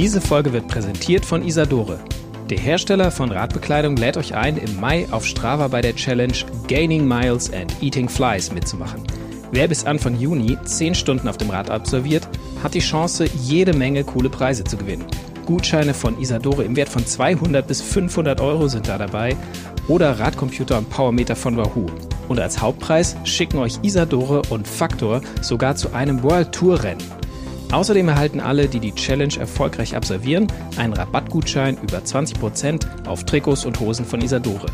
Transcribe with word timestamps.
Diese 0.00 0.22
Folge 0.22 0.54
wird 0.54 0.66
präsentiert 0.66 1.26
von 1.26 1.46
Isadore. 1.46 1.98
Der 2.48 2.58
Hersteller 2.58 3.10
von 3.10 3.30
Radbekleidung 3.30 3.96
lädt 3.96 4.16
euch 4.16 4.34
ein, 4.34 4.56
im 4.56 4.80
Mai 4.80 5.06
auf 5.10 5.26
Strava 5.26 5.68
bei 5.68 5.82
der 5.82 5.94
Challenge 5.94 6.32
Gaining 6.68 7.06
Miles 7.06 7.52
and 7.52 7.70
Eating 7.82 8.08
Flies 8.08 8.50
mitzumachen. 8.50 9.02
Wer 9.52 9.68
bis 9.68 9.84
Anfang 9.84 10.18
Juni 10.18 10.56
10 10.64 10.94
Stunden 10.94 11.28
auf 11.28 11.36
dem 11.36 11.50
Rad 11.50 11.68
absolviert, 11.68 12.26
hat 12.62 12.72
die 12.72 12.78
Chance, 12.78 13.26
jede 13.42 13.74
Menge 13.74 14.02
coole 14.02 14.30
Preise 14.30 14.64
zu 14.64 14.78
gewinnen. 14.78 15.04
Gutscheine 15.44 15.92
von 15.92 16.18
Isadore 16.18 16.64
im 16.64 16.76
Wert 16.76 16.88
von 16.88 17.04
200 17.04 17.66
bis 17.66 17.82
500 17.82 18.40
Euro 18.40 18.68
sind 18.68 18.88
da 18.88 18.96
dabei 18.96 19.36
oder 19.86 20.18
Radcomputer 20.18 20.78
und 20.78 20.88
Powermeter 20.88 21.36
von 21.36 21.58
Wahoo. 21.58 21.88
Und 22.26 22.40
als 22.40 22.58
Hauptpreis 22.58 23.16
schicken 23.24 23.58
euch 23.58 23.78
Isadore 23.82 24.40
und 24.48 24.66
Faktor 24.66 25.20
sogar 25.42 25.76
zu 25.76 25.92
einem 25.92 26.22
World 26.22 26.52
Tour 26.52 26.82
Rennen. 26.82 27.19
Außerdem 27.72 28.08
erhalten 28.08 28.40
alle, 28.40 28.66
die 28.66 28.80
die 28.80 28.94
Challenge 28.94 29.36
erfolgreich 29.38 29.94
absolvieren, 29.94 30.48
einen 30.76 30.92
Rabattgutschein 30.92 31.78
über 31.82 31.98
20% 31.98 33.06
auf 33.06 33.24
Trikots 33.24 33.64
und 33.64 33.78
Hosen 33.78 34.04
von 34.04 34.20
Isadore. 34.20 34.66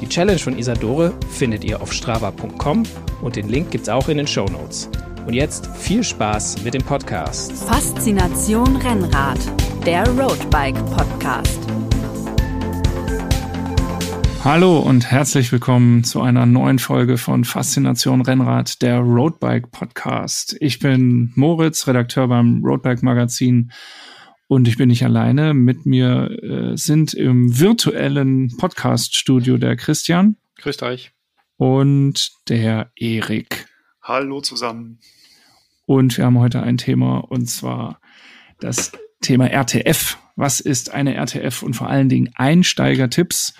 Die 0.00 0.08
Challenge 0.08 0.38
von 0.38 0.56
Isadore 0.56 1.12
findet 1.30 1.64
ihr 1.64 1.82
auf 1.82 1.92
strava.com 1.92 2.84
und 3.22 3.36
den 3.36 3.48
Link 3.48 3.72
gibt's 3.72 3.88
auch 3.88 4.08
in 4.08 4.18
den 4.18 4.26
Show 4.26 4.46
Notes. 4.46 4.88
Und 5.26 5.34
jetzt 5.34 5.66
viel 5.76 6.04
Spaß 6.04 6.62
mit 6.62 6.74
dem 6.74 6.82
Podcast. 6.82 7.52
Faszination 7.52 8.76
Rennrad, 8.76 9.38
der 9.84 10.08
Roadbike 10.08 10.78
Podcast. 10.86 11.77
Hallo 14.44 14.78
und 14.78 15.10
herzlich 15.10 15.50
willkommen 15.50 16.04
zu 16.04 16.22
einer 16.22 16.46
neuen 16.46 16.78
Folge 16.78 17.18
von 17.18 17.44
Faszination 17.44 18.22
Rennrad, 18.22 18.80
der 18.82 19.00
Roadbike 19.00 19.72
Podcast. 19.72 20.56
Ich 20.60 20.78
bin 20.78 21.32
Moritz, 21.34 21.88
Redakteur 21.88 22.28
beim 22.28 22.64
Roadbike 22.64 23.02
Magazin 23.02 23.72
und 24.46 24.68
ich 24.68 24.78
bin 24.78 24.88
nicht 24.88 25.04
alleine. 25.04 25.54
Mit 25.54 25.86
mir 25.86 26.30
äh, 26.42 26.76
sind 26.76 27.14
im 27.14 27.58
virtuellen 27.58 28.56
Podcast-Studio 28.56 29.58
der 29.58 29.76
Christian. 29.76 30.36
Grüßt 30.58 30.84
euch. 30.84 31.10
Und 31.56 32.30
der 32.48 32.92
Erik. 32.94 33.66
Hallo 34.00 34.40
zusammen. 34.40 35.00
Und 35.84 36.16
wir 36.16 36.24
haben 36.24 36.38
heute 36.38 36.62
ein 36.62 36.78
Thema 36.78 37.18
und 37.18 37.50
zwar 37.50 38.00
das 38.60 38.92
Thema 39.20 39.48
RTF. 39.48 40.16
Was 40.36 40.60
ist 40.60 40.94
eine 40.94 41.14
RTF 41.16 41.64
und 41.64 41.74
vor 41.74 41.90
allen 41.90 42.08
Dingen 42.08 42.30
Einsteigertipps? 42.36 43.54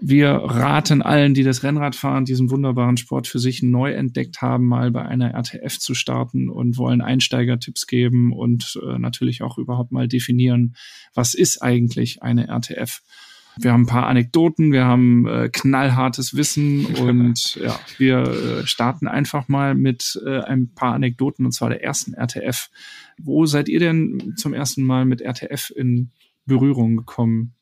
Wir 0.00 0.30
raten 0.30 1.02
allen, 1.02 1.34
die 1.34 1.42
das 1.42 1.62
Rennradfahren, 1.62 2.24
diesen 2.24 2.50
wunderbaren 2.50 2.96
Sport 2.96 3.26
für 3.26 3.38
sich 3.38 3.62
neu 3.62 3.92
entdeckt 3.92 4.40
haben, 4.40 4.66
mal 4.66 4.90
bei 4.90 5.04
einer 5.04 5.34
RTF 5.34 5.78
zu 5.78 5.94
starten 5.94 6.48
und 6.48 6.78
wollen 6.78 7.02
Einsteigertipps 7.02 7.86
geben 7.86 8.32
und 8.32 8.78
äh, 8.82 8.98
natürlich 8.98 9.42
auch 9.42 9.58
überhaupt 9.58 9.92
mal 9.92 10.08
definieren, 10.08 10.76
was 11.14 11.34
ist 11.34 11.62
eigentlich 11.62 12.22
eine 12.22 12.48
RTF. 12.48 13.02
Wir 13.58 13.72
haben 13.72 13.82
ein 13.82 13.86
paar 13.86 14.06
Anekdoten, 14.06 14.72
wir 14.72 14.86
haben 14.86 15.26
äh, 15.26 15.50
knallhartes 15.52 16.34
Wissen 16.34 16.86
und 16.96 17.56
ja, 17.56 17.78
wir 17.98 18.22
äh, 18.22 18.66
starten 18.66 19.06
einfach 19.06 19.48
mal 19.48 19.74
mit 19.74 20.18
äh, 20.24 20.40
ein 20.40 20.72
paar 20.74 20.94
Anekdoten 20.94 21.44
und 21.44 21.52
zwar 21.52 21.68
der 21.68 21.84
ersten 21.84 22.14
RTF. 22.14 22.70
Wo 23.18 23.44
seid 23.44 23.68
ihr 23.68 23.78
denn 23.78 24.34
zum 24.36 24.54
ersten 24.54 24.84
Mal 24.84 25.04
mit 25.04 25.20
RTF 25.20 25.70
in 25.76 26.12
Berührung 26.46 26.96
gekommen? 26.96 27.54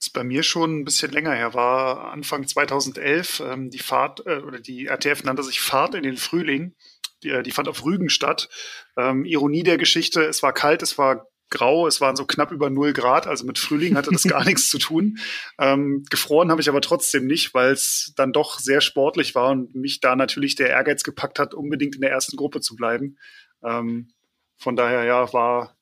Ist 0.00 0.14
bei 0.14 0.24
mir 0.24 0.42
schon 0.42 0.80
ein 0.80 0.84
bisschen 0.84 1.12
länger 1.12 1.34
her, 1.34 1.52
war 1.52 2.10
Anfang 2.10 2.46
2011. 2.48 3.40
Ähm, 3.40 3.70
die 3.70 3.78
Fahrt 3.78 4.26
äh, 4.26 4.38
oder 4.38 4.58
die 4.58 4.86
RTF 4.86 5.24
nannte 5.24 5.42
sich 5.42 5.60
Fahrt 5.60 5.94
in 5.94 6.02
den 6.02 6.16
Frühling. 6.16 6.74
Die, 7.22 7.28
äh, 7.28 7.42
die 7.42 7.50
fand 7.50 7.68
auf 7.68 7.84
Rügen 7.84 8.08
statt. 8.08 8.48
Ähm, 8.96 9.26
Ironie 9.26 9.62
der 9.62 9.76
Geschichte: 9.76 10.22
Es 10.22 10.42
war 10.42 10.54
kalt, 10.54 10.82
es 10.82 10.96
war 10.96 11.26
grau, 11.50 11.86
es 11.86 12.00
waren 12.00 12.16
so 12.16 12.24
knapp 12.24 12.50
über 12.50 12.70
null 12.70 12.92
Grad, 12.94 13.26
also 13.26 13.44
mit 13.44 13.58
Frühling 13.58 13.96
hatte 13.96 14.10
das 14.10 14.22
gar 14.22 14.44
nichts 14.46 14.70
zu 14.70 14.78
tun. 14.78 15.18
Ähm, 15.58 16.04
gefroren 16.08 16.50
habe 16.50 16.62
ich 16.62 16.68
aber 16.70 16.80
trotzdem 16.80 17.26
nicht, 17.26 17.52
weil 17.52 17.72
es 17.72 18.14
dann 18.16 18.32
doch 18.32 18.58
sehr 18.58 18.80
sportlich 18.80 19.34
war 19.34 19.50
und 19.50 19.74
mich 19.74 20.00
da 20.00 20.16
natürlich 20.16 20.54
der 20.54 20.70
Ehrgeiz 20.70 21.02
gepackt 21.02 21.38
hat, 21.38 21.52
unbedingt 21.52 21.96
in 21.96 22.00
der 22.00 22.10
ersten 22.10 22.36
Gruppe 22.36 22.60
zu 22.60 22.74
bleiben. 22.74 23.18
Ähm, 23.62 24.12
von 24.56 24.76
daher 24.76 25.04
ja, 25.04 25.30
war 25.32 25.76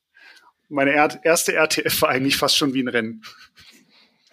meine 0.69 0.91
erste 1.23 1.53
RTF 1.53 2.01
war 2.01 2.09
eigentlich 2.09 2.37
fast 2.37 2.57
schon 2.57 2.73
wie 2.73 2.83
ein 2.83 2.87
Rennen. 2.87 3.23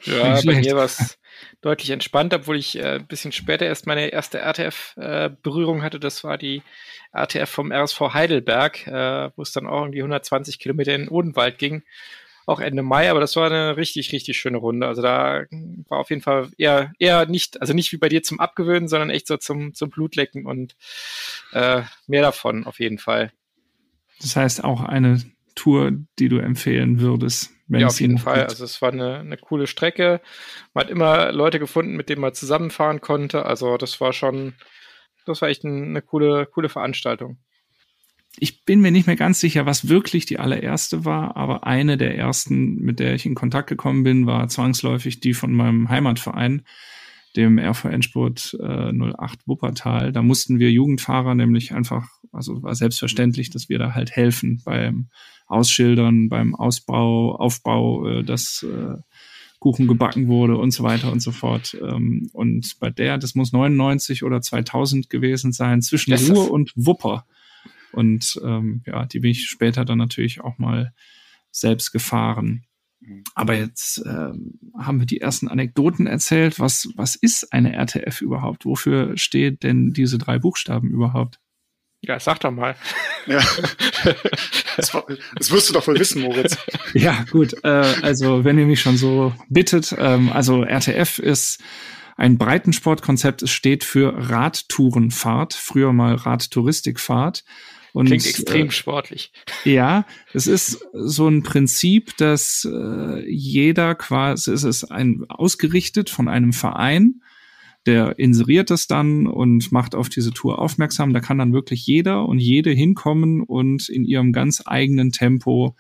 Ja, 0.07 0.41
bei 0.45 0.61
mir 0.61 0.77
war 0.77 0.85
es 0.85 1.19
deutlich 1.61 1.91
entspannt, 1.91 2.33
obwohl 2.33 2.57
ich 2.57 2.79
äh, 2.79 2.97
ein 2.97 3.07
bisschen 3.07 3.33
später 3.33 3.67
erst 3.67 3.87
meine 3.87 4.09
erste 4.09 4.39
RTF-Berührung 4.39 5.81
äh, 5.81 5.83
hatte. 5.83 6.01
Das 6.01 6.25
war 6.25 6.39
die 6.39 6.63
RTF 7.13 7.49
vom 7.49 7.73
RSV 7.73 8.01
Heidelberg, 8.15 8.87
äh, 8.87 9.31
wo 9.37 9.43
es 9.43 9.53
dann 9.53 9.67
auch 9.67 9.83
irgendwie 9.83 10.01
120 10.01 10.59
Kilometer 10.59 10.95
in 10.95 11.03
den 11.03 11.09
Odenwald 11.09 11.59
ging. 11.59 11.83
Auch 12.47 12.61
Ende 12.61 12.83
Mai, 12.83 13.11
aber 13.11 13.19
das 13.19 13.35
war 13.35 13.47
eine 13.47 13.77
richtig, 13.77 14.13
richtig 14.13 14.39
schöne 14.39 14.59
Runde. 14.59 14.87
Also 14.87 15.03
da 15.03 15.45
war 15.89 15.99
auf 15.99 16.11
jeden 16.11 16.23
Fall 16.23 16.51
eher, 16.57 16.93
eher 17.01 17.27
nicht, 17.27 17.61
also 17.61 17.75
nicht 17.75 17.91
wie 17.93 17.97
bei 17.97 18.09
dir 18.09 18.23
zum 18.23 18.39
Abgewöhnen, 18.39 18.89
sondern 18.89 19.11
echt 19.11 19.27
so 19.27 19.37
zum, 19.37 19.75
zum 19.75 19.91
Blutlecken 19.91 20.47
und 20.47 20.77
äh, 21.53 21.83
mehr 22.07 22.23
davon 22.23 22.65
auf 22.65 22.79
jeden 22.79 22.99
Fall. 22.99 23.33
Das 24.21 24.37
heißt 24.37 24.63
auch 24.63 24.81
eine 24.81 25.21
Tour, 25.57 25.93
die 26.21 26.29
du 26.29 26.39
empfehlen 26.39 27.01
würdest? 27.01 27.51
Ja, 27.69 27.87
auf 27.87 28.01
jeden 28.01 28.19
Fall. 28.19 28.39
Gibt. 28.41 28.51
Also 28.51 28.65
es 28.65 28.81
war 28.81 28.93
eine, 28.93 29.19
eine 29.19 29.37
coole 29.37 29.67
Strecke. 29.67 30.21
Man 30.75 30.85
hat 30.85 30.91
immer 30.91 31.33
Leute 31.33 31.59
gefunden, 31.59 31.97
mit 31.97 32.09
denen 32.09 32.21
man 32.21 32.35
zusammenfahren 32.35 33.01
konnte. 33.01 33.47
Also 33.47 33.77
das 33.77 34.01
war 34.01 34.13
schon, 34.13 34.55
das 35.27 35.43
war 35.43 35.49
echt 35.49 35.65
eine 35.65 36.03
coole, 36.03 36.47
coole 36.47 36.69
Veranstaltung. 36.69 37.39
Ich 38.39 38.65
bin 38.65 38.81
mir 38.81 38.91
nicht 38.91 39.07
mehr 39.07 39.17
ganz 39.17 39.41
sicher, 39.41 39.65
was 39.65 39.89
wirklich 39.89 40.27
die 40.27 40.39
allererste 40.39 41.05
war, 41.07 41.37
aber 41.37 41.67
eine 41.67 41.97
der 41.97 42.19
ersten, 42.19 42.77
mit 42.77 43.01
der 43.01 43.15
ich 43.15 43.25
in 43.25 43.35
Kontakt 43.35 43.69
gekommen 43.69 44.03
bin, 44.03 44.27
war 44.27 44.47
zwangsläufig 44.49 45.21
die 45.21 45.33
von 45.33 45.53
meinem 45.53 45.89
Heimatverein 45.89 46.63
dem 47.37 47.59
RVN-Sport 47.59 48.57
äh, 48.61 48.93
08 48.93 49.47
Wuppertal. 49.47 50.13
Da 50.13 50.23
mussten 50.23 50.59
wir 50.59 50.71
Jugendfahrer 50.71 51.35
nämlich 51.35 51.73
einfach, 51.75 52.09
also 52.33 52.63
war 52.63 52.75
selbstverständlich, 52.75 53.51
dass 53.51 53.69
wir 53.69 53.79
da 53.79 53.95
halt 53.95 54.11
helfen 54.11 54.63
beim 54.65 55.09
Ausschildern, 55.47 56.29
beim 56.29 56.55
Ausbau, 56.55 57.37
Aufbau, 57.37 58.07
äh, 58.07 58.25
dass 58.25 58.65
äh, 58.65 58.97
Kuchen 59.59 59.87
gebacken 59.87 60.29
wurde 60.29 60.57
und 60.57 60.71
so 60.71 60.83
weiter 60.83 61.11
und 61.11 61.21
so 61.21 61.33
fort. 61.33 61.77
Ähm, 61.81 62.29
und 62.33 62.79
bei 62.79 62.91
der, 62.91 63.19
das 63.19 63.35
muss 63.35 63.53
99 63.53 64.23
oder 64.23 64.41
2000 64.41 65.09
gewesen 65.09 65.53
sein, 65.53 65.83
zwischen 65.83 66.11
yes. 66.11 66.31
Ruhr 66.31 66.51
und 66.51 66.73
Wupper. 66.77 67.27
Und 67.93 68.39
ähm, 68.45 68.83
ja, 68.87 69.07
die 69.07 69.21
bin 69.21 69.31
ich 69.31 69.47
später 69.47 69.85
dann 69.85 69.99
natürlich 69.99 70.41
auch 70.41 70.59
mal 70.59 70.93
selbst 71.51 71.93
gefahren. 71.93 72.67
Aber 73.35 73.55
jetzt 73.55 74.03
ähm, 74.07 74.59
haben 74.77 74.99
wir 74.99 75.07
die 75.07 75.21
ersten 75.21 75.49
Anekdoten 75.49 76.07
erzählt. 76.07 76.59
Was, 76.59 76.89
was 76.97 77.15
ist 77.15 77.53
eine 77.53 77.73
RTF 77.73 78.21
überhaupt? 78.21 78.65
Wofür 78.65 79.17
steht 79.17 79.63
denn 79.63 79.93
diese 79.93 80.19
drei 80.19 80.39
Buchstaben 80.39 80.91
überhaupt? 80.91 81.39
Ja, 82.03 82.21
sag 82.21 82.41
doch 82.41 82.51
mal. 82.51 82.77
Ja. 83.27 83.43
Das, 84.77 84.93
das 85.35 85.51
wirst 85.51 85.71
du 85.71 85.73
doch 85.73 85.87
wohl 85.87 85.99
wissen, 85.99 86.21
Moritz. 86.23 86.59
Ja, 86.93 87.25
gut. 87.31 87.55
Äh, 87.65 87.69
also, 88.03 88.45
wenn 88.45 88.59
ihr 88.59 88.67
mich 88.67 88.81
schon 88.81 88.99
so 88.99 89.33
bittet, 89.49 89.95
ähm, 89.99 90.31
also 90.31 90.63
RTF 90.63 91.19
ist 91.19 91.63
ein 92.17 92.39
Breitensportkonzept. 92.39 93.43
Es 93.43 93.51
steht 93.51 93.85
für 93.85 94.15
Radtourenfahrt, 94.17 95.55
früher 95.55 95.93
mal 95.93 96.15
Radtouristikfahrt. 96.15 97.45
Und, 97.93 98.07
Klingt 98.07 98.27
extrem 98.27 98.69
äh, 98.69 98.71
sportlich. 98.71 99.33
Ja, 99.65 100.05
es 100.35 100.47
ist 100.47 100.85
so 100.93 101.29
ein 101.29 101.43
Prinzip, 101.43 102.15
dass 102.19 102.69
äh, 102.71 103.25
jeder 103.27 103.95
quasi, 103.95 104.53
es 104.53 104.65
ist 104.65 104.85
ein 104.85 105.25
ausgerichtet 105.29 106.11
von 106.11 106.29
einem 106.29 106.53
Verein, 106.53 107.23
der 107.87 108.19
inseriert 108.19 108.71
es 108.71 108.87
dann 108.87 109.27
und 109.27 109.71
macht 109.73 109.95
auf 109.95 110.09
diese 110.09 110.33
Tour 110.33 110.59
aufmerksam. 110.59 111.13
Da 111.13 111.21
kann 111.21 111.39
dann 111.39 111.53
wirklich 111.53 111.87
jeder 111.87 112.27
und 112.27 112.39
jede 112.39 112.71
hinkommen 112.71 113.43
und 113.43 113.89
in 113.89 114.05
ihrem 114.05 114.33
ganz 114.33 114.63
eigenen 114.67 115.13
Tempo 115.13 115.77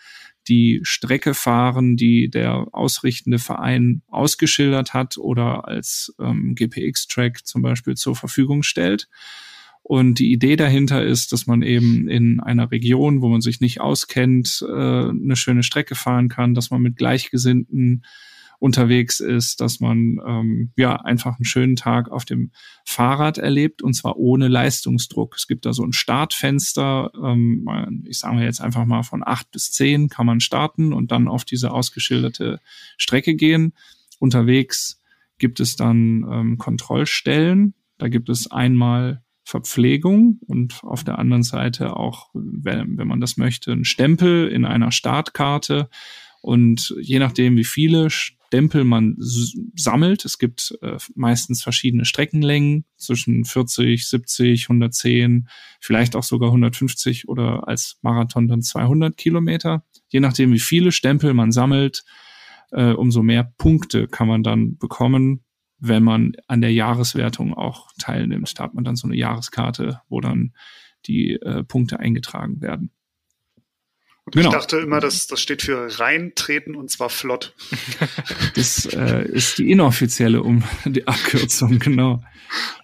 die 0.49 0.81
Strecke 0.85 1.35
fahren, 1.35 1.97
die 1.97 2.31
der 2.31 2.69
ausrichtende 2.73 3.39
Verein 3.39 4.03
ausgeschildert 4.09 4.95
hat 4.95 5.19
oder 5.19 5.67
als 5.67 6.15
ähm, 6.21 6.55
GPX-Track 6.55 7.45
zum 7.45 7.63
Beispiel 7.63 7.95
zur 7.95 8.15
Verfügung 8.15 8.63
stellt. 8.63 9.09
Und 9.83 10.19
die 10.19 10.33
Idee 10.33 10.57
dahinter 10.57 11.05
ist, 11.05 11.33
dass 11.33 11.47
man 11.47 11.63
eben 11.63 12.09
in 12.09 12.41
einer 12.41 12.73
Region, 12.73 13.23
wo 13.23 13.29
man 13.29 13.41
sich 13.41 13.61
nicht 13.61 13.81
auskennt, 13.81 14.65
äh, 14.69 14.73
eine 14.73 15.37
schöne 15.37 15.63
Strecke 15.63 15.95
fahren 15.95 16.29
kann, 16.29 16.55
dass 16.55 16.71
man 16.71 16.83
mit 16.83 16.97
Gleichgesinnten 16.97 18.05
unterwegs 18.59 19.21
ist, 19.21 19.61
dass 19.61 19.81
man 19.81 20.19
ähm, 20.27 20.73
ja 20.77 20.97
einfach 20.97 21.37
einen 21.37 21.45
schönen 21.45 21.77
Tag 21.77 22.11
auf 22.11 22.25
dem 22.25 22.51
Fahrrad 22.85 23.39
erlebt 23.39 23.83
und 23.83 23.95
zwar 23.95 24.17
ohne 24.17 24.49
Leistungsdruck. 24.49 25.37
Es 25.37 25.47
gibt 25.47 25.67
da 25.67 25.73
so 25.73 25.85
ein 25.85 25.93
Startfenster, 25.93 27.11
ähm, 27.23 28.05
ich 28.07 28.19
sage 28.19 28.43
jetzt 28.43 28.61
einfach 28.61 28.85
mal 28.85 29.03
von 29.03 29.23
acht 29.25 29.51
bis 29.51 29.73
zehn 29.73 30.09
kann 30.09 30.27
man 30.27 30.41
starten 30.41 30.93
und 30.93 31.13
dann 31.13 31.29
auf 31.29 31.45
diese 31.45 31.71
ausgeschilderte 31.71 32.61
Strecke 32.97 33.35
gehen. 33.35 33.75
Unterwegs 34.19 35.01
gibt 35.39 35.61
es 35.61 35.77
dann 35.77 36.25
ähm, 36.31 36.59
Kontrollstellen. 36.59 37.75
Da 37.99 38.09
gibt 38.09 38.29
es 38.29 38.51
einmal 38.51 39.23
Verpflegung 39.45 40.41
und 40.47 40.83
auf 40.83 41.05
der 41.05 41.21
anderen 41.21 41.45
Seite 41.45 41.97
auch, 41.97 42.31
wenn, 42.35 42.99
wenn 42.99 43.07
man 43.07 43.21
das 43.21 43.37
möchte, 43.37 43.73
ein 43.73 43.85
Stempel 43.85 44.49
in 44.49 44.65
einer 44.65 44.91
Startkarte. 44.91 45.89
Und 46.47 46.95
je 47.01 47.19
nachdem, 47.19 47.57
wie 47.57 47.65
viele 47.65 48.09
Stempel 48.09 48.85
man 48.85 49.17
sammelt, 49.75 50.25
es 50.25 50.39
gibt 50.39 50.79
äh, 50.81 50.97
meistens 51.17 51.61
verschiedene 51.61 52.05
Streckenlängen 52.05 52.85
zwischen 52.97 53.45
40, 53.45 54.07
70, 54.07 54.67
110, 54.67 55.49
vielleicht 55.81 56.15
auch 56.15 56.23
sogar 56.23 56.51
150 56.51 57.27
oder 57.27 57.67
als 57.67 57.99
Marathon 58.03 58.47
dann 58.47 58.63
200 58.63 59.17
Kilometer. 59.17 59.85
Je 60.07 60.21
nachdem, 60.21 60.53
wie 60.53 60.61
viele 60.61 60.93
Stempel 60.93 61.35
man 61.35 61.51
sammelt, 61.51 62.05
äh, 62.71 62.93
umso 62.93 63.25
mehr 63.25 63.53
Punkte 63.59 64.07
kann 64.07 64.29
man 64.29 64.45
dann 64.45 64.79
bekommen 64.79 65.43
wenn 65.79 66.03
man 66.03 66.33
an 66.47 66.63
der 66.63 66.73
Jahreswertung 66.73 67.53
auch 67.53 67.91
teilnimmt. 67.99 68.59
Da 68.59 68.65
hat 68.65 68.73
man 68.73 68.83
dann 68.83 68.97
so 68.97 69.07
eine 69.07 69.15
Jahreskarte, 69.15 70.01
wo 70.09 70.23
dann 70.23 70.55
die 71.07 71.35
äh, 71.35 71.65
Punkte 71.65 72.01
eingetragen 72.01 72.63
werden. 72.63 72.93
Und 74.27 74.35
genau. 74.35 74.49
Ich 74.49 74.55
dachte 74.55 74.79
immer, 74.79 74.99
dass 74.99 75.29
das 75.29 75.41
steht 75.41 75.63
für 75.63 76.01
reintreten 76.01 76.75
und 76.75 76.91
zwar 76.91 77.11
flott. 77.11 77.55
Das 78.57 78.87
äh, 78.87 79.23
ist 79.29 79.59
die 79.59 79.71
inoffizielle 79.71 80.43
um 80.43 80.65
die 80.85 81.07
Abkürzung, 81.07 81.79
genau. 81.79 82.23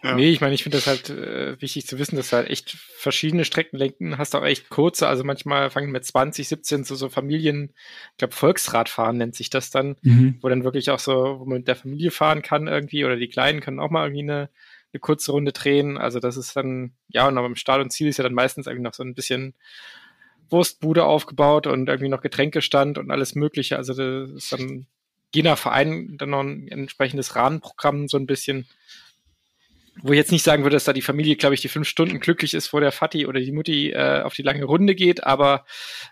Ja. 0.03 0.15
Nee, 0.15 0.31
ich 0.31 0.41
meine, 0.41 0.55
ich 0.55 0.63
finde 0.63 0.79
das 0.79 0.87
halt 0.87 1.09
äh, 1.11 1.61
wichtig 1.61 1.87
zu 1.87 1.99
wissen, 1.99 2.17
dass 2.17 2.31
du 2.31 2.37
halt 2.37 2.51
echt 2.51 2.77
verschiedene 2.97 3.45
Streckenlenken 3.45 4.19
hast, 4.19 4.37
auch 4.37 4.45
echt 4.45 4.69
kurze, 4.69 5.09
also 5.09 5.25
manchmal 5.25 5.71
fangen 5.71 5.91
mit 5.91 6.05
20, 6.05 6.47
17 6.47 6.85
so, 6.85 6.95
so 6.95 7.09
Familien, 7.09 7.73
ich 8.13 8.19
glaube 8.19 8.35
Volksradfahren 8.35 9.17
nennt 9.17 9.35
sich 9.35 9.51
das 9.51 9.71
dann, 9.71 9.97
mhm. 10.03 10.39
wo 10.43 10.49
dann 10.49 10.65
wirklich 10.65 10.91
auch 10.91 10.99
so, 11.01 11.41
wo 11.41 11.45
man 11.45 11.59
mit 11.59 11.69
der 11.69 11.77
Familie 11.77 12.11
fahren 12.11 12.43
kann 12.43 12.69
irgendwie 12.69 13.05
oder 13.05 13.17
die 13.17 13.29
Kleinen 13.29 13.61
können 13.61 13.81
auch 13.81 13.91
mal 13.91 14.07
irgendwie 14.07 14.31
eine, 14.31 14.51
eine 14.93 15.01
kurze 15.01 15.33
Runde 15.33 15.53
drehen. 15.53 15.97
Also 15.97 16.21
das 16.21 16.37
ist 16.37 16.55
dann, 16.55 16.93
ja, 17.09 17.27
und 17.27 17.39
aber 17.39 17.47
im 17.47 17.57
Start 17.57 17.81
und 17.83 17.91
Ziel 17.91 18.09
ist 18.09 18.19
ja 18.19 18.25
dann 18.25 18.35
meistens 18.35 18.67
irgendwie 18.67 18.85
noch 18.85 18.95
so 18.95 19.03
ein 19.03 19.15
bisschen 19.15 19.55
Wurstbude 20.53 21.05
aufgebaut 21.05 21.67
und 21.67 21.89
irgendwie 21.89 22.09
noch 22.09 22.21
Getränkestand 22.21 22.99
und 22.99 23.11
alles 23.11 23.35
Mögliche. 23.35 23.77
Also 23.77 23.95
das 23.95 24.31
ist 24.31 24.53
dann 24.53 24.87
je 25.35 25.43
nach 25.43 25.59
Verein 25.59 26.17
dann 26.19 26.31
noch 26.31 26.41
ein 26.41 26.69
entsprechendes 26.69 27.35
Rahmenprogramm 27.35 28.09
so 28.09 28.19
ein 28.19 28.27
bisschen, 28.27 28.67
wo 30.03 30.13
ich 30.13 30.19
jetzt 30.19 30.33
nicht 30.33 30.43
sagen 30.43 30.63
würde, 30.63 30.77
dass 30.77 30.85
da 30.85 30.93
die 30.93 31.03
Familie, 31.03 31.37
glaube 31.37 31.55
ich, 31.55 31.61
die 31.61 31.69
fünf 31.69 31.89
Stunden 31.89 32.21
glücklich 32.21 32.55
ist, 32.55 32.73
wo 32.73 32.81
der 32.81 32.93
Vati 32.93 33.27
oder 33.27 33.41
die 33.41 33.53
Mutti 33.53 33.91
äh, 33.91 34.23
auf 34.23 34.35
die 34.35 34.43
lange 34.43 34.65
Runde 34.65 34.95
geht, 34.95 35.25
aber 35.25 35.65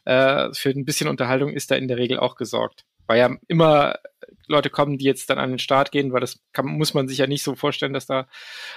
äh, 0.05 0.49
für 0.53 0.71
ein 0.71 0.85
bisschen 0.85 1.09
Unterhaltung 1.09 1.53
ist 1.53 1.71
da 1.71 1.77
in 1.77 1.89
der 1.89 1.99
Regel 1.99 2.19
auch 2.19 2.37
gesorgt 2.37 2.85
weil 3.11 3.19
ja 3.19 3.37
immer 3.49 3.99
Leute 4.47 4.71
kommen, 4.71 4.97
die 4.97 5.05
jetzt 5.05 5.31
dann 5.31 5.41
an 5.41 5.51
den 5.51 5.59
Start 5.59 5.91
gehen, 5.91 6.13
weil 6.13 6.21
das 6.21 6.39
kann, 6.53 6.67
muss 6.67 6.95
man 6.95 7.09
sich 7.09 7.19
ja 7.19 7.27
nicht 7.27 7.43
so 7.43 7.57
vorstellen, 7.57 7.93
dass 7.93 8.07
da 8.07 8.29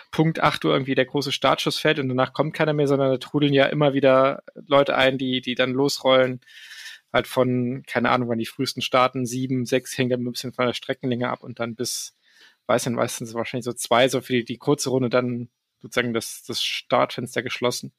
Punkt 0.09 0.39
8 0.39 0.65
Uhr 0.65 0.73
irgendwie 0.73 0.95
der 0.95 1.05
große 1.05 1.31
Startschuss 1.31 1.77
fällt 1.77 1.99
und 1.99 2.09
danach 2.09 2.33
kommt 2.33 2.55
keiner 2.55 2.73
mehr, 2.73 2.87
sondern 2.87 3.11
da 3.11 3.17
trudeln 3.17 3.53
ja 3.53 3.67
immer 3.67 3.93
wieder 3.93 4.41
Leute 4.55 4.97
ein, 4.97 5.19
die, 5.19 5.39
die 5.41 5.53
dann 5.53 5.71
losrollen. 5.71 6.41
Halt 7.13 7.27
von, 7.27 7.83
keine 7.85 8.09
Ahnung, 8.09 8.27
wann 8.27 8.39
die 8.39 8.47
frühesten 8.47 8.81
starten, 8.81 9.27
sieben, 9.27 9.67
sechs, 9.67 9.95
hängt 9.95 10.11
dann 10.11 10.23
ein 10.23 10.31
bisschen 10.31 10.51
von 10.51 10.65
der 10.65 10.73
Streckenlänge 10.73 11.29
ab 11.29 11.43
und 11.43 11.59
dann 11.59 11.75
bis, 11.75 12.17
weiß 12.65 12.87
nicht, 12.87 12.95
meistens 12.95 13.35
wahrscheinlich 13.35 13.65
so 13.65 13.73
zwei, 13.73 14.09
so 14.09 14.19
für 14.21 14.33
die, 14.33 14.45
die 14.45 14.57
kurze 14.57 14.89
Runde 14.89 15.11
dann 15.11 15.49
sozusagen 15.79 16.15
das, 16.15 16.41
das 16.41 16.63
Startfenster 16.63 17.43
geschlossen 17.43 17.93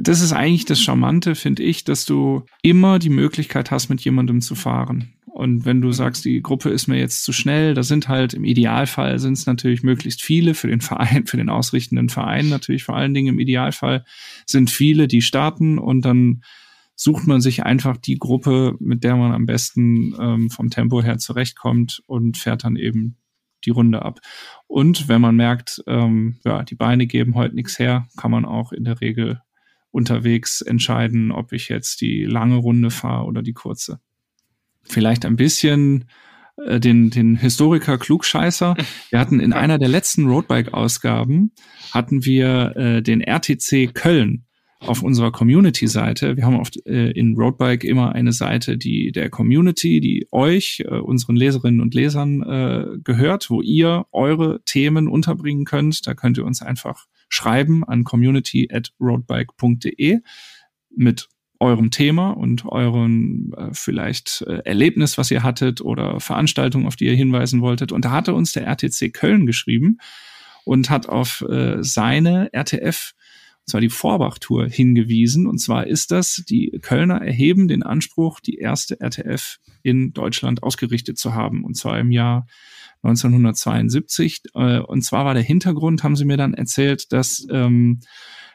das 0.00 0.20
ist 0.20 0.32
eigentlich 0.32 0.64
das 0.64 0.80
Charmante, 0.80 1.34
finde 1.34 1.62
ich, 1.62 1.84
dass 1.84 2.04
du 2.04 2.44
immer 2.62 2.98
die 2.98 3.10
Möglichkeit 3.10 3.70
hast, 3.70 3.88
mit 3.88 4.00
jemandem 4.00 4.40
zu 4.40 4.54
fahren. 4.54 5.14
Und 5.26 5.64
wenn 5.64 5.80
du 5.80 5.92
sagst, 5.92 6.24
die 6.24 6.42
Gruppe 6.42 6.70
ist 6.70 6.88
mir 6.88 6.98
jetzt 6.98 7.22
zu 7.22 7.32
schnell, 7.32 7.74
da 7.74 7.84
sind 7.84 8.08
halt 8.08 8.34
im 8.34 8.44
Idealfall 8.44 9.18
sind 9.20 9.34
es 9.34 9.46
natürlich 9.46 9.84
möglichst 9.84 10.22
viele 10.22 10.54
für 10.54 10.66
den 10.66 10.80
Verein, 10.80 11.26
für 11.26 11.36
den 11.36 11.48
ausrichtenden 11.48 12.08
Verein 12.08 12.48
natürlich 12.48 12.82
vor 12.82 12.96
allen 12.96 13.14
Dingen 13.14 13.34
im 13.34 13.38
Idealfall 13.38 14.04
sind 14.46 14.70
viele, 14.70 15.06
die 15.06 15.22
starten 15.22 15.78
und 15.78 16.04
dann 16.04 16.42
sucht 16.96 17.28
man 17.28 17.40
sich 17.40 17.62
einfach 17.62 17.96
die 17.96 18.18
Gruppe, 18.18 18.74
mit 18.80 19.04
der 19.04 19.14
man 19.14 19.32
am 19.32 19.46
besten 19.46 20.12
ähm, 20.18 20.50
vom 20.50 20.70
Tempo 20.70 21.02
her 21.02 21.18
zurechtkommt 21.18 22.02
und 22.06 22.36
fährt 22.36 22.64
dann 22.64 22.74
eben 22.74 23.16
die 23.64 23.70
Runde 23.70 24.02
ab. 24.02 24.18
Und 24.66 25.08
wenn 25.08 25.20
man 25.20 25.36
merkt, 25.36 25.82
ähm, 25.86 26.38
ja, 26.44 26.64
die 26.64 26.74
Beine 26.74 27.06
geben 27.06 27.36
heute 27.36 27.54
nichts 27.54 27.78
her, 27.78 28.08
kann 28.16 28.32
man 28.32 28.44
auch 28.44 28.72
in 28.72 28.82
der 28.82 29.00
Regel 29.00 29.40
unterwegs 29.90 30.60
entscheiden, 30.60 31.32
ob 31.32 31.52
ich 31.52 31.68
jetzt 31.68 32.00
die 32.00 32.24
lange 32.24 32.56
Runde 32.56 32.90
fahre 32.90 33.24
oder 33.24 33.42
die 33.42 33.52
kurze. 33.52 34.00
Vielleicht 34.82 35.24
ein 35.24 35.36
bisschen 35.36 36.04
äh, 36.64 36.80
den, 36.80 37.10
den 37.10 37.36
Historiker 37.36 37.98
Klugscheißer. 37.98 38.76
Wir 39.10 39.18
hatten 39.18 39.40
in 39.40 39.52
einer 39.52 39.78
der 39.78 39.88
letzten 39.88 40.26
Roadbike-Ausgaben 40.26 41.52
hatten 41.92 42.24
wir 42.24 42.76
äh, 42.76 43.02
den 43.02 43.22
RTC 43.22 43.94
Köln 43.94 44.44
auf 44.80 45.02
unserer 45.02 45.32
Community-Seite. 45.32 46.36
Wir 46.36 46.44
haben 46.44 46.60
oft 46.60 46.84
äh, 46.86 47.10
in 47.10 47.36
Roadbike 47.36 47.84
immer 47.84 48.14
eine 48.14 48.32
Seite, 48.32 48.76
die 48.78 49.10
der 49.10 49.30
Community, 49.30 50.00
die 50.00 50.28
euch, 50.30 50.84
äh, 50.86 50.98
unseren 50.98 51.36
Leserinnen 51.36 51.80
und 51.80 51.94
Lesern 51.94 52.42
äh, 52.42 52.98
gehört, 53.02 53.50
wo 53.50 53.60
ihr 53.60 54.06
eure 54.12 54.60
Themen 54.64 55.08
unterbringen 55.08 55.64
könnt. 55.64 56.06
Da 56.06 56.14
könnt 56.14 56.38
ihr 56.38 56.44
uns 56.44 56.62
einfach 56.62 57.06
schreiben 57.28 57.84
an 57.84 58.04
community 58.04 58.68
at 58.72 58.92
roadbike.de 59.00 60.20
mit 60.96 61.28
eurem 61.60 61.90
Thema 61.90 62.30
und 62.30 62.64
eurem 62.66 63.52
äh, 63.56 63.68
vielleicht 63.72 64.44
äh, 64.46 64.60
Erlebnis, 64.64 65.18
was 65.18 65.30
ihr 65.30 65.42
hattet 65.42 65.80
oder 65.80 66.20
Veranstaltung, 66.20 66.86
auf 66.86 66.96
die 66.96 67.06
ihr 67.06 67.16
hinweisen 67.16 67.60
wolltet. 67.60 67.90
Und 67.90 68.04
da 68.04 68.12
hatte 68.12 68.34
uns 68.34 68.52
der 68.52 68.64
RTC 68.64 69.12
Köln 69.12 69.46
geschrieben 69.46 69.98
und 70.64 70.90
hat 70.90 71.08
auf 71.08 71.44
äh, 71.48 71.82
seine 71.82 72.52
RTF, 72.52 73.14
zwar 73.68 73.80
die 73.80 73.88
Vorbach-Tour, 73.88 74.68
hingewiesen. 74.68 75.46
Und 75.46 75.58
zwar 75.58 75.86
ist 75.86 76.10
das, 76.10 76.42
die 76.48 76.78
Kölner 76.82 77.20
erheben 77.20 77.68
den 77.68 77.82
Anspruch, 77.82 78.40
die 78.40 78.56
erste 78.56 79.00
RTF 79.00 79.58
in 79.82 80.12
Deutschland 80.12 80.62
ausgerichtet 80.62 81.18
zu 81.18 81.34
haben. 81.34 81.64
Und 81.64 81.76
zwar 81.76 81.98
im 81.98 82.10
Jahr 82.10 82.46
1972. 83.02 84.42
Äh, 84.54 84.80
und 84.80 85.02
zwar 85.02 85.24
war 85.24 85.34
der 85.34 85.42
Hintergrund, 85.42 86.02
haben 86.02 86.16
sie 86.16 86.24
mir 86.24 86.36
dann 86.36 86.54
erzählt, 86.54 87.12
dass 87.12 87.46
ähm, 87.50 88.00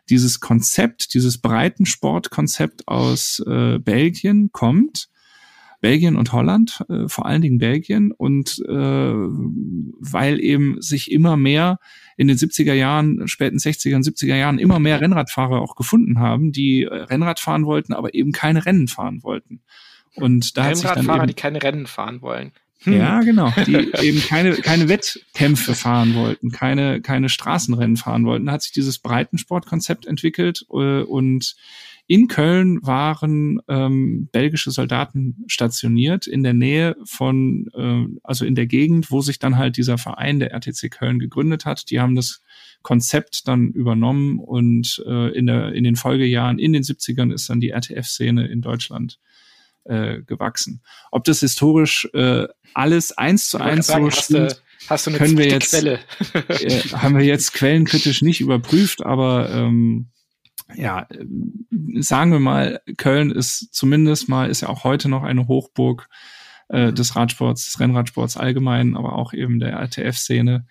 dieses 0.09 0.39
Konzept, 0.39 1.13
dieses 1.13 1.37
Breitensportkonzept 1.39 2.87
aus 2.87 3.41
äh, 3.47 3.79
Belgien 3.79 4.49
kommt. 4.51 5.07
Belgien 5.83 6.15
und 6.15 6.31
Holland, 6.31 6.81
äh, 6.87 7.09
vor 7.09 7.25
allen 7.25 7.41
Dingen 7.41 7.57
Belgien. 7.57 8.13
Und 8.13 8.57
äh, 8.69 8.71
weil 8.71 10.39
eben 10.39 10.81
sich 10.81 11.11
immer 11.11 11.35
mehr 11.35 11.77
in 12.15 12.29
den 12.29 12.37
70er 12.37 12.73
Jahren, 12.73 13.27
späten 13.27 13.57
60er 13.57 13.97
und 13.97 14.05
70er 14.05 14.37
Jahren 14.37 14.59
immer 14.59 14.79
mehr 14.79 15.01
Rennradfahrer 15.01 15.59
auch 15.61 15.75
gefunden 15.75 16.19
haben, 16.19 16.53
die 16.53 16.83
äh, 16.83 16.95
Rennrad 16.95 17.41
fahren 17.41 17.65
wollten, 17.65 17.91
aber 17.91 18.13
eben 18.13 18.31
keine 18.31 18.65
Rennen 18.65 18.87
fahren 18.87 19.23
wollten. 19.23 19.59
Und 20.15 20.55
da 20.55 20.63
Rennradfahrer, 20.63 20.89
hat 20.89 20.99
sich 20.99 21.07
dann 21.07 21.17
eben, 21.17 21.27
die 21.27 21.33
keine 21.33 21.61
Rennen 21.61 21.85
fahren 21.85 22.21
wollen. 22.21 22.53
Hm. 22.83 22.93
Ja, 22.93 23.19
genau. 23.19 23.51
Die 23.67 23.91
eben 24.01 24.21
keine, 24.21 24.53
keine 24.53 24.87
Wettkämpfe 24.87 25.75
fahren 25.75 26.15
wollten, 26.15 26.51
keine, 26.51 27.01
keine 27.01 27.27
Straßenrennen 27.27 27.97
fahren 27.97 28.25
wollten. 28.25 28.45
Da 28.45 28.53
hat 28.53 28.61
sich 28.61 28.71
dieses 28.71 28.99
Breitensportkonzept 28.99 30.05
entwickelt 30.05 30.65
äh, 30.71 31.01
und 31.01 31.57
in 32.07 32.27
Köln 32.27 32.79
waren 32.85 33.61
ähm, 33.69 34.27
belgische 34.31 34.71
Soldaten 34.71 35.43
stationiert 35.47 36.27
in 36.27 36.43
der 36.43 36.53
Nähe 36.53 36.95
von, 37.05 37.69
äh, 37.73 38.19
also 38.23 38.45
in 38.45 38.55
der 38.55 38.67
Gegend, 38.67 39.09
wo 39.09 39.21
sich 39.21 39.39
dann 39.39 39.57
halt 39.57 39.77
dieser 39.77 39.97
Verein 39.97 40.39
der 40.39 40.51
RTC 40.51 40.91
Köln 40.91 41.19
gegründet 41.19 41.65
hat. 41.65 41.89
Die 41.89 42.01
haben 42.01 42.15
das 42.15 42.41
Konzept 42.81 43.47
dann 43.47 43.69
übernommen 43.69 44.37
und 44.39 45.01
äh, 45.07 45.29
in, 45.29 45.47
der, 45.47 45.71
in 45.73 45.85
den 45.85 45.95
Folgejahren, 45.95 46.59
in 46.59 46.73
den 46.73 46.83
70ern 46.83 47.33
ist 47.33 47.49
dann 47.49 47.61
die 47.61 47.69
RTF-Szene 47.69 48.47
in 48.47 48.61
Deutschland 48.61 49.19
äh, 49.85 50.21
gewachsen. 50.21 50.81
Ob 51.11 51.23
das 51.23 51.39
historisch 51.39 52.09
äh, 52.13 52.47
alles 52.73 53.11
eins 53.13 53.47
zu 53.47 53.59
eins 53.59 53.87
so 53.87 54.09
stimmt, 54.11 54.61
hast 54.89 55.07
du 55.07 55.11
eine 55.11 55.17
können 55.17 55.37
wir 55.37 55.47
jetzt, 55.47 55.71
Quelle? 55.71 55.99
äh, 56.49 56.81
haben 56.91 57.17
wir 57.17 57.25
jetzt 57.25 57.53
quellenkritisch 57.53 58.21
nicht 58.21 58.41
überprüft, 58.41 59.05
aber 59.05 59.49
ähm, 59.49 60.09
ja, 60.75 61.07
sagen 61.99 62.31
wir 62.31 62.39
mal, 62.39 62.81
Köln 62.97 63.31
ist 63.31 63.73
zumindest 63.73 64.29
mal, 64.29 64.49
ist 64.49 64.61
ja 64.61 64.69
auch 64.69 64.83
heute 64.83 65.09
noch 65.09 65.23
eine 65.23 65.47
Hochburg 65.47 66.07
äh, 66.69 66.93
des 66.93 67.15
Radsports, 67.15 67.65
des 67.65 67.79
Rennradsports 67.79 68.37
allgemein, 68.37 68.95
aber 68.95 69.13
auch 69.13 69.33
eben 69.33 69.59
der 69.59 69.73
RTF-Szene. 69.73 70.65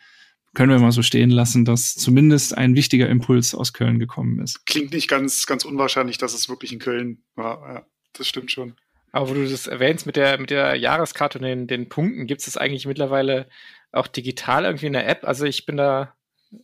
Können 0.54 0.70
wir 0.70 0.78
mal 0.78 0.92
so 0.92 1.02
stehen 1.02 1.30
lassen, 1.30 1.64
dass 1.64 1.94
zumindest 1.94 2.56
ein 2.56 2.74
wichtiger 2.74 3.08
Impuls 3.08 3.54
aus 3.54 3.72
Köln 3.72 3.98
gekommen 3.98 4.40
ist. 4.40 4.66
Klingt 4.66 4.92
nicht 4.92 5.08
ganz, 5.08 5.46
ganz 5.46 5.64
unwahrscheinlich, 5.64 6.18
dass 6.18 6.34
es 6.34 6.48
wirklich 6.48 6.72
in 6.72 6.78
Köln 6.78 7.22
war. 7.34 7.74
Ja, 7.74 7.86
das 8.12 8.28
stimmt 8.28 8.50
schon. 8.50 8.74
Aber 9.12 9.28
wo 9.30 9.34
du 9.34 9.48
das 9.48 9.66
erwähnst 9.66 10.06
mit 10.06 10.16
der, 10.16 10.38
mit 10.38 10.50
der 10.50 10.74
Jahreskarte 10.74 11.38
und 11.38 11.44
den, 11.44 11.66
den 11.66 11.88
Punkten, 11.88 12.26
gibt 12.26 12.40
es 12.40 12.46
das 12.46 12.56
eigentlich 12.56 12.86
mittlerweile 12.86 13.48
auch 13.92 14.06
digital 14.06 14.64
irgendwie 14.64 14.86
in 14.86 14.94
der 14.94 15.08
App? 15.08 15.24
Also 15.24 15.44
ich 15.44 15.66
bin 15.66 15.76
da 15.76 16.14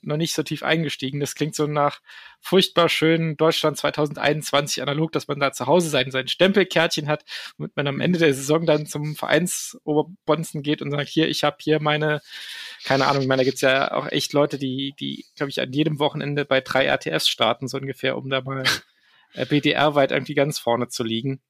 noch 0.03 0.17
nicht 0.17 0.35
so 0.35 0.43
tief 0.43 0.63
eingestiegen. 0.63 1.21
Das 1.21 1.35
klingt 1.35 1.55
so 1.55 1.67
nach 1.67 2.01
furchtbar 2.41 2.89
schön 2.89 3.37
Deutschland 3.37 3.77
2021 3.79 4.83
analog, 4.83 5.13
dass 5.13 5.29
man 5.29 5.41
da 5.41 5.53
zu 5.53 5.67
Hause 5.67 5.89
sein, 5.89 6.11
sein 6.11 6.29
Stempelkärtchen 6.29 7.09
hat, 7.09 7.25
womit 7.57 7.77
man 7.77 7.87
am 7.87 8.01
Ende 8.01 8.19
der 8.19 8.35
Saison 8.35 8.67
dann 8.67 8.87
zum 8.87 9.17
Vereinsoberbonzen 9.17 10.63
geht 10.63 10.83
und 10.83 10.91
sagt, 10.91 11.09
hier, 11.09 11.29
ich 11.29 11.45
habe 11.45 11.57
hier 11.61 11.81
meine 11.81 12.21
keine 12.85 13.07
Ahnung, 13.07 13.23
ich 13.23 13.29
meine, 13.29 13.41
da 13.41 13.45
gibt's 13.45 13.61
ja 13.61 13.93
auch 13.93 14.11
echt 14.11 14.33
Leute, 14.33 14.59
die, 14.59 14.95
die, 14.99 15.27
glaube 15.37 15.51
ich, 15.51 15.61
an 15.61 15.73
jedem 15.73 15.99
Wochenende 15.99 16.45
bei 16.45 16.61
drei 16.61 16.87
RTFs 16.87 17.29
starten, 17.29 17.69
so 17.69 17.79
ungefähr, 17.79 18.17
um 18.17 18.31
da 18.31 18.41
mal 18.41 18.65
äh, 19.35 19.47
BDR-weit 19.47 20.13
irgendwie 20.13 20.35
ganz 20.35 20.59
vorne 20.59 20.89
zu 20.89 21.05
liegen. 21.05 21.41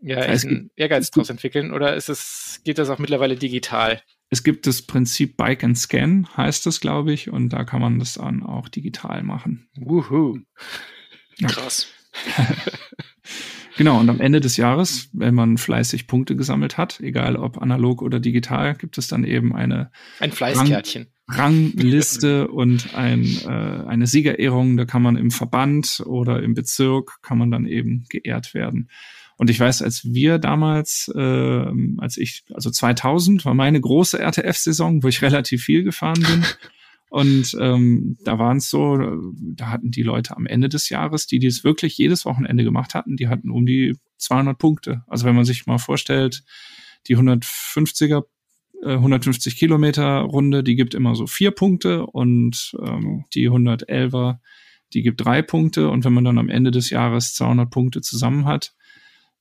Ja, 0.00 0.18
es 0.18 0.46
gibt, 0.46 0.70
Ehrgeiz 0.76 1.10
draus 1.10 1.30
entwickeln 1.30 1.72
oder 1.72 1.94
ist 1.94 2.08
es, 2.08 2.60
geht 2.64 2.78
das 2.78 2.90
auch 2.90 2.98
mittlerweile 2.98 3.36
digital? 3.36 4.02
Es 4.28 4.42
gibt 4.42 4.66
das 4.66 4.82
Prinzip 4.82 5.36
Bike 5.36 5.62
and 5.62 5.78
Scan, 5.78 6.26
heißt 6.36 6.66
das, 6.66 6.80
glaube 6.80 7.12
ich, 7.12 7.30
und 7.30 7.50
da 7.50 7.64
kann 7.64 7.80
man 7.80 7.98
das 7.98 8.14
dann 8.14 8.42
auch 8.42 8.68
digital 8.68 9.22
machen. 9.22 9.68
Wuhu. 9.76 10.40
Ja. 11.38 11.48
Krass. 11.48 11.86
genau, 13.76 14.00
und 14.00 14.10
am 14.10 14.20
Ende 14.20 14.40
des 14.40 14.56
Jahres, 14.56 15.10
wenn 15.12 15.34
man 15.34 15.58
fleißig 15.58 16.08
Punkte 16.08 16.34
gesammelt 16.34 16.76
hat, 16.76 16.98
egal 17.00 17.36
ob 17.36 17.62
analog 17.62 18.02
oder 18.02 18.18
digital, 18.18 18.74
gibt 18.74 18.98
es 18.98 19.06
dann 19.06 19.22
eben 19.22 19.54
eine 19.54 19.92
ein 20.18 20.32
Fleißkärtchen. 20.32 21.06
Rang, 21.28 21.72
Rangliste 21.72 22.48
und 22.48 22.94
ein, 22.94 23.24
äh, 23.44 23.48
eine 23.48 24.06
Siegerehrung. 24.06 24.76
Da 24.76 24.84
kann 24.86 25.02
man 25.02 25.16
im 25.16 25.30
Verband 25.30 26.02
oder 26.06 26.42
im 26.42 26.54
Bezirk 26.54 27.20
kann 27.22 27.38
man 27.38 27.50
dann 27.50 27.66
eben 27.66 28.06
geehrt 28.08 28.54
werden. 28.54 28.88
Und 29.36 29.50
ich 29.50 29.60
weiß, 29.60 29.82
als 29.82 30.04
wir 30.04 30.38
damals, 30.38 31.12
äh, 31.14 31.66
als 31.98 32.16
ich, 32.16 32.44
also 32.54 32.70
2000 32.70 33.44
war 33.44 33.54
meine 33.54 33.80
große 33.80 34.18
RTF-Saison, 34.18 35.02
wo 35.02 35.08
ich 35.08 35.22
relativ 35.22 35.64
viel 35.64 35.82
gefahren 35.82 36.22
bin. 36.22 36.44
Und 37.08 37.56
ähm, 37.60 38.16
da 38.24 38.38
waren 38.38 38.56
es 38.56 38.68
so, 38.68 38.98
da 39.40 39.70
hatten 39.70 39.90
die 39.90 40.02
Leute 40.02 40.36
am 40.36 40.46
Ende 40.46 40.68
des 40.68 40.88
Jahres, 40.88 41.26
die 41.26 41.38
dies 41.38 41.64
wirklich 41.64 41.96
jedes 41.96 42.24
Wochenende 42.24 42.64
gemacht 42.64 42.94
hatten, 42.94 43.16
die 43.16 43.28
hatten 43.28 43.50
um 43.50 43.64
die 43.64 43.96
200 44.18 44.58
Punkte. 44.58 45.04
Also 45.06 45.24
wenn 45.24 45.36
man 45.36 45.44
sich 45.44 45.66
mal 45.66 45.78
vorstellt, 45.78 46.42
die 47.06 47.16
150er, 47.16 48.24
äh, 48.82 48.94
150 48.94 49.56
Kilometer 49.56 50.20
Runde, 50.20 50.64
die 50.64 50.76
gibt 50.76 50.94
immer 50.94 51.14
so 51.14 51.26
vier 51.26 51.52
Punkte 51.52 52.06
und 52.06 52.76
ähm, 52.84 53.24
die 53.34 53.48
111er, 53.48 54.38
die 54.92 55.02
gibt 55.02 55.24
drei 55.24 55.42
Punkte. 55.42 55.90
Und 55.90 56.04
wenn 56.04 56.12
man 56.12 56.24
dann 56.24 56.38
am 56.38 56.48
Ende 56.48 56.70
des 56.70 56.90
Jahres 56.90 57.34
200 57.34 57.70
Punkte 57.70 58.00
zusammen 58.00 58.46
hat, 58.46 58.74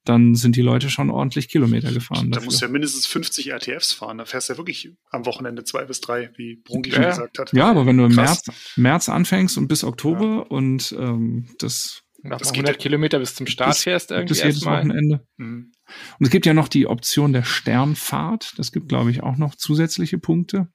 dann 0.06 0.36
sind 0.36 0.56
die 0.56 0.62
Leute 0.62 0.90
schon 0.90 1.10
ordentlich 1.10 1.50
Kilometer 1.50 1.92
gefahren. 1.92 2.32
Da 2.32 2.40
musst 2.42 2.62
du 2.62 2.66
ja 2.66 2.72
mindestens 2.72 3.08
50 3.08 3.52
RTFs 3.52 3.92
fahren. 3.92 4.20
Da 4.20 4.26
fährst 4.26 4.50
du 4.50 4.54
ja 4.54 4.58
wirklich 4.58 4.92
am 5.10 5.26
Wochenende 5.26 5.64
zwei 5.64 5.84
bis 5.86 6.00
drei, 6.00 6.30
wie 6.38 6.56
Brunki 6.56 6.92
ja. 6.92 6.96
schon 6.96 7.06
gesagt 7.06 7.40
hat. 7.40 7.54
Ja, 7.54 7.70
aber 7.70 7.86
wenn 7.86 7.98
du 7.98 8.06
im 8.06 8.16
März, 8.16 8.44
März 8.76 9.10
anfängst 9.10 9.58
und 9.58 9.68
bis 9.68 9.84
Oktober 9.84 10.26
ja. 10.26 10.40
und 10.42 10.96
ähm, 10.98 11.50
das 11.58 12.04
nach 12.22 12.40
100 12.42 12.80
Kilometer 12.80 13.20
bis 13.20 13.36
zum 13.36 13.46
Start 13.48 13.78
fährst 13.78 14.12
irgendwie 14.12 14.34
das 14.34 14.44
jedes 14.44 14.66
Wochenende. 14.66 15.28
Mhm. 15.38 15.72
Und 16.20 16.26
es 16.26 16.32
gibt 16.32 16.46
ja 16.46 16.54
noch 16.54 16.68
die 16.68 16.88
Option 16.88 17.34
der 17.34 17.44
Sternfahrt. 17.44 18.54
Das 18.58 18.72
gibt, 18.72 18.90
glaube 18.90 19.12
ich, 19.12 19.22
auch 19.22 19.38
noch 19.38 19.56
zusätzliche 19.56 20.18
Punkte. 20.18 20.68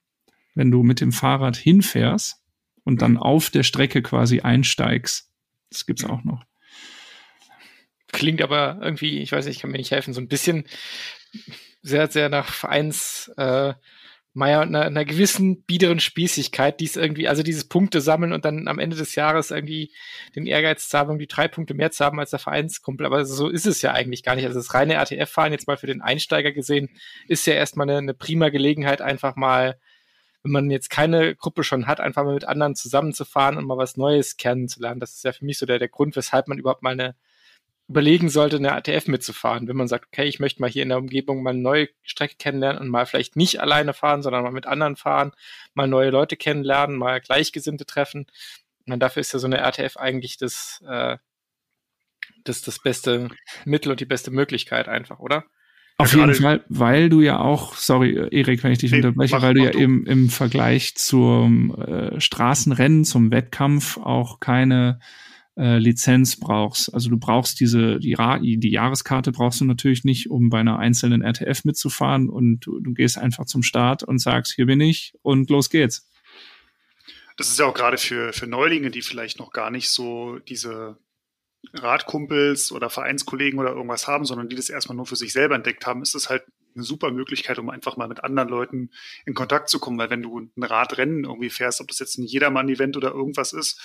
Wenn 0.55 0.71
du 0.71 0.83
mit 0.83 1.01
dem 1.01 1.11
Fahrrad 1.11 1.57
hinfährst 1.57 2.37
und 2.83 3.01
dann 3.01 3.17
auf 3.17 3.49
der 3.49 3.63
Strecke 3.63 4.01
quasi 4.01 4.41
einsteigst. 4.41 5.29
Das 5.69 5.85
gibt's 5.85 6.03
auch 6.03 6.23
noch. 6.23 6.43
Klingt 8.11 8.41
aber 8.41 8.79
irgendwie, 8.81 9.19
ich 9.19 9.31
weiß 9.31 9.45
nicht, 9.45 9.57
ich 9.57 9.61
kann 9.61 9.71
mir 9.71 9.77
nicht 9.77 9.91
helfen, 9.91 10.13
so 10.13 10.21
ein 10.21 10.27
bisschen 10.27 10.65
sehr, 11.81 12.07
sehr 12.07 12.29
nach 12.29 12.51
Vereins, 12.51 13.31
äh, 13.37 13.73
Meier, 14.33 14.61
einer, 14.61 14.83
einer 14.83 15.03
gewissen 15.03 15.63
biederen 15.63 15.99
Spießigkeit, 15.99 16.79
die 16.79 16.85
es 16.85 16.95
irgendwie, 16.95 17.27
also 17.27 17.43
dieses 17.43 17.67
Punkte 17.67 17.99
sammeln 17.99 18.31
und 18.31 18.45
dann 18.45 18.69
am 18.69 18.79
Ende 18.79 18.95
des 18.95 19.15
Jahres 19.15 19.51
irgendwie 19.51 19.91
den 20.35 20.45
Ehrgeiz 20.45 20.87
zu 20.87 20.97
haben, 20.97 21.09
irgendwie 21.09 21.27
drei 21.27 21.49
Punkte 21.49 21.73
mehr 21.73 21.91
zu 21.91 22.05
haben 22.05 22.17
als 22.19 22.29
der 22.29 22.39
Vereinskumpel. 22.39 23.05
Aber 23.05 23.25
so 23.25 23.49
ist 23.49 23.65
es 23.65 23.81
ja 23.81 23.91
eigentlich 23.91 24.23
gar 24.23 24.35
nicht. 24.35 24.45
Also 24.45 24.57
das 24.57 24.73
reine 24.73 24.93
RTF-Fahren 24.93 25.51
jetzt 25.51 25.67
mal 25.67 25.75
für 25.75 25.87
den 25.87 26.01
Einsteiger 26.01 26.53
gesehen, 26.53 26.89
ist 27.27 27.45
ja 27.45 27.55
erstmal 27.55 27.89
eine, 27.89 27.97
eine 27.97 28.13
prima 28.13 28.49
Gelegenheit, 28.49 29.01
einfach 29.01 29.35
mal, 29.35 29.77
wenn 30.43 30.53
man 30.53 30.71
jetzt 30.71 30.89
keine 30.89 31.35
Gruppe 31.35 31.65
schon 31.65 31.87
hat, 31.87 31.99
einfach 31.99 32.23
mal 32.23 32.33
mit 32.33 32.45
anderen 32.45 32.75
zusammenzufahren 32.75 33.57
und 33.57 33.65
mal 33.65 33.77
was 33.77 33.97
Neues 33.97 34.37
kennenzulernen. 34.37 35.01
Das 35.01 35.13
ist 35.15 35.25
ja 35.25 35.33
für 35.33 35.43
mich 35.43 35.57
so 35.57 35.65
der, 35.65 35.77
der 35.77 35.89
Grund, 35.89 36.15
weshalb 36.15 36.47
man 36.47 36.57
überhaupt 36.57 36.83
mal 36.83 36.91
eine, 36.91 37.15
überlegen 37.91 38.29
sollte, 38.29 38.55
eine 38.55 38.71
ATF 38.71 39.07
mitzufahren. 39.07 39.67
Wenn 39.67 39.75
man 39.75 39.89
sagt, 39.89 40.07
okay, 40.07 40.23
ich 40.23 40.39
möchte 40.39 40.61
mal 40.61 40.69
hier 40.69 40.83
in 40.83 40.89
der 40.89 40.97
Umgebung 40.97 41.43
mal 41.43 41.49
eine 41.49 41.59
neue 41.59 41.89
Strecke 42.03 42.35
kennenlernen 42.39 42.81
und 42.81 42.87
mal 42.87 43.05
vielleicht 43.05 43.35
nicht 43.35 43.59
alleine 43.59 43.93
fahren, 43.93 44.21
sondern 44.21 44.43
mal 44.43 44.53
mit 44.53 44.65
anderen 44.65 44.95
fahren, 44.95 45.33
mal 45.73 45.87
neue 45.87 46.09
Leute 46.09 46.37
kennenlernen, 46.37 46.97
mal 46.97 47.19
Gleichgesinnte 47.19 47.85
treffen. 47.85 48.27
Und 48.87 49.01
dafür 49.01 49.19
ist 49.19 49.33
ja 49.33 49.39
so 49.39 49.47
eine 49.47 49.57
RTF 49.57 49.97
eigentlich 49.97 50.37
das, 50.37 50.81
äh, 50.87 51.17
das, 52.45 52.61
das 52.61 52.79
beste 52.79 53.27
Mittel 53.65 53.91
und 53.91 53.99
die 53.99 54.05
beste 54.05 54.31
Möglichkeit 54.31 54.87
einfach, 54.87 55.19
oder? 55.19 55.43
Auf 55.97 56.15
jeden 56.15 56.33
Fall, 56.33 56.63
weil 56.69 57.09
du 57.09 57.21
ja 57.21 57.39
auch, 57.39 57.75
sorry, 57.75 58.15
Erik, 58.31 58.63
wenn 58.63 58.71
ich 58.71 58.79
dich 58.79 58.91
nee, 58.91 58.97
unterbreche, 58.97 59.35
mach, 59.35 59.43
weil 59.43 59.53
du 59.53 59.63
ja 59.63 59.71
eben 59.71 60.07
im 60.07 60.29
Vergleich 60.29 60.95
zum 60.95 61.75
äh, 61.75 62.19
Straßenrennen, 62.19 63.05
zum 63.05 63.31
Wettkampf 63.31 63.97
auch 63.97 64.39
keine 64.39 64.99
äh, 65.61 65.77
Lizenz 65.77 66.37
brauchst. 66.37 66.91
Also 66.91 67.11
du 67.11 67.19
brauchst 67.19 67.59
diese, 67.59 67.99
die, 67.99 68.17
die 68.57 68.71
Jahreskarte 68.71 69.31
brauchst 69.31 69.61
du 69.61 69.65
natürlich 69.65 70.03
nicht, 70.03 70.31
um 70.31 70.49
bei 70.49 70.59
einer 70.59 70.79
einzelnen 70.79 71.21
RTF 71.21 71.65
mitzufahren 71.65 72.29
und 72.29 72.61
du, 72.61 72.79
du 72.79 72.93
gehst 72.93 73.19
einfach 73.19 73.45
zum 73.45 73.61
Start 73.61 74.01
und 74.01 74.17
sagst, 74.17 74.53
hier 74.53 74.65
bin 74.65 74.81
ich 74.81 75.13
und 75.21 75.51
los 75.51 75.69
geht's. 75.69 76.09
Das 77.37 77.47
ist 77.49 77.59
ja 77.59 77.65
auch 77.65 77.75
gerade 77.75 77.99
für, 77.99 78.33
für 78.33 78.47
Neulinge, 78.47 78.89
die 78.89 79.03
vielleicht 79.03 79.37
noch 79.37 79.51
gar 79.51 79.69
nicht 79.69 79.91
so 79.91 80.39
diese 80.39 80.97
Radkumpels 81.73 82.71
oder 82.71 82.89
Vereinskollegen 82.89 83.59
oder 83.59 83.69
irgendwas 83.69 84.07
haben, 84.07 84.25
sondern 84.25 84.49
die 84.49 84.55
das 84.55 84.69
erstmal 84.71 84.95
nur 84.95 85.05
für 85.05 85.15
sich 85.15 85.31
selber 85.31 85.53
entdeckt 85.53 85.85
haben, 85.85 86.01
ist 86.01 86.15
es 86.15 86.27
halt 86.27 86.43
eine 86.75 86.83
super 86.83 87.11
Möglichkeit, 87.11 87.59
um 87.59 87.69
einfach 87.69 87.97
mal 87.97 88.07
mit 88.07 88.23
anderen 88.23 88.49
Leuten 88.49 88.91
in 89.25 89.33
Kontakt 89.33 89.69
zu 89.69 89.79
kommen, 89.79 89.97
weil 89.97 90.09
wenn 90.09 90.21
du 90.21 90.39
ein 90.39 90.63
Radrennen 90.63 91.23
irgendwie 91.25 91.49
fährst, 91.49 91.81
ob 91.81 91.87
das 91.87 91.99
jetzt 91.99 92.17
ein 92.17 92.23
Jedermann-Event 92.23 92.97
oder 92.97 93.11
irgendwas 93.11 93.53
ist, 93.53 93.79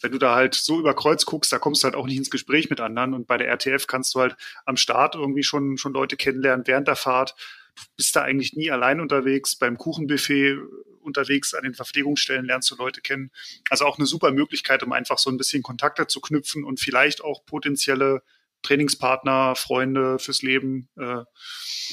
wenn 0.00 0.12
du 0.12 0.18
da 0.18 0.34
halt 0.34 0.54
so 0.54 0.78
über 0.78 0.94
Kreuz 0.94 1.24
guckst, 1.24 1.52
da 1.52 1.58
kommst 1.58 1.82
du 1.82 1.84
halt 1.86 1.94
auch 1.94 2.06
nicht 2.06 2.16
ins 2.16 2.30
Gespräch 2.30 2.70
mit 2.70 2.80
anderen 2.80 3.14
und 3.14 3.26
bei 3.26 3.36
der 3.36 3.48
RTF 3.48 3.86
kannst 3.86 4.14
du 4.14 4.20
halt 4.20 4.36
am 4.64 4.76
Start 4.76 5.14
irgendwie 5.14 5.44
schon, 5.44 5.76
schon 5.78 5.92
Leute 5.92 6.16
kennenlernen 6.16 6.66
während 6.66 6.88
der 6.88 6.96
Fahrt. 6.96 7.34
Du 7.76 7.82
bist 7.96 8.14
da 8.16 8.22
eigentlich 8.22 8.54
nie 8.54 8.70
allein 8.70 9.00
unterwegs. 9.00 9.56
Beim 9.56 9.78
Kuchenbuffet 9.78 10.58
unterwegs 11.00 11.54
an 11.54 11.64
den 11.64 11.74
Verpflegungsstellen 11.74 12.44
lernst 12.44 12.70
du 12.70 12.76
Leute 12.76 13.00
kennen. 13.00 13.30
Also 13.70 13.86
auch 13.86 13.98
eine 13.98 14.06
super 14.06 14.30
Möglichkeit, 14.30 14.82
um 14.82 14.92
einfach 14.92 15.18
so 15.18 15.30
ein 15.30 15.36
bisschen 15.36 15.62
Kontakte 15.62 16.06
zu 16.06 16.20
knüpfen 16.20 16.64
und 16.64 16.80
vielleicht 16.80 17.22
auch 17.22 17.44
potenzielle 17.44 18.22
Trainingspartner, 18.62 19.54
Freunde 19.56 20.18
fürs 20.18 20.42
Leben 20.42 20.88
äh, 20.98 21.24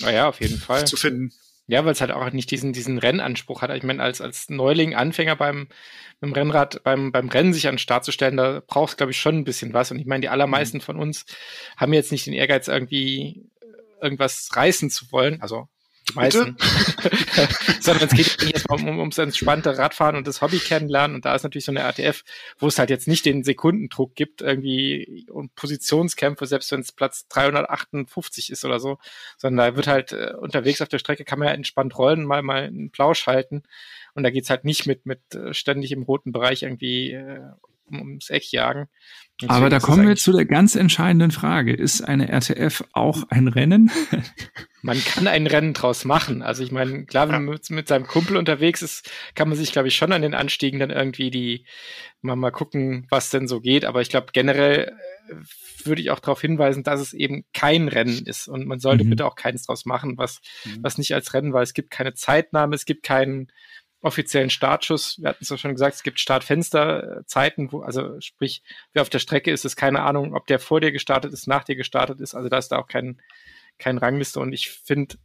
naja, 0.02 0.30
auf 0.30 0.40
jeden 0.40 0.58
Fall. 0.58 0.86
zu 0.88 0.98
finden. 0.98 1.32
Ja, 1.68 1.86
weil 1.86 1.92
es 1.92 2.02
halt 2.02 2.12
auch 2.12 2.32
nicht 2.32 2.50
diesen, 2.50 2.74
diesen 2.74 2.98
Rennanspruch 2.98 3.62
hat. 3.62 3.70
Ich 3.76 3.84
meine, 3.84 4.02
als, 4.02 4.22
als 4.22 4.50
Neuling, 4.50 4.96
Anfänger 4.96 5.36
beim, 5.36 5.68
beim 6.20 6.34
Rennrad, 6.34 6.84
beim, 6.84 7.12
beim 7.12 7.30
Rennen 7.30 7.54
sich 7.54 7.68
an 7.68 7.76
den 7.76 7.80
Start 7.80 8.06
zu 8.06 8.12
stellen, 8.12 8.38
da 8.38 8.64
brauchst 8.66 8.98
glaube 8.98 9.12
ich, 9.12 9.20
schon 9.20 9.38
ein 9.38 9.44
bisschen 9.44 9.72
was. 9.72 9.92
Und 9.92 10.00
ich 10.00 10.08
meine, 10.08 10.22
die 10.22 10.30
allermeisten 10.30 10.78
mhm. 10.78 10.82
von 10.82 10.98
uns 10.98 11.26
haben 11.78 11.94
jetzt 11.94 12.12
nicht 12.12 12.26
den 12.26 12.34
Ehrgeiz, 12.34 12.68
irgendwie 12.68 13.46
irgendwas 14.02 14.50
reißen 14.54 14.90
zu 14.90 15.12
wollen. 15.12 15.44
Also 15.44 15.68
meisten. 16.16 16.58
Sondern 17.80 18.10
es 18.10 18.16
geht 18.16 18.52
jetzt 18.52 18.70
um, 18.70 19.00
ums 19.00 19.18
entspannte 19.18 19.78
Radfahren 19.78 20.16
und 20.16 20.28
das 20.28 20.42
Hobby 20.42 20.60
kennenlernen. 20.60 21.16
Und 21.16 21.26
da 21.26 21.36
ist 21.36 21.44
natürlich 21.44 21.66
so 21.66 21.72
eine 21.72 21.82
RTF, 21.82 22.24
wo 22.58 22.68
es 22.68 22.80
halt 22.80 22.90
jetzt 22.90 23.08
nicht 23.08 23.26
den 23.26 23.44
Sekundendruck 23.44 24.16
gibt, 24.16 24.42
irgendwie 24.42 25.28
und 25.30 25.56
Positionskämpfe, 25.56 26.46
selbst 26.46 26.72
wenn 26.72 26.82
es 26.82 26.92
Platz 26.92 27.28
358 27.30 28.50
ist 28.50 28.66
oder 28.66 28.80
so, 28.80 28.98
sondern 29.38 29.72
da 29.72 29.76
wird 29.76 29.88
halt 29.88 30.12
äh, 30.12 30.34
unterwegs 30.40 30.82
auf 30.82 30.90
der 30.90 31.00
Strecke 31.00 31.26
kann 31.26 31.40
man 31.40 31.48
ja 31.48 31.54
entspannt 31.54 31.98
rollen, 31.98 32.26
mal 32.26 32.42
mal 32.42 32.64
einen 32.64 32.92
Plausch 32.92 33.28
halten. 33.28 33.64
Und 34.14 34.24
da 34.24 34.32
geht's 34.32 34.50
halt 34.50 34.66
nicht 34.66 34.86
mit, 34.86 35.06
mit 35.06 35.36
äh, 35.36 35.54
ständig 35.54 35.92
im 35.92 36.04
roten 36.04 36.32
Bereich 36.32 36.64
irgendwie 36.64 37.12
äh, 37.12 37.42
ums 37.98 38.30
Eck 38.30 38.52
jagen. 38.52 38.88
Aber 39.48 39.70
da 39.70 39.80
kommen 39.80 40.08
wir 40.08 40.18
zu 40.18 40.34
der 40.34 40.46
ganz 40.46 40.76
entscheidenden 40.76 41.32
Frage. 41.32 41.74
Ist 41.74 42.02
eine 42.02 42.28
RTF 42.30 42.84
auch 42.92 43.24
ein 43.30 43.48
Rennen? 43.48 43.90
man 44.82 45.02
kann 45.02 45.28
ein 45.28 45.48
Rennen 45.48 45.74
draus 45.74 46.04
machen. 46.04 46.42
Also 46.42 46.62
ich 46.62 46.72
meine, 46.72 47.06
klar, 47.06 47.30
wenn 47.30 47.46
man 47.46 47.54
mit, 47.54 47.70
mit, 47.70 47.88
seinem 47.88 48.06
Kumpel 48.06 48.36
unterwegs 48.36 48.82
ist, 48.82 49.10
kann 49.36 49.48
man 49.48 49.58
sich, 49.58 49.72
glaube 49.72 49.88
ich, 49.88 49.96
schon 49.96 50.12
an 50.12 50.24
den 50.24 50.34
Anstiegen 50.34 50.80
dann 50.80 50.90
irgendwie 50.90 51.32
die 51.32 51.66
mal, 52.22 52.36
mal 52.36 52.52
gucken, 52.52 53.08
was 53.10 53.30
denn 53.30 53.48
so 53.48 53.62
geht. 53.62 53.86
Aber 53.86 54.02
ich 54.02 54.10
glaube, 54.10 54.28
generell 54.34 54.94
äh, 55.30 55.36
würde 55.86 56.02
ich 56.02 56.12
auch 56.12 56.20
darauf 56.20 56.42
hinweisen, 56.42 56.84
dass 56.84 57.00
es 57.00 57.14
eben 57.14 57.46
kein 57.54 57.88
Rennen 57.88 58.26
ist. 58.26 58.50
Und 58.50 58.68
man 58.68 58.80
sollte 58.80 59.06
mhm. 59.06 59.12
bitte 59.12 59.26
auch 59.26 59.36
keins 59.36 59.66
draus 59.66 59.86
machen, 59.86 60.18
was, 60.18 60.42
mhm. 60.66 60.80
was 60.82 60.98
nicht 60.98 61.14
als 61.14 61.34
Rennen 61.34 61.54
war. 61.54 61.62
Es 61.62 61.74
gibt 61.74 61.92
keine 61.92 62.14
Zeitnahme, 62.14 62.76
es 62.76 62.84
gibt 62.84 63.04
keinen 63.04 63.48
offiziellen 64.02 64.50
Startschuss. 64.50 65.20
Wir 65.20 65.30
hatten 65.30 65.44
es 65.44 65.50
ja 65.50 65.58
schon 65.58 65.74
gesagt, 65.74 65.96
es 65.96 66.04
gibt 66.04 66.20
Startfensterzeiten, 66.20 67.72
wo, 67.72 67.82
also 67.82 68.20
sprich, 68.22 68.64
wer 68.94 69.02
auf 69.02 69.10
der 69.10 69.20
Strecke 69.20 69.52
ist, 69.52 69.66
ist 69.66 69.76
keine 69.76 70.02
Ahnung, 70.04 70.34
ob 70.34 70.48
der 70.48 70.60
vor 70.60 70.80
dir 70.80 70.92
gestartet 70.92 71.34
ist, 71.34 71.48
nach 71.48 71.64
dir 71.64 71.76
gestartet 71.76 72.20
ist. 72.22 72.36
Also 72.36 72.50
da 72.50 72.58
ist 72.58 72.70
da 72.70 72.78
auch 72.78 72.88
kein, 72.88 73.22
kein 73.78 73.98
Rangliste. 73.98 74.40
Und 74.40 74.54
ich 74.54 74.70
finde, 74.70 75.16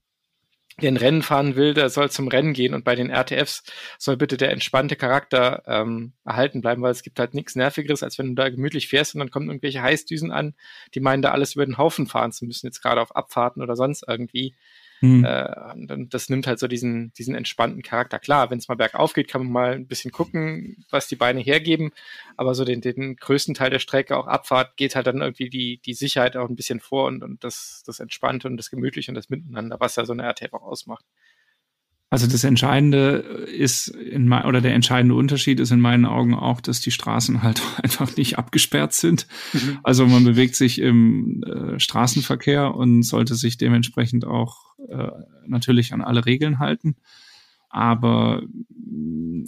der 0.82 0.90
ein 0.90 0.96
Rennen 0.96 1.22
fahren 1.22 1.54
will, 1.54 1.72
der 1.72 1.88
soll 1.88 2.10
zum 2.10 2.26
Rennen 2.26 2.52
gehen 2.52 2.74
und 2.74 2.84
bei 2.84 2.96
den 2.96 3.10
RTFs 3.10 3.62
soll 3.96 4.16
bitte 4.16 4.36
der 4.36 4.50
entspannte 4.50 4.96
Charakter 4.96 5.62
ähm, 5.66 6.14
erhalten 6.24 6.62
bleiben, 6.62 6.82
weil 6.82 6.90
es 6.90 7.02
gibt 7.02 7.20
halt 7.20 7.32
nichts 7.32 7.54
Nervigeres, 7.54 8.02
als 8.02 8.18
wenn 8.18 8.28
du 8.28 8.34
da 8.34 8.48
gemütlich 8.48 8.88
fährst 8.88 9.14
und 9.14 9.20
dann 9.20 9.30
kommen 9.30 9.48
irgendwelche 9.48 9.82
Heißdüsen 9.82 10.32
an, 10.32 10.54
die 10.94 11.00
meinen 11.00 11.22
da 11.22 11.30
alles 11.30 11.54
über 11.54 11.64
den 11.64 11.78
Haufen 11.78 12.08
fahren 12.08 12.32
zu 12.32 12.44
müssen, 12.44 12.66
jetzt 12.66 12.82
gerade 12.82 13.00
auf 13.00 13.14
Abfahrten 13.14 13.62
oder 13.62 13.76
sonst 13.76 14.04
irgendwie. 14.08 14.56
Mhm. 15.04 15.24
Äh, 15.24 16.06
das 16.08 16.28
nimmt 16.28 16.46
halt 16.46 16.58
so 16.58 16.66
diesen, 16.66 17.12
diesen 17.12 17.34
entspannten 17.34 17.82
Charakter. 17.82 18.18
Klar, 18.18 18.50
wenn 18.50 18.58
es 18.58 18.68
mal 18.68 18.74
bergauf 18.74 19.12
geht, 19.12 19.28
kann 19.28 19.42
man 19.42 19.52
mal 19.52 19.72
ein 19.74 19.86
bisschen 19.86 20.10
gucken, 20.10 20.84
was 20.90 21.08
die 21.08 21.16
Beine 21.16 21.40
hergeben. 21.40 21.92
Aber 22.36 22.54
so 22.54 22.64
den, 22.64 22.80
den 22.80 23.16
größten 23.16 23.54
Teil 23.54 23.70
der 23.70 23.78
Strecke, 23.78 24.16
auch 24.16 24.26
Abfahrt, 24.26 24.76
geht 24.76 24.96
halt 24.96 25.06
dann 25.06 25.20
irgendwie 25.20 25.50
die, 25.50 25.80
die 25.84 25.94
Sicherheit 25.94 26.36
auch 26.36 26.48
ein 26.48 26.56
bisschen 26.56 26.80
vor 26.80 27.06
und, 27.06 27.22
und 27.22 27.44
das, 27.44 27.82
das 27.86 28.00
Entspannte 28.00 28.48
und 28.48 28.56
das 28.56 28.70
Gemütliche 28.70 29.10
und 29.10 29.16
das 29.16 29.28
Miteinander, 29.28 29.78
was 29.80 29.96
ja 29.96 30.04
so 30.04 30.12
eine 30.12 30.22
RTF 30.22 30.54
auch 30.54 30.62
ausmacht. 30.62 31.04
Also 32.14 32.28
das 32.28 32.44
Entscheidende 32.44 33.16
ist 33.58 33.88
in 33.88 34.32
oder 34.32 34.60
der 34.60 34.72
entscheidende 34.74 35.16
Unterschied 35.16 35.58
ist 35.58 35.72
in 35.72 35.80
meinen 35.80 36.04
Augen 36.04 36.32
auch, 36.32 36.60
dass 36.60 36.80
die 36.80 36.92
Straßen 36.92 37.42
halt 37.42 37.60
einfach 37.82 38.16
nicht 38.16 38.38
abgesperrt 38.38 38.92
sind. 38.92 39.26
Mhm. 39.52 39.80
Also 39.82 40.06
man 40.06 40.22
bewegt 40.22 40.54
sich 40.54 40.80
im 40.80 41.42
äh, 41.42 41.80
Straßenverkehr 41.80 42.72
und 42.72 43.02
sollte 43.02 43.34
sich 43.34 43.56
dementsprechend 43.56 44.24
auch 44.26 44.73
äh, 44.88 45.10
natürlich 45.46 45.92
an 45.92 46.00
alle 46.00 46.26
Regeln 46.26 46.58
halten. 46.58 46.96
Aber 47.68 48.42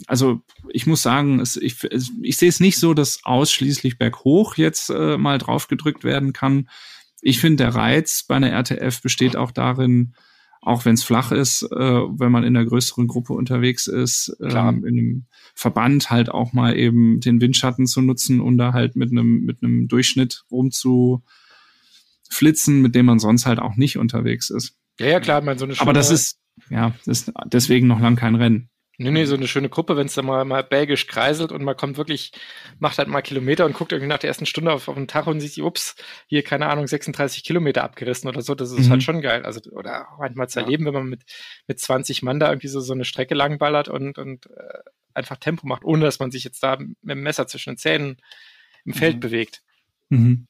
also 0.07 0.41
ich 0.69 0.85
muss 0.85 1.01
sagen, 1.01 1.39
es, 1.39 1.55
ich, 1.55 1.81
ich 2.21 2.35
sehe 2.35 2.49
es 2.49 2.59
nicht 2.59 2.77
so, 2.77 2.93
dass 2.93 3.23
ausschließlich 3.23 3.97
berghoch 3.97 4.57
jetzt 4.57 4.89
äh, 4.89 5.17
mal 5.17 5.37
drauf 5.37 5.69
gedrückt 5.69 6.03
werden 6.03 6.33
kann. 6.33 6.67
Ich 7.21 7.39
finde, 7.39 7.63
der 7.63 7.73
Reiz 7.75 8.23
bei 8.27 8.35
einer 8.35 8.51
RTF 8.51 9.01
besteht 9.01 9.37
auch 9.37 9.51
darin, 9.51 10.13
auch 10.61 10.83
wenn 10.83 10.95
es 10.95 11.05
flach 11.05 11.31
ist, 11.31 11.63
äh, 11.63 11.77
wenn 11.77 12.31
man 12.31 12.43
in 12.43 12.57
einer 12.57 12.65
größeren 12.65 13.07
Gruppe 13.07 13.31
unterwegs 13.31 13.87
ist, 13.87 14.35
ähm, 14.41 14.83
in 14.85 14.99
einem 14.99 15.25
Verband 15.55 16.09
halt 16.09 16.29
auch 16.29 16.51
mal 16.51 16.77
eben 16.77 17.21
den 17.21 17.39
Windschatten 17.39 17.87
zu 17.87 18.01
nutzen 18.01 18.41
und 18.41 18.57
da 18.57 18.73
halt 18.73 18.97
mit 18.97 19.11
einem 19.11 19.45
mit 19.45 19.63
einem 19.63 19.87
Durchschnitt 19.87 20.43
rumzuflitzen, 20.51 21.21
mit 22.81 22.93
dem 22.95 23.05
man 23.05 23.19
sonst 23.19 23.45
halt 23.45 23.59
auch 23.59 23.77
nicht 23.77 23.97
unterwegs 23.97 24.49
ist. 24.49 24.75
Ja, 24.99 25.07
ja, 25.07 25.19
klar, 25.19 25.41
man 25.41 25.57
so 25.57 25.65
eine 25.65 25.79
Aber 25.79 25.93
das 25.93 26.09
ist 26.09 26.39
ja, 26.69 26.93
das 27.05 27.21
ist 27.21 27.31
deswegen 27.45 27.87
noch 27.87 27.99
lang 27.99 28.15
kein 28.15 28.35
Rennen. 28.35 28.69
Nee, 28.99 29.11
nee, 29.11 29.25
so 29.25 29.35
eine 29.35 29.47
schöne 29.47 29.69
Gruppe, 29.69 29.95
wenn 29.95 30.07
es 30.07 30.15
dann 30.15 30.25
mal, 30.25 30.43
mal 30.43 30.63
belgisch 30.63 31.05
kreiselt 31.05 31.51
und 31.51 31.63
man 31.63 31.77
kommt 31.77 31.97
wirklich, 31.97 32.31
macht 32.79 32.97
halt 32.97 33.07
mal 33.07 33.21
Kilometer 33.21 33.67
und 33.67 33.75
guckt 33.75 33.91
irgendwie 33.91 34.09
nach 34.09 34.17
der 34.17 34.29
ersten 34.29 34.47
Stunde 34.47 34.73
auf, 34.73 34.87
auf 34.87 34.95
den 34.95 35.07
Tacho 35.07 35.29
und 35.29 35.39
sieht, 35.39 35.59
ups, 35.59 35.95
hier, 36.25 36.41
keine 36.41 36.65
Ahnung, 36.67 36.87
36 36.87 37.43
Kilometer 37.43 37.83
abgerissen 37.83 38.27
oder 38.27 38.41
so, 38.41 38.55
das 38.55 38.71
ist 38.71 38.77
halt 38.77 38.85
mhm. 38.85 38.91
halt 38.91 39.03
schon 39.03 39.21
geil. 39.21 39.45
Also, 39.45 39.61
oder 39.69 40.07
manchmal 40.17 40.49
zu 40.49 40.61
erleben, 40.61 40.85
wenn 40.85 40.95
man 40.95 41.09
mit, 41.09 41.21
mit 41.67 41.79
20 41.79 42.23
Mann 42.23 42.39
da 42.39 42.49
irgendwie 42.49 42.69
so, 42.69 42.79
so 42.79 42.93
eine 42.93 43.05
Strecke 43.05 43.35
langballert 43.35 43.87
und, 43.87 44.17
und 44.17 44.47
äh, 44.47 44.79
einfach 45.13 45.37
Tempo 45.37 45.67
macht, 45.67 45.83
ohne 45.83 46.03
dass 46.03 46.17
man 46.17 46.31
sich 46.31 46.43
jetzt 46.43 46.63
da 46.63 46.77
mit 46.79 46.97
dem 47.03 47.21
Messer 47.21 47.45
zwischen 47.45 47.73
den 47.73 47.77
Zähnen 47.77 48.17
im 48.83 48.93
Feld 48.93 49.17
mhm. 49.17 49.19
bewegt. 49.19 49.61
Mhm. 50.09 50.47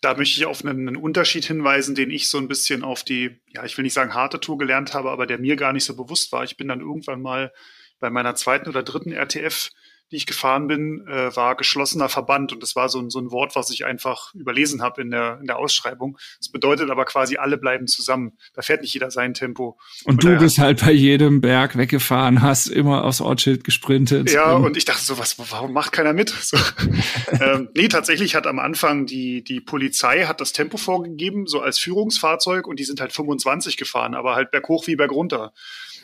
Da 0.00 0.14
möchte 0.14 0.38
ich 0.38 0.46
auf 0.46 0.64
einen, 0.64 0.88
einen, 0.88 0.96
Unterschied 0.96 1.44
hinweisen, 1.44 1.94
den 1.94 2.10
ich 2.10 2.28
so 2.28 2.38
ein 2.38 2.48
bisschen 2.48 2.84
auf 2.84 3.02
die, 3.02 3.40
ja, 3.48 3.64
ich 3.64 3.76
will 3.76 3.82
nicht 3.82 3.94
sagen 3.94 4.14
harte 4.14 4.40
Tour 4.40 4.58
gelernt 4.58 4.94
habe, 4.94 5.10
aber 5.10 5.26
der 5.26 5.38
mir 5.38 5.56
gar 5.56 5.72
nicht 5.72 5.84
so 5.84 5.96
bewusst 5.96 6.32
war. 6.32 6.44
Ich 6.44 6.56
bin 6.56 6.68
dann 6.68 6.80
irgendwann 6.80 7.22
mal 7.22 7.52
bei 8.00 8.10
meiner 8.10 8.34
zweiten 8.34 8.68
oder 8.68 8.82
dritten 8.82 9.12
RTF 9.12 9.70
die 10.10 10.16
ich 10.16 10.26
gefahren 10.26 10.66
bin, 10.66 11.06
äh, 11.08 11.34
war 11.34 11.56
geschlossener 11.56 12.08
Verband. 12.08 12.52
Und 12.52 12.62
das 12.62 12.76
war 12.76 12.88
so 12.88 13.00
ein, 13.00 13.10
so 13.10 13.18
ein 13.18 13.30
Wort, 13.30 13.56
was 13.56 13.70
ich 13.70 13.84
einfach 13.84 14.34
überlesen 14.34 14.82
habe 14.82 15.02
in 15.02 15.10
der, 15.10 15.38
in 15.40 15.46
der 15.46 15.58
Ausschreibung. 15.58 16.18
Das 16.38 16.50
bedeutet 16.50 16.90
aber 16.90 17.04
quasi, 17.04 17.36
alle 17.36 17.56
bleiben 17.56 17.86
zusammen. 17.86 18.32
Da 18.54 18.62
fährt 18.62 18.82
nicht 18.82 18.94
jeder 18.94 19.10
sein 19.10 19.34
Tempo. 19.34 19.78
Und, 20.04 20.14
und 20.14 20.24
du 20.24 20.38
bist 20.38 20.58
halt 20.58 20.84
bei 20.84 20.92
jedem 20.92 21.40
Berg 21.40 21.76
weggefahren, 21.76 22.42
hast 22.42 22.66
immer 22.66 23.04
aufs 23.04 23.20
Ortsschild 23.20 23.64
gesprintet. 23.64 24.30
Ja, 24.30 24.52
und 24.52 24.76
ich 24.76 24.84
dachte 24.84 25.02
so, 25.02 25.18
was, 25.18 25.36
warum 25.50 25.72
macht 25.72 25.92
keiner 25.92 26.12
mit? 26.12 26.34
So. 26.44 26.58
ähm, 27.40 27.70
nee, 27.74 27.88
tatsächlich 27.88 28.34
hat 28.34 28.46
am 28.46 28.58
Anfang 28.58 29.06
die, 29.06 29.42
die 29.42 29.62
Polizei 29.62 30.26
hat 30.26 30.42
das 30.42 30.52
Tempo 30.52 30.76
vorgegeben, 30.76 31.46
so 31.46 31.60
als 31.60 31.78
Führungsfahrzeug, 31.78 32.66
und 32.66 32.78
die 32.78 32.84
sind 32.84 33.00
halt 33.00 33.14
25 33.14 33.78
gefahren, 33.78 34.14
aber 34.14 34.34
halt 34.34 34.50
berghoch 34.50 34.86
wie 34.86 34.94
bergunter. 34.94 35.54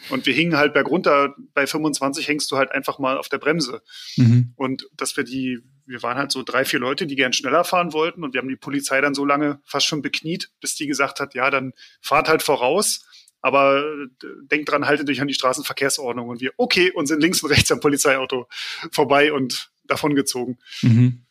Und 0.09 0.27
wir 0.27 0.35
hingen 0.35 0.57
halt 0.57 0.73
bergunter, 0.73 1.35
bei 1.55 1.67
25 1.67 2.27
hängst 2.27 2.51
du 2.51 2.57
halt 2.57 2.73
einfach 2.73 2.99
mal 2.99 3.19
auf 3.19 3.29
der 3.29 3.39
Bremse. 3.39 3.83
Mhm. 4.17 4.53
Und 4.57 4.89
dass 4.97 5.17
wir 5.17 5.25
die, 5.25 5.61
wir 5.87 6.03
waren 6.03 6.17
halt 6.17 6.33
so 6.33 6.43
drei, 6.43 6.65
vier 6.65 6.81
Leute, 6.81 7.07
die 7.07 7.17
gern 7.17 7.33
schneller 7.33 7.65
fahren 7.65 7.93
wollten 7.93 8.25
und 8.25 8.33
wir 8.33 8.41
haben 8.41 8.49
die 8.49 8.57
Polizei 8.57 9.01
dann 9.01 9.15
so 9.15 9.25
lange 9.25 9.61
fast 9.65 9.87
schon 9.87 10.03
bekniet, 10.03 10.51
bis 10.61 10.75
die 10.75 10.87
gesagt 10.87 11.21
hat, 11.21 11.35
ja, 11.35 11.51
dann 11.51 11.73
fahrt 12.01 12.29
halt 12.29 12.43
voraus, 12.43 13.07
aber 13.43 13.85
denkt 14.51 14.71
dran, 14.71 14.87
haltet 14.87 15.09
euch 15.09 15.21
an 15.21 15.29
die 15.29 15.35
Straßenverkehrsordnung. 15.35 16.29
Und 16.29 16.41
wir, 16.41 16.53
okay, 16.57 16.91
und 16.93 17.07
sind 17.07 17.21
links 17.21 17.43
und 17.43 17.51
rechts 17.51 17.71
am 17.73 17.81
Polizeiauto 17.81 18.49
vorbei 18.93 19.33
und 19.33 19.71
davongezogen. 19.85 20.59
Mhm. 20.83 21.23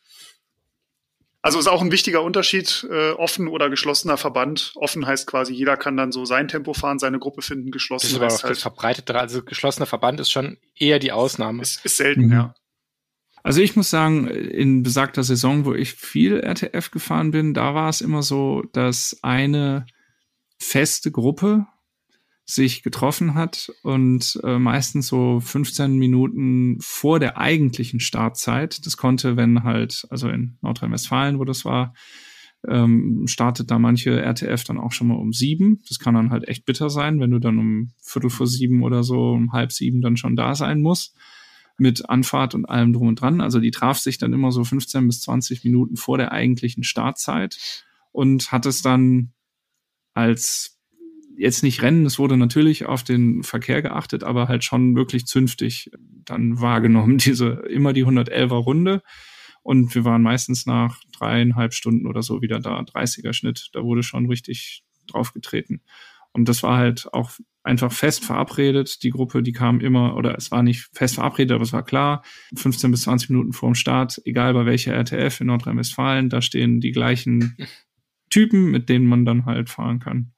Also 1.42 1.58
ist 1.58 1.68
auch 1.68 1.80
ein 1.80 1.90
wichtiger 1.90 2.22
Unterschied, 2.22 2.86
äh, 2.90 3.12
offen 3.12 3.48
oder 3.48 3.70
geschlossener 3.70 4.18
Verband. 4.18 4.72
Offen 4.74 5.06
heißt 5.06 5.26
quasi, 5.26 5.54
jeder 5.54 5.78
kann 5.78 5.96
dann 5.96 6.12
so 6.12 6.26
sein 6.26 6.48
Tempo 6.48 6.74
fahren, 6.74 6.98
seine 6.98 7.18
Gruppe 7.18 7.40
finden, 7.40 7.70
geschlossen. 7.70 8.06
Das 8.06 8.12
ist 8.12 8.16
aber 8.16 8.26
auch 8.26 8.42
halt 8.42 8.50
das 8.50 8.62
verbreitete, 8.62 9.18
also 9.18 9.42
geschlossener 9.42 9.86
Verband 9.86 10.20
ist 10.20 10.30
schon 10.30 10.58
eher 10.76 10.98
die 10.98 11.12
Ausnahme. 11.12 11.62
Ist, 11.62 11.84
ist 11.84 11.96
selten, 11.96 12.26
mhm. 12.26 12.32
ja. 12.32 12.54
Also 13.42 13.62
ich 13.62 13.74
muss 13.74 13.88
sagen, 13.88 14.28
in 14.28 14.82
besagter 14.82 15.22
Saison, 15.22 15.64
wo 15.64 15.72
ich 15.72 15.94
viel 15.94 16.40
RTF 16.40 16.90
gefahren 16.90 17.30
bin, 17.30 17.54
da 17.54 17.74
war 17.74 17.88
es 17.88 18.02
immer 18.02 18.22
so, 18.22 18.62
dass 18.74 19.18
eine 19.22 19.86
feste 20.58 21.10
Gruppe 21.10 21.66
sich 22.50 22.82
getroffen 22.82 23.34
hat 23.34 23.72
und 23.82 24.38
äh, 24.42 24.58
meistens 24.58 25.06
so 25.06 25.40
15 25.40 25.96
Minuten 25.96 26.78
vor 26.80 27.20
der 27.20 27.38
eigentlichen 27.38 28.00
Startzeit. 28.00 28.84
Das 28.86 28.96
konnte, 28.96 29.36
wenn 29.36 29.62
halt, 29.62 30.06
also 30.10 30.28
in 30.28 30.58
Nordrhein-Westfalen, 30.60 31.38
wo 31.38 31.44
das 31.44 31.64
war, 31.64 31.94
ähm, 32.68 33.26
startet 33.26 33.70
da 33.70 33.78
manche 33.78 34.20
RTF 34.20 34.64
dann 34.64 34.78
auch 34.78 34.92
schon 34.92 35.08
mal 35.08 35.14
um 35.14 35.32
sieben. 35.32 35.80
Das 35.88 35.98
kann 35.98 36.14
dann 36.14 36.30
halt 36.30 36.48
echt 36.48 36.66
bitter 36.66 36.90
sein, 36.90 37.20
wenn 37.20 37.30
du 37.30 37.38
dann 37.38 37.58
um 37.58 37.92
Viertel 38.02 38.30
vor 38.30 38.46
sieben 38.46 38.82
oder 38.82 39.02
so, 39.02 39.30
um 39.30 39.52
halb 39.52 39.72
sieben 39.72 40.02
dann 40.02 40.16
schon 40.16 40.36
da 40.36 40.54
sein 40.54 40.80
musst. 40.80 41.16
Mit 41.78 42.10
Anfahrt 42.10 42.54
und 42.54 42.66
allem 42.66 42.92
drum 42.92 43.08
und 43.08 43.20
dran. 43.20 43.40
Also 43.40 43.60
die 43.60 43.70
traf 43.70 43.98
sich 43.98 44.18
dann 44.18 44.34
immer 44.34 44.52
so 44.52 44.64
15 44.64 45.06
bis 45.06 45.22
20 45.22 45.64
Minuten 45.64 45.96
vor 45.96 46.18
der 46.18 46.32
eigentlichen 46.32 46.82
Startzeit 46.82 47.84
und 48.12 48.52
hat 48.52 48.66
es 48.66 48.82
dann 48.82 49.32
als 50.12 50.79
jetzt 51.40 51.62
nicht 51.62 51.82
Rennen, 51.82 52.04
es 52.04 52.18
wurde 52.18 52.36
natürlich 52.36 52.86
auf 52.86 53.02
den 53.02 53.42
Verkehr 53.42 53.80
geachtet, 53.80 54.24
aber 54.24 54.48
halt 54.48 54.62
schon 54.62 54.94
wirklich 54.94 55.26
zünftig 55.26 55.90
dann 55.98 56.60
wahrgenommen, 56.60 57.18
diese 57.18 57.62
immer 57.70 57.92
die 57.92 58.04
111er 58.04 58.54
Runde. 58.54 59.02
Und 59.62 59.94
wir 59.94 60.04
waren 60.04 60.22
meistens 60.22 60.66
nach 60.66 61.00
dreieinhalb 61.18 61.74
Stunden 61.74 62.06
oder 62.06 62.22
so 62.22 62.40
wieder 62.40 62.60
da, 62.60 62.78
30er 62.80 63.32
Schnitt, 63.32 63.70
da 63.72 63.82
wurde 63.82 64.02
schon 64.02 64.26
richtig 64.26 64.84
draufgetreten. 65.06 65.82
Und 66.32 66.48
das 66.48 66.62
war 66.62 66.76
halt 66.76 67.12
auch 67.12 67.32
einfach 67.62 67.92
fest 67.92 68.24
verabredet. 68.24 69.02
Die 69.02 69.10
Gruppe, 69.10 69.42
die 69.42 69.52
kam 69.52 69.80
immer, 69.80 70.16
oder 70.16 70.36
es 70.36 70.50
war 70.50 70.62
nicht 70.62 70.88
fest 70.92 71.16
verabredet, 71.16 71.52
aber 71.52 71.64
es 71.64 71.72
war 71.72 71.84
klar, 71.84 72.22
15 72.54 72.90
bis 72.90 73.02
20 73.02 73.30
Minuten 73.30 73.52
vor 73.52 73.70
dem 73.70 73.74
Start, 73.74 74.20
egal 74.24 74.54
bei 74.54 74.64
welcher 74.64 74.94
RTF 74.94 75.40
in 75.40 75.48
Nordrhein-Westfalen, 75.48 76.28
da 76.28 76.40
stehen 76.40 76.80
die 76.80 76.92
gleichen 76.92 77.56
Typen, 78.30 78.70
mit 78.70 78.88
denen 78.88 79.06
man 79.06 79.24
dann 79.24 79.44
halt 79.44 79.68
fahren 79.68 79.98
kann. 79.98 80.32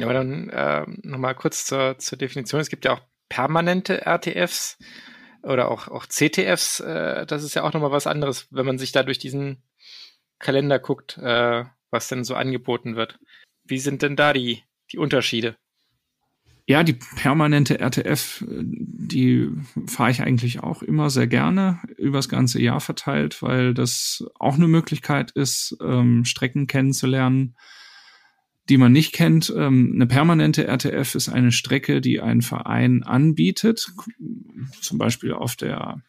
Ja, 0.00 0.06
aber 0.06 0.14
dann 0.14 0.48
äh, 0.48 0.86
nochmal 1.02 1.34
kurz 1.34 1.66
zur, 1.66 1.98
zur 1.98 2.18
Definition. 2.18 2.60
Es 2.60 2.70
gibt 2.70 2.84
ja 2.84 2.92
auch 2.92 3.00
permanente 3.28 4.06
RTFs 4.06 4.78
oder 5.42 5.70
auch, 5.70 5.88
auch 5.88 6.06
CTFs. 6.06 6.80
Äh, 6.80 7.26
das 7.26 7.44
ist 7.44 7.54
ja 7.54 7.62
auch 7.62 7.72
nochmal 7.72 7.92
was 7.92 8.06
anderes, 8.06 8.46
wenn 8.50 8.66
man 8.66 8.78
sich 8.78 8.92
da 8.92 9.02
durch 9.02 9.18
diesen 9.18 9.62
Kalender 10.38 10.78
guckt, 10.78 11.18
äh, 11.18 11.64
was 11.90 12.08
denn 12.08 12.24
so 12.24 12.34
angeboten 12.34 12.96
wird. 12.96 13.18
Wie 13.64 13.78
sind 13.78 14.02
denn 14.02 14.16
da 14.16 14.32
die, 14.32 14.62
die 14.92 14.98
Unterschiede? 14.98 15.56
Ja, 16.66 16.84
die 16.84 16.92
permanente 16.92 17.80
RTF, 17.80 18.44
die 18.48 19.50
fahre 19.86 20.12
ich 20.12 20.22
eigentlich 20.22 20.62
auch 20.62 20.82
immer 20.82 21.10
sehr 21.10 21.26
gerne 21.26 21.80
übers 21.96 22.28
ganze 22.28 22.62
Jahr 22.62 22.80
verteilt, 22.80 23.42
weil 23.42 23.74
das 23.74 24.24
auch 24.38 24.54
eine 24.54 24.68
Möglichkeit 24.68 25.32
ist, 25.32 25.76
ähm, 25.82 26.24
Strecken 26.24 26.68
kennenzulernen, 26.68 27.56
die 28.70 28.78
man 28.78 28.92
nicht 28.92 29.12
kennt. 29.12 29.52
Ähm, 29.54 29.92
eine 29.94 30.06
permanente 30.06 30.66
RTF 30.66 31.16
ist 31.16 31.28
eine 31.28 31.52
Strecke, 31.52 32.00
die 32.00 32.20
ein 32.20 32.40
Verein 32.40 33.02
anbietet. 33.02 33.92
Zum 34.80 34.96
Beispiel 34.96 35.32
auf 35.32 35.56
der 35.56 36.02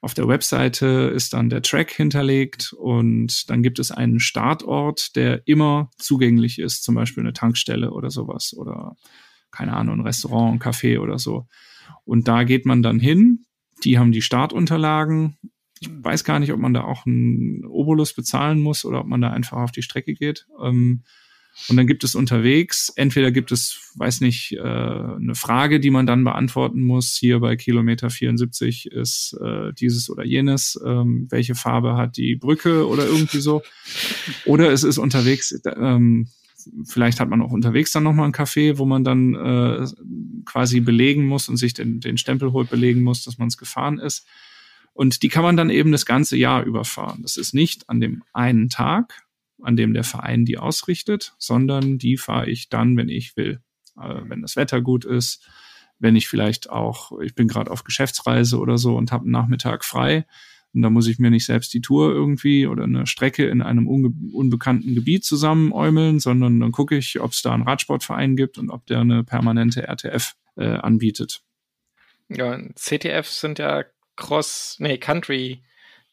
auf 0.00 0.12
der 0.12 0.28
Webseite 0.28 1.10
ist 1.14 1.32
dann 1.32 1.48
der 1.48 1.62
Track 1.62 1.90
hinterlegt 1.90 2.74
und 2.74 3.48
dann 3.48 3.62
gibt 3.62 3.78
es 3.78 3.90
einen 3.90 4.20
Startort, 4.20 5.16
der 5.16 5.48
immer 5.48 5.88
zugänglich 5.96 6.58
ist, 6.58 6.84
zum 6.84 6.94
Beispiel 6.94 7.22
eine 7.22 7.32
Tankstelle 7.32 7.90
oder 7.90 8.10
sowas 8.10 8.54
oder 8.54 8.96
keine 9.50 9.72
Ahnung, 9.72 10.00
ein 10.00 10.06
Restaurant, 10.06 10.52
ein 10.52 10.58
Café 10.60 11.00
oder 11.00 11.18
so. 11.18 11.46
Und 12.04 12.28
da 12.28 12.44
geht 12.44 12.66
man 12.66 12.82
dann 12.82 13.00
hin. 13.00 13.46
Die 13.82 13.98
haben 13.98 14.12
die 14.12 14.20
Startunterlagen. 14.20 15.38
Ich 15.80 15.88
weiß 15.90 16.24
gar 16.24 16.38
nicht, 16.38 16.52
ob 16.52 16.60
man 16.60 16.74
da 16.74 16.84
auch 16.84 17.06
einen 17.06 17.64
Obolus 17.64 18.12
bezahlen 18.12 18.60
muss 18.60 18.84
oder 18.84 19.00
ob 19.00 19.06
man 19.06 19.22
da 19.22 19.30
einfach 19.30 19.56
auf 19.56 19.72
die 19.72 19.82
Strecke 19.82 20.12
geht. 20.12 20.46
Ähm, 20.62 21.04
und 21.68 21.76
dann 21.76 21.86
gibt 21.86 22.04
es 22.04 22.14
unterwegs, 22.14 22.92
entweder 22.96 23.30
gibt 23.30 23.52
es, 23.52 23.92
weiß 23.94 24.20
nicht, 24.20 24.52
äh, 24.52 24.60
eine 24.60 25.34
Frage, 25.34 25.80
die 25.80 25.90
man 25.90 26.06
dann 26.06 26.24
beantworten 26.24 26.82
muss. 26.82 27.14
Hier 27.14 27.40
bei 27.40 27.56
Kilometer 27.56 28.10
74 28.10 28.86
ist 28.86 29.38
äh, 29.40 29.72
dieses 29.72 30.10
oder 30.10 30.24
jenes. 30.24 30.80
Ähm, 30.84 31.28
welche 31.30 31.54
Farbe 31.54 31.96
hat 31.96 32.16
die 32.16 32.36
Brücke 32.36 32.88
oder 32.88 33.06
irgendwie 33.06 33.40
so? 33.40 33.62
Oder 34.44 34.72
es 34.72 34.82
ist 34.82 34.98
unterwegs 34.98 35.58
ähm, 35.76 36.28
vielleicht 36.84 37.20
hat 37.20 37.28
man 37.28 37.42
auch 37.42 37.52
unterwegs 37.52 37.92
dann 37.92 38.02
nochmal 38.02 38.26
ein 38.26 38.32
Café, 38.32 38.78
wo 38.78 38.84
man 38.84 39.04
dann 39.04 39.34
äh, 39.34 39.86
quasi 40.44 40.80
belegen 40.80 41.26
muss 41.26 41.48
und 41.48 41.56
sich 41.56 41.74
den, 41.74 42.00
den 42.00 42.18
Stempel 42.18 42.52
holt, 42.52 42.70
belegen 42.70 43.02
muss, 43.02 43.24
dass 43.24 43.38
man 43.38 43.48
es 43.48 43.58
gefahren 43.58 43.98
ist. 43.98 44.26
Und 44.92 45.22
die 45.22 45.28
kann 45.28 45.42
man 45.42 45.56
dann 45.56 45.70
eben 45.70 45.92
das 45.92 46.06
ganze 46.06 46.36
Jahr 46.36 46.64
überfahren. 46.64 47.22
Das 47.22 47.36
ist 47.36 47.52
nicht 47.52 47.88
an 47.90 48.00
dem 48.00 48.22
einen 48.32 48.68
Tag, 48.68 49.23
an 49.64 49.76
dem 49.76 49.94
der 49.94 50.04
Verein 50.04 50.44
die 50.44 50.58
ausrichtet, 50.58 51.34
sondern 51.38 51.98
die 51.98 52.16
fahre 52.16 52.48
ich 52.48 52.68
dann, 52.68 52.96
wenn 52.96 53.08
ich 53.08 53.36
will. 53.36 53.60
Äh, 54.00 54.20
wenn 54.28 54.42
das 54.42 54.56
Wetter 54.56 54.80
gut 54.80 55.04
ist, 55.04 55.46
wenn 55.98 56.16
ich 56.16 56.28
vielleicht 56.28 56.70
auch, 56.70 57.18
ich 57.20 57.34
bin 57.34 57.48
gerade 57.48 57.70
auf 57.70 57.84
Geschäftsreise 57.84 58.58
oder 58.58 58.78
so 58.78 58.96
und 58.96 59.12
habe 59.12 59.22
einen 59.24 59.32
Nachmittag 59.32 59.84
frei, 59.84 60.26
und 60.74 60.82
da 60.82 60.90
muss 60.90 61.06
ich 61.06 61.20
mir 61.20 61.30
nicht 61.30 61.46
selbst 61.46 61.72
die 61.72 61.80
Tour 61.80 62.12
irgendwie 62.12 62.66
oder 62.66 62.82
eine 62.82 63.06
Strecke 63.06 63.46
in 63.46 63.62
einem 63.62 63.86
unbekannten 63.86 64.96
Gebiet 64.96 65.24
zusammenäumeln, 65.24 66.18
sondern 66.18 66.58
dann 66.58 66.72
gucke 66.72 66.96
ich, 66.96 67.20
ob 67.20 67.30
es 67.30 67.42
da 67.42 67.52
einen 67.52 67.62
Radsportverein 67.62 68.34
gibt 68.34 68.58
und 68.58 68.70
ob 68.70 68.84
der 68.86 69.00
eine 69.00 69.22
permanente 69.22 69.86
RTF 69.86 70.34
äh, 70.56 70.64
anbietet. 70.64 71.42
Ja, 72.28 72.58
CTF 72.74 73.28
sind 73.28 73.60
ja 73.60 73.84
Cross, 74.16 74.76
nee, 74.80 74.98
Country 74.98 75.62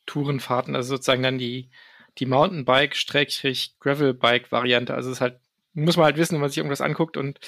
Tourenfahrten, 0.06 0.76
also 0.76 0.96
sozusagen 0.96 1.24
dann 1.24 1.40
die, 1.40 1.70
die 2.18 2.26
Mountainbike-Gravelbike-Variante. 2.26 4.94
Also 4.94 5.10
es 5.10 5.18
ist 5.18 5.22
halt 5.22 5.40
muss 5.74 5.96
man 5.96 6.06
halt 6.06 6.18
wissen, 6.18 6.34
wenn 6.34 6.42
man 6.42 6.50
sich 6.50 6.58
irgendwas 6.58 6.82
anguckt 6.82 7.18
und 7.18 7.40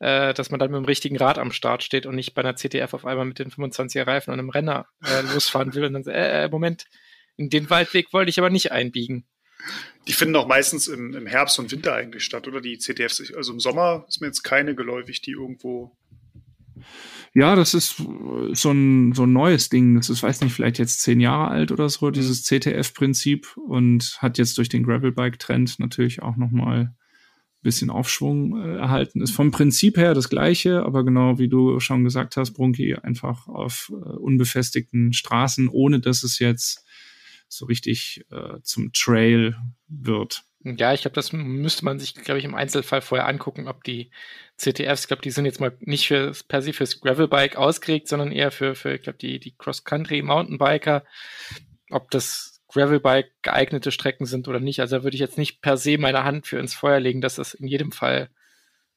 äh, 0.00 0.34
dass 0.34 0.50
man 0.50 0.60
dann 0.60 0.70
mit 0.70 0.78
dem 0.78 0.84
richtigen 0.84 1.16
Rad 1.16 1.38
am 1.38 1.52
Start 1.52 1.82
steht 1.82 2.06
und 2.06 2.14
nicht 2.14 2.34
bei 2.34 2.42
einer 2.42 2.54
CTF 2.54 2.92
auf 2.92 3.06
einmal 3.06 3.24
mit 3.24 3.38
den 3.38 3.50
25er 3.50 4.06
Reifen 4.06 4.32
und 4.32 4.38
einem 4.38 4.50
Renner 4.50 4.86
äh, 5.04 5.22
losfahren 5.34 5.74
will 5.74 5.84
und 5.84 5.94
dann 5.94 6.06
äh, 6.06 6.44
äh, 6.44 6.48
Moment, 6.48 6.84
in 7.36 7.48
den 7.48 7.70
Waldweg 7.70 8.12
wollte 8.12 8.28
ich 8.28 8.38
aber 8.38 8.50
nicht 8.50 8.72
einbiegen. 8.72 9.24
Die 10.08 10.12
finden 10.12 10.36
auch 10.36 10.46
meistens 10.46 10.88
im, 10.88 11.14
im 11.14 11.26
Herbst 11.26 11.58
und 11.58 11.70
Winter 11.70 11.94
eigentlich 11.94 12.24
statt, 12.24 12.48
oder? 12.48 12.60
Die 12.60 12.78
CTFs, 12.78 13.32
also 13.34 13.52
im 13.52 13.60
Sommer 13.60 14.04
ist 14.08 14.20
mir 14.20 14.26
jetzt 14.26 14.42
keine 14.42 14.74
geläufig, 14.74 15.20
die 15.20 15.32
irgendwo 15.32 15.96
ja, 17.32 17.54
das 17.54 17.74
ist 17.74 18.02
so 18.52 18.70
ein, 18.70 19.12
so 19.12 19.22
ein 19.22 19.32
neues 19.32 19.68
Ding. 19.68 19.94
Das 19.94 20.10
ist, 20.10 20.22
weiß 20.22 20.40
nicht, 20.40 20.52
vielleicht 20.52 20.78
jetzt 20.78 21.00
zehn 21.02 21.20
Jahre 21.20 21.48
alt 21.48 21.70
oder 21.70 21.88
so, 21.88 22.10
dieses 22.10 22.42
CTF-Prinzip 22.44 23.56
und 23.56 24.18
hat 24.18 24.38
jetzt 24.38 24.58
durch 24.58 24.68
den 24.68 24.82
Gravelbike-Trend 24.82 25.78
natürlich 25.78 26.22
auch 26.22 26.36
nochmal 26.36 26.94
bisschen 27.62 27.90
Aufschwung 27.90 28.60
äh, 28.60 28.76
erhalten 28.78 29.20
ist. 29.20 29.32
Vom 29.32 29.50
Prinzip 29.50 29.96
her 29.96 30.14
das 30.14 30.30
gleiche, 30.30 30.82
aber 30.82 31.04
genau 31.04 31.38
wie 31.38 31.48
du 31.48 31.78
schon 31.80 32.04
gesagt 32.04 32.36
hast, 32.36 32.52
Brunki, 32.52 32.94
einfach 32.94 33.48
auf 33.48 33.92
äh, 33.92 33.94
unbefestigten 33.94 35.12
Straßen, 35.12 35.68
ohne 35.68 36.00
dass 36.00 36.22
es 36.22 36.38
jetzt 36.38 36.84
so 37.48 37.66
richtig 37.66 38.24
äh, 38.30 38.60
zum 38.62 38.92
Trail 38.92 39.56
wird. 39.88 40.44
Ja, 40.62 40.92
ich 40.92 41.02
glaube, 41.02 41.14
das 41.14 41.32
müsste 41.32 41.86
man 41.86 41.98
sich, 41.98 42.14
glaube 42.14 42.38
ich, 42.38 42.44
im 42.44 42.54
Einzelfall 42.54 43.00
vorher 43.00 43.26
angucken, 43.26 43.66
ob 43.66 43.82
die 43.82 44.10
CTFs, 44.58 45.02
ich 45.02 45.08
glaube, 45.08 45.22
die 45.22 45.30
sind 45.30 45.46
jetzt 45.46 45.60
mal 45.60 45.74
nicht 45.80 46.06
für, 46.06 46.32
per 46.48 46.60
se 46.60 46.74
fürs 46.74 47.00
Gravelbike 47.00 47.56
ausgelegt, 47.56 48.08
sondern 48.08 48.30
eher 48.30 48.50
für, 48.50 48.74
für 48.74 48.94
ich 48.94 49.02
glaube, 49.02 49.18
die, 49.18 49.40
die 49.40 49.54
Cross-Country-Mountainbiker, 49.56 51.04
ob 51.90 52.10
das 52.10 52.60
Gravelbike 52.68 53.30
geeignete 53.42 53.90
Strecken 53.90 54.26
sind 54.26 54.48
oder 54.48 54.60
nicht. 54.60 54.80
Also 54.80 54.98
da 54.98 55.02
würde 55.02 55.14
ich 55.14 55.20
jetzt 55.20 55.38
nicht 55.38 55.62
per 55.62 55.78
se 55.78 55.96
meine 55.96 56.24
Hand 56.24 56.46
für 56.46 56.58
ins 56.58 56.74
Feuer 56.74 57.00
legen, 57.00 57.22
dass 57.22 57.36
das 57.36 57.54
in 57.54 57.66
jedem 57.66 57.90
Fall 57.90 58.28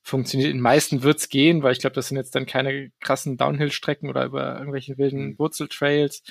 funktioniert. 0.04 0.52
In 0.52 0.60
meisten 0.60 1.02
wird's 1.02 1.30
gehen, 1.30 1.64
weil 1.64 1.72
ich 1.72 1.80
glaube, 1.80 1.96
das 1.96 2.10
sind 2.10 2.18
jetzt 2.18 2.36
dann 2.36 2.46
keine 2.46 2.92
krassen 3.00 3.38
Downhill-Strecken 3.38 4.10
oder 4.10 4.26
über 4.26 4.60
irgendwelche 4.60 4.98
wilden 4.98 5.30
mhm. 5.30 5.40
Wurzeltrails. 5.40 6.24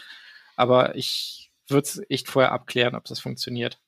Aber 0.57 0.95
ich 0.95 1.51
würde 1.68 1.87
es 1.87 2.03
echt 2.11 2.29
vorher 2.29 2.53
abklären, 2.53 2.95
ob 2.95 3.05
das 3.05 3.18
funktioniert. 3.18 3.81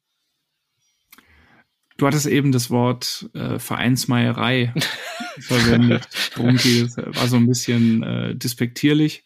Du 1.96 2.07
hattest 2.07 2.26
eben 2.26 2.50
das 2.50 2.70
Wort 2.70 3.30
äh, 3.35 3.61
Vereinsmeierei 3.61 4.74
verwendet. 5.38 6.09
Brunki, 6.35 6.83
das 6.83 6.96
war 6.96 7.28
so 7.28 7.37
ein 7.37 7.46
bisschen 7.46 8.02
äh, 8.02 8.35
despektierlich. 8.35 9.24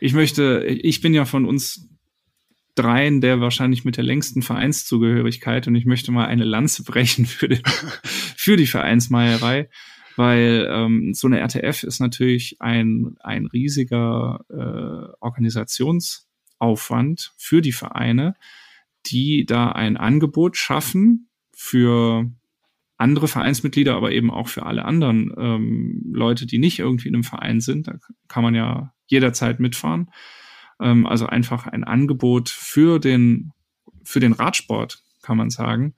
Ich 0.00 0.12
möchte, 0.12 0.62
ich 0.66 1.00
bin 1.00 1.14
ja 1.14 1.24
von 1.24 1.46
uns 1.46 1.88
dreien 2.74 3.20
der 3.20 3.40
wahrscheinlich 3.40 3.84
mit 3.84 3.96
der 3.96 4.02
längsten 4.04 4.42
Vereinszugehörigkeit 4.42 5.66
und 5.66 5.74
ich 5.74 5.86
möchte 5.86 6.12
mal 6.12 6.26
eine 6.26 6.44
Lanze 6.44 6.84
brechen 6.84 7.26
für, 7.26 7.48
den, 7.48 7.62
für 8.04 8.56
die 8.56 8.66
Vereinsmeierei, 8.66 9.70
weil 10.16 10.68
ähm, 10.70 11.14
so 11.14 11.26
eine 11.26 11.40
RTF 11.40 11.84
ist 11.84 12.00
natürlich 12.00 12.60
ein, 12.60 13.16
ein 13.20 13.46
riesiger 13.46 14.44
äh, 14.50 15.14
Organisationsaufwand 15.20 17.32
für 17.38 17.62
die 17.62 17.72
Vereine, 17.72 18.34
die 19.06 19.46
da 19.46 19.72
ein 19.72 19.96
Angebot 19.96 20.58
schaffen 20.58 21.29
für 21.60 22.30
andere 22.96 23.28
Vereinsmitglieder, 23.28 23.94
aber 23.94 24.12
eben 24.12 24.30
auch 24.30 24.48
für 24.48 24.66
alle 24.66 24.84
anderen 24.84 25.32
ähm, 25.38 26.02
Leute, 26.12 26.46
die 26.46 26.58
nicht 26.58 26.78
irgendwie 26.78 27.08
in 27.08 27.14
einem 27.14 27.24
Verein 27.24 27.60
sind. 27.60 27.88
Da 27.88 27.94
kann 28.28 28.42
man 28.42 28.54
ja 28.54 28.92
jederzeit 29.06 29.60
mitfahren 29.60 30.10
ähm, 30.80 31.06
also 31.06 31.26
einfach 31.26 31.66
ein 31.66 31.84
Angebot 31.84 32.48
für 32.48 32.98
den, 32.98 33.52
für 34.02 34.20
den 34.20 34.32
Radsport, 34.32 35.02
kann 35.22 35.36
man 35.36 35.50
sagen. 35.50 35.94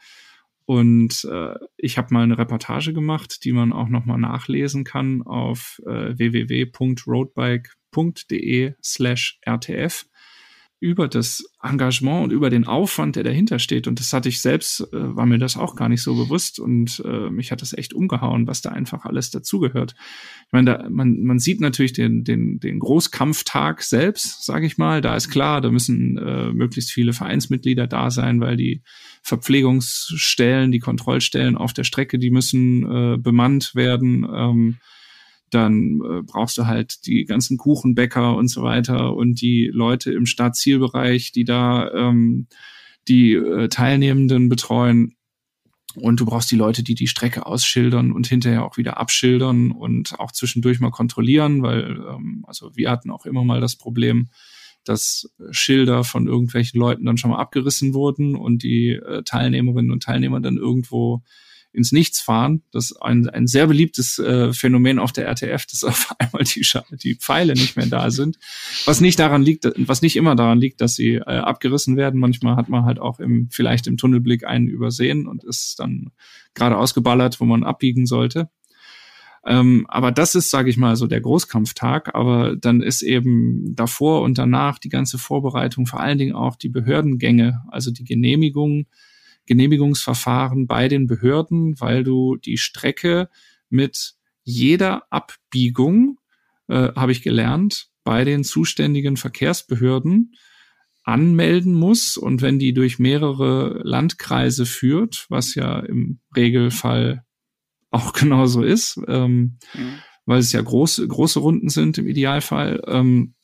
Und 0.65 1.25
äh, 1.31 1.55
ich 1.77 1.99
habe 1.99 2.15
mal 2.15 2.23
eine 2.23 2.39
Reportage 2.39 2.93
gemacht, 2.93 3.45
die 3.45 3.53
man 3.53 3.73
auch 3.73 3.89
nochmal 3.89 4.19
nachlesen 4.19 4.85
kann 4.85 5.23
auf 5.23 5.81
äh, 5.87 6.17
www.roadbike.de 6.17 8.75
slash 8.83 9.41
rtf 9.49 10.07
über 10.83 11.07
das 11.07 11.45
Engagement 11.63 12.25
und 12.25 12.33
über 12.33 12.51
den 12.51 12.67
Aufwand, 12.67 13.15
der 13.15 13.23
dahinter 13.23 13.61
steht. 13.61 13.87
Und 13.87 14.01
das 14.01 14.13
hatte 14.13 14.29
ich 14.29 14.41
selbst, 14.41 14.81
äh, 14.93 15.17
war 15.17 15.27
mir 15.27 15.39
das 15.39 15.57
auch 15.57 15.77
gar 15.77 15.89
nicht 15.89 16.03
so 16.03 16.17
bewusst. 16.17 16.59
Und 16.59 17.01
äh, 17.05 17.31
mich 17.31 17.53
hat 17.53 17.63
das 17.63 17.73
echt 17.73 17.95
umgehauen, 17.95 18.49
was 18.49 18.63
da 18.63 18.71
einfach 18.71 19.05
alles 19.05 19.31
dazugehört. 19.31 19.95
Ich 20.47 20.53
meine, 20.53 20.73
da, 20.73 20.89
man, 20.91 21.23
man 21.23 21.39
sieht 21.39 21.61
natürlich 21.61 21.93
den, 21.93 22.25
den, 22.25 22.59
den 22.59 22.81
Großkampftag 22.81 23.83
selbst, 23.83 24.45
sage 24.45 24.67
ich 24.67 24.77
mal. 24.77 25.01
Da 25.01 25.15
ist 25.15 25.31
klar, 25.31 25.61
da 25.61 25.71
müssen 25.71 26.19
äh, 26.19 26.53
möglichst 26.53 26.91
viele 26.91 27.13
Vereinsmitglieder 27.13 27.87
da 27.87 28.11
sein, 28.11 28.41
weil 28.41 28.57
die 28.57 28.83
Verpflegungsstellen, 29.23 30.73
die 30.73 30.81
Kontrollstellen 30.81 31.57
auf 31.57 31.73
der 31.73 31.85
Strecke, 31.85 32.19
die 32.19 32.33
müssen 32.33 32.83
äh, 32.83 33.19
bemannt 33.19 33.77
werden. 33.77 34.27
Ähm, 34.29 34.79
dann 35.55 36.01
äh, 36.01 36.23
brauchst 36.23 36.57
du 36.59 36.67
halt 36.67 37.07
die 37.07 37.25
ganzen 37.25 37.59
Kuchenbäcker 37.59 38.37
und 38.37 38.49
so 38.49 38.63
weiter 38.63 39.15
und 39.15 39.41
die 39.41 39.71
Leute 39.73 40.13
im 40.13 40.27
Startzielbereich, 40.27 41.33
die 41.33 41.45
da 41.45 41.91
ähm, 41.93 42.47
die 43.09 43.35
äh, 43.35 43.69
Teilnehmenden 43.69 44.49
betreuen. 44.49 45.17
Und 45.95 46.21
du 46.21 46.25
brauchst 46.25 46.51
die 46.51 46.57
Leute, 46.57 46.83
die 46.83 46.95
die 46.95 47.07
Strecke 47.07 47.45
ausschildern 47.45 48.13
und 48.13 48.27
hinterher 48.27 48.65
auch 48.65 48.79
wieder 48.79 48.97
abschildern 48.97 49.73
und 49.73 50.19
auch 50.19 50.33
zwischendurch 50.33 50.81
mal 50.81 50.91
kontrollieren, 50.91 51.63
weil 51.63 52.01
ähm, 52.09 52.45
also 52.47 52.75
wir 52.75 52.91
hatten 52.91 53.11
auch 53.11 53.27
immer 53.27 53.45
mal 53.45 53.61
das 53.61 53.77
Problem, 53.77 54.29
dass 54.85 55.31
Schilder 55.51 56.03
von 56.03 56.27
irgendwelchen 56.27 56.81
Leuten 56.81 57.05
dann 57.05 57.19
schon 57.19 57.31
mal 57.31 57.39
abgerissen 57.39 57.93
wurden 57.93 58.35
und 58.35 58.63
die 58.63 58.93
äh, 58.93 59.23
Teilnehmerinnen 59.23 59.93
und 59.93 60.03
Teilnehmer 60.03 60.41
dann 60.41 60.57
irgendwo 60.57 61.23
ins 61.73 61.93
Nichts 61.93 62.21
fahren. 62.21 62.63
Das 62.71 62.91
ist 62.91 63.03
ein, 63.03 63.29
ein 63.29 63.47
sehr 63.47 63.67
beliebtes 63.67 64.19
äh, 64.19 64.53
Phänomen 64.53 64.99
auf 64.99 65.13
der 65.13 65.27
RTF, 65.27 65.67
dass 65.67 65.85
auf 65.85 66.15
einmal 66.19 66.45
die, 66.45 66.67
die 67.03 67.15
Pfeile 67.15 67.55
nicht 67.55 67.77
mehr 67.77 67.87
da 67.87 68.11
sind. 68.11 68.39
Was 68.85 69.01
nicht 69.01 69.19
daran 69.19 69.43
liegt, 69.43 69.67
was 69.77 70.03
nicht 70.03 70.17
immer 70.17 70.37
daran 70.37 70.59
liegt, 70.59 70.81
dass 70.81 70.95
sie 70.95 71.15
äh, 71.15 71.21
abgerissen 71.21 71.97
werden. 71.97 72.21
Manchmal 72.21 72.57
hat 72.57 72.69
man 72.69 72.85
halt 72.85 72.99
auch 72.99 73.21
im, 73.21 73.49
vielleicht 73.51 73.87
im 73.87 73.97
Tunnelblick 73.97 74.45
einen 74.45 74.69
übersehen 74.69 75.27
und 75.27 75.45
ist 75.45 75.79
dann 75.79 76.11
gerade 76.55 76.77
ausgeballert, 76.77 77.41
wo 77.41 77.45
man 77.45 77.65
abbiegen 77.65 78.07
sollte. 78.07 78.51
Ähm, 79.45 79.87
aber 79.89 80.13
das 80.13 80.35
ist, 80.35 80.51
sage 80.51 80.71
ich 80.71 80.77
mal, 80.77 80.95
so 80.95 81.07
der 81.07 81.21
Großkampftag. 81.21 82.15
Aber 82.15 82.57
dann 82.57 82.81
ist 82.81 83.03
eben 83.03 83.75
davor 83.75 84.23
und 84.23 84.39
danach 84.39 84.79
die 84.79 84.89
ganze 84.89 85.19
Vorbereitung, 85.19 85.87
vor 85.87 86.01
allen 86.01 86.19
Dingen 86.19 86.35
auch 86.35 86.57
die 86.57 86.69
Behördengänge, 86.69 87.63
also 87.69 87.91
die 87.91 88.05
Genehmigung 88.05 88.87
Genehmigungsverfahren 89.47 90.67
bei 90.67 90.89
den 90.89 91.07
Behörden, 91.07 91.81
weil 91.81 92.05
du 92.05 92.37
die 92.37 92.59
Strecke 92.59 93.29
mit 93.69 94.15
jeder 94.45 95.05
Abbiegung, 95.11 96.19
äh, 96.69 96.93
habe 96.95 97.13
ich 97.13 97.23
gelernt, 97.23 97.89
bei 98.05 98.25
den 98.25 98.45
zuständigen 98.45 99.17
Verkehrsbehörden 99.17 100.35
anmelden 101.05 101.75
muss. 101.75 102.17
Und 102.17 102.43
wenn 102.43 102.59
die 102.59 102.73
durch 102.73 102.99
mehrere 102.99 103.81
Landkreise 103.85 104.67
führt, 104.67 105.27
was 105.29 105.55
ja 105.55 105.81
im 105.81 106.21
Regelfall 106.35 107.25
auch 107.91 108.13
genauso 108.13 108.63
ist, 108.63 109.01
ähm, 109.09 109.59
mhm. 109.75 109.99
weil 110.27 110.39
es 110.41 110.53
ja 110.53 110.61
große, 110.61 111.07
große 111.07 111.41
Runden 111.41 111.69
sind 111.69 111.99
im 111.99 112.07
Idealfall, 112.07 112.83
ähm, 112.87 113.35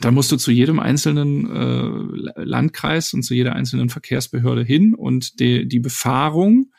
da 0.00 0.10
musst 0.10 0.30
du 0.30 0.36
zu 0.36 0.50
jedem 0.50 0.78
einzelnen 0.78 1.50
äh, 1.50 2.42
Landkreis 2.42 3.12
und 3.12 3.22
zu 3.22 3.34
jeder 3.34 3.54
einzelnen 3.54 3.88
Verkehrsbehörde 3.88 4.62
hin 4.62 4.94
und 4.94 5.40
die, 5.40 5.66
die 5.66 5.80
Befahrung 5.80 6.72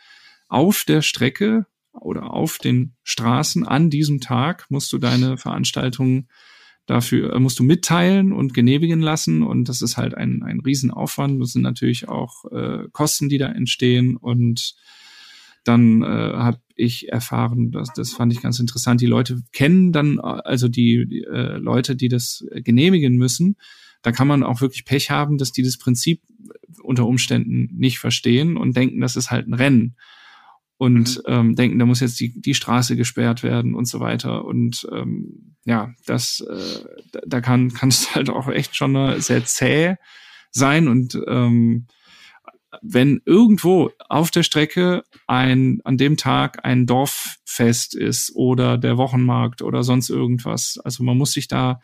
auf 0.47 0.83
der 0.87 1.01
Strecke 1.01 1.65
oder 1.93 2.33
auf 2.33 2.57
den 2.57 2.95
Straßen 3.03 3.67
an 3.67 3.89
diesem 3.89 4.21
Tag 4.21 4.65
musst 4.69 4.93
du 4.93 4.97
deine 4.97 5.37
Veranstaltung 5.37 6.27
dafür, 6.85 7.33
äh, 7.33 7.39
musst 7.39 7.59
du 7.59 7.63
mitteilen 7.63 8.31
und 8.31 8.53
genehmigen 8.53 9.01
lassen 9.01 9.43
und 9.43 9.69
das 9.69 9.81
ist 9.81 9.97
halt 9.97 10.15
ein, 10.15 10.43
ein 10.43 10.59
Riesenaufwand. 10.59 11.41
Das 11.41 11.51
sind 11.51 11.61
natürlich 11.61 12.07
auch 12.07 12.45
äh, 12.51 12.87
Kosten, 12.91 13.29
die 13.29 13.37
da 13.37 13.47
entstehen 13.47 14.17
und 14.17 14.75
dann 15.63 16.01
äh, 16.01 16.05
habe 16.05 16.59
ich 16.75 17.09
erfahren. 17.09 17.71
Das, 17.71 17.93
das 17.93 18.11
fand 18.11 18.33
ich 18.33 18.41
ganz 18.41 18.59
interessant. 18.59 19.01
Die 19.01 19.05
Leute 19.05 19.41
kennen 19.51 19.91
dann, 19.91 20.19
also 20.19 20.67
die, 20.67 21.05
die 21.07 21.23
äh, 21.23 21.57
Leute, 21.57 21.95
die 21.95 22.07
das 22.07 22.45
genehmigen 22.51 23.15
müssen, 23.15 23.57
da 24.01 24.11
kann 24.11 24.27
man 24.27 24.43
auch 24.43 24.61
wirklich 24.61 24.85
Pech 24.85 25.11
haben, 25.11 25.37
dass 25.37 25.51
die 25.51 25.61
das 25.61 25.77
Prinzip 25.77 26.21
unter 26.81 27.05
Umständen 27.05 27.69
nicht 27.77 27.99
verstehen 27.99 28.57
und 28.57 28.75
denken, 28.75 28.99
das 28.99 29.15
ist 29.15 29.29
halt 29.29 29.47
ein 29.47 29.53
Rennen 29.53 29.95
und 30.81 31.17
mhm. 31.17 31.23
ähm, 31.27 31.55
denken, 31.55 31.77
da 31.77 31.85
muss 31.85 31.99
jetzt 31.99 32.19
die, 32.19 32.41
die 32.41 32.55
Straße 32.55 32.95
gesperrt 32.95 33.43
werden 33.43 33.75
und 33.75 33.85
so 33.85 33.99
weiter. 33.99 34.45
Und 34.45 34.87
ähm, 34.91 35.53
ja, 35.63 35.93
das, 36.07 36.39
äh, 36.39 36.85
da, 37.11 37.19
da 37.27 37.39
kann 37.39 37.71
kann 37.71 37.89
es 37.89 38.15
halt 38.15 38.31
auch 38.31 38.47
echt 38.47 38.75
schon 38.75 39.21
sehr 39.21 39.45
zäh 39.45 39.97
sein. 40.49 40.87
Und 40.87 41.21
ähm, 41.27 41.85
wenn 42.81 43.21
irgendwo 43.25 43.91
auf 44.09 44.31
der 44.31 44.43
Strecke 44.43 45.03
ein 45.27 45.81
an 45.83 45.97
dem 45.97 46.17
Tag 46.17 46.63
ein 46.63 46.85
Dorffest 46.85 47.95
ist 47.95 48.33
oder 48.35 48.77
der 48.77 48.97
Wochenmarkt 48.97 49.61
oder 49.61 49.83
sonst 49.83 50.09
irgendwas, 50.09 50.79
also 50.83 51.03
man 51.03 51.17
muss 51.17 51.33
sich 51.33 51.47
da 51.47 51.81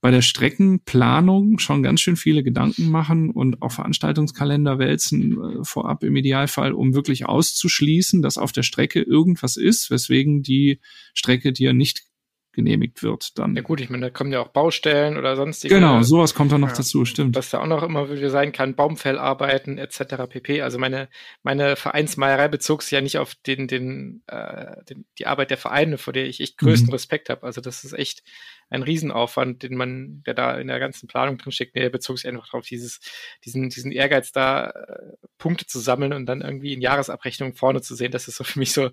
bei 0.00 0.10
der 0.10 0.22
Streckenplanung 0.22 1.58
schon 1.58 1.82
ganz 1.82 2.00
schön 2.00 2.16
viele 2.16 2.42
Gedanken 2.42 2.90
machen 2.90 3.30
und 3.30 3.60
auch 3.60 3.72
Veranstaltungskalender 3.72 4.78
wälzen 4.78 5.32
äh, 5.32 5.64
vorab 5.64 6.02
im 6.04 6.16
Idealfall, 6.16 6.72
um 6.72 6.94
wirklich 6.94 7.26
auszuschließen, 7.26 8.22
dass 8.22 8.38
auf 8.38 8.52
der 8.52 8.62
Strecke 8.62 9.02
irgendwas 9.02 9.56
ist, 9.56 9.90
weswegen 9.90 10.42
die 10.42 10.80
Strecke 11.12 11.52
dir 11.52 11.74
nicht 11.74 12.09
genehmigt 12.52 13.02
wird 13.02 13.38
dann. 13.38 13.54
Ja 13.54 13.62
gut, 13.62 13.80
ich 13.80 13.90
meine, 13.90 14.06
da 14.06 14.10
kommen 14.10 14.32
ja 14.32 14.40
auch 14.40 14.48
Baustellen 14.48 15.16
oder 15.16 15.36
sonstige. 15.36 15.74
Genau, 15.74 16.02
sowas 16.02 16.34
kommt 16.34 16.52
dann 16.52 16.60
noch 16.60 16.70
ja, 16.70 16.76
dazu, 16.76 17.04
stimmt. 17.04 17.36
Was 17.36 17.50
da 17.50 17.60
auch 17.60 17.66
noch 17.66 17.82
immer 17.82 18.10
wieder 18.10 18.30
sein 18.30 18.52
kann, 18.52 18.74
Baumfellarbeiten 18.74 19.78
etc. 19.78 20.26
pp. 20.28 20.62
Also 20.62 20.78
meine, 20.78 21.08
meine 21.42 21.76
Vereinsmeierei 21.76 22.48
bezog 22.48 22.82
sich 22.82 22.92
ja 22.92 23.00
nicht 23.00 23.18
auf 23.18 23.34
den, 23.34 23.68
den, 23.68 24.22
äh, 24.26 24.82
den, 24.88 25.06
die 25.18 25.26
Arbeit 25.26 25.50
der 25.50 25.58
Vereine, 25.58 25.98
vor 25.98 26.12
der 26.12 26.26
ich 26.26 26.40
echt 26.40 26.58
größten 26.58 26.88
mhm. 26.88 26.94
Respekt 26.94 27.30
habe. 27.30 27.44
Also 27.44 27.60
das 27.60 27.84
ist 27.84 27.92
echt 27.92 28.22
ein 28.70 28.82
Riesenaufwand, 28.82 29.62
den 29.62 29.76
man, 29.76 30.22
der 30.24 30.34
da 30.34 30.58
in 30.58 30.68
der 30.68 30.78
ganzen 30.78 31.08
Planung 31.08 31.38
drin 31.38 31.52
steckt. 31.52 31.74
Nee, 31.74 31.82
der 31.82 31.90
bezog 31.90 32.18
sich 32.18 32.28
einfach 32.28 32.46
darauf, 32.46 32.66
dieses, 32.66 33.00
diesen, 33.44 33.68
diesen 33.68 33.90
Ehrgeiz 33.90 34.32
da, 34.32 34.70
äh, 34.70 35.16
Punkte 35.38 35.66
zu 35.66 35.80
sammeln 35.80 36.12
und 36.12 36.26
dann 36.26 36.40
irgendwie 36.40 36.72
in 36.72 36.80
Jahresabrechnungen 36.80 37.54
vorne 37.54 37.82
zu 37.82 37.94
sehen. 37.94 38.12
Das 38.12 38.28
ist 38.28 38.36
so 38.36 38.44
für 38.44 38.58
mich 38.58 38.72
so, 38.72 38.90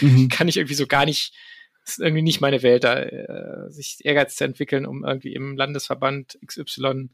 mhm. 0.00 0.28
kann 0.30 0.48
ich 0.48 0.56
irgendwie 0.56 0.74
so 0.74 0.86
gar 0.86 1.04
nicht 1.04 1.34
ist 1.84 2.00
irgendwie 2.00 2.22
nicht 2.22 2.40
meine 2.40 2.62
Welt, 2.62 2.84
da 2.84 3.00
äh, 3.00 3.70
sich 3.70 3.98
Ehrgeiz 4.04 4.36
zu 4.36 4.44
entwickeln, 4.44 4.86
um 4.86 5.04
irgendwie 5.04 5.34
im 5.34 5.56
Landesverband 5.56 6.38
XY 6.46 7.10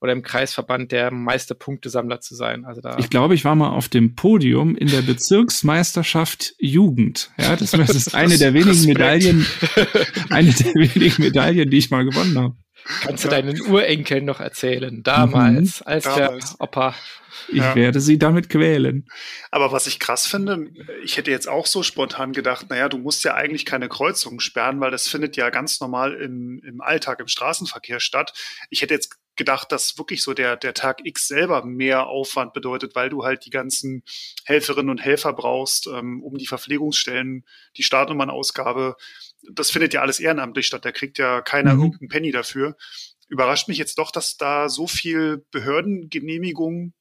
oder 0.00 0.12
im 0.12 0.22
Kreisverband 0.22 0.92
der 0.92 1.10
Meisterpunktesammler 1.10 2.20
zu 2.20 2.34
sein. 2.34 2.64
Also 2.64 2.80
da 2.80 2.96
ich 2.98 3.10
glaube, 3.10 3.34
ich 3.34 3.44
war 3.44 3.56
mal 3.56 3.70
auf 3.70 3.88
dem 3.88 4.14
Podium 4.14 4.76
in 4.76 4.88
der 4.88 5.02
Bezirksmeisterschaft 5.02 6.54
Jugend. 6.58 7.30
Ja, 7.38 7.56
das, 7.56 7.72
das 7.72 7.90
ist 7.90 8.14
eine 8.14 8.38
der 8.38 8.54
wenigen 8.54 8.86
Medaillen, 8.86 9.46
eine 10.30 10.52
der 10.52 10.74
wenigen 10.74 11.22
Medaillen, 11.22 11.70
die 11.70 11.78
ich 11.78 11.90
mal 11.90 12.04
gewonnen 12.04 12.38
habe. 12.38 12.56
Kannst 13.02 13.24
du 13.24 13.28
deinen 13.28 13.60
Urenkeln 13.62 14.24
noch 14.24 14.40
erzählen, 14.40 15.02
damals, 15.02 15.80
mhm. 15.80 15.86
als 15.86 16.04
damals. 16.04 16.50
der 16.50 16.60
Opa 16.60 16.94
ich 17.48 17.58
ja. 17.58 17.74
werde 17.74 18.00
sie 18.00 18.18
damit 18.18 18.48
quälen. 18.48 19.08
Aber 19.50 19.72
was 19.72 19.86
ich 19.86 19.98
krass 19.98 20.26
finde, 20.26 20.70
ich 21.02 21.16
hätte 21.16 21.30
jetzt 21.30 21.48
auch 21.48 21.66
so 21.66 21.82
spontan 21.82 22.32
gedacht, 22.32 22.68
naja, 22.68 22.88
du 22.88 22.98
musst 22.98 23.24
ja 23.24 23.34
eigentlich 23.34 23.64
keine 23.64 23.88
Kreuzungen 23.88 24.40
sperren, 24.40 24.80
weil 24.80 24.90
das 24.90 25.08
findet 25.08 25.36
ja 25.36 25.50
ganz 25.50 25.80
normal 25.80 26.14
im, 26.14 26.60
im 26.64 26.80
Alltag, 26.80 27.20
im 27.20 27.28
Straßenverkehr 27.28 28.00
statt. 28.00 28.32
Ich 28.70 28.82
hätte 28.82 28.94
jetzt 28.94 29.18
gedacht, 29.36 29.72
dass 29.72 29.96
wirklich 29.96 30.22
so 30.22 30.34
der, 30.34 30.56
der 30.56 30.74
Tag 30.74 31.00
X 31.04 31.28
selber 31.28 31.64
mehr 31.64 32.08
Aufwand 32.08 32.52
bedeutet, 32.52 32.94
weil 32.94 33.08
du 33.08 33.24
halt 33.24 33.46
die 33.46 33.50
ganzen 33.50 34.02
Helferinnen 34.44 34.90
und 34.90 35.00
Helfer 35.00 35.32
brauchst, 35.32 35.86
ähm, 35.86 36.22
um 36.22 36.36
die 36.36 36.46
Verpflegungsstellen, 36.46 37.44
die 37.76 37.84
Startnummernausgabe. 37.84 38.96
Das 39.42 39.70
findet 39.70 39.94
ja 39.94 40.00
alles 40.00 40.20
ehrenamtlich 40.20 40.66
statt. 40.66 40.84
Da 40.84 40.92
kriegt 40.92 41.18
ja 41.18 41.40
keiner 41.40 41.74
mhm. 41.74 41.82
irgendeinen 41.82 42.08
Penny 42.08 42.32
dafür. 42.32 42.76
Überrascht 43.28 43.68
mich 43.68 43.78
jetzt 43.78 43.98
doch, 43.98 44.10
dass 44.10 44.36
da 44.36 44.68
so 44.68 44.86
viel 44.86 45.44
Behördengenehmigung 45.50 46.94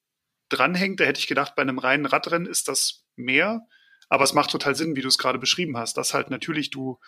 dranhängt. 0.50 1.00
Da 1.00 1.06
hätte 1.06 1.20
ich 1.20 1.28
gedacht, 1.28 1.56
bei 1.56 1.62
einem 1.62 1.80
reinen 1.80 2.06
Radrennen 2.06 2.48
ist 2.48 2.68
das 2.68 3.04
mehr. 3.16 3.62
Aber 4.10 4.24
es 4.24 4.34
macht 4.34 4.52
total 4.52 4.76
Sinn, 4.76 4.96
wie 4.96 5.02
du 5.02 5.08
es 5.08 5.18
gerade 5.18 5.40
beschrieben 5.40 5.78
hast, 5.78 5.98
dass 5.98 6.14
halt 6.14 6.30
natürlich 6.30 6.70
du 6.70 7.00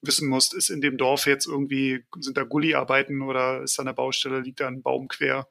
wissen 0.00 0.28
musst, 0.28 0.54
ist 0.54 0.70
in 0.70 0.80
dem 0.80 0.96
Dorf 0.96 1.26
jetzt 1.26 1.46
irgendwie, 1.46 2.04
sind 2.18 2.36
da 2.36 2.44
Gully-Arbeiten 2.44 3.22
oder 3.22 3.62
ist 3.62 3.78
da 3.78 3.82
eine 3.82 3.94
Baustelle, 3.94 4.40
liegt 4.40 4.60
da 4.60 4.68
ein 4.68 4.82
Baum 4.82 5.08
quer, 5.08 5.48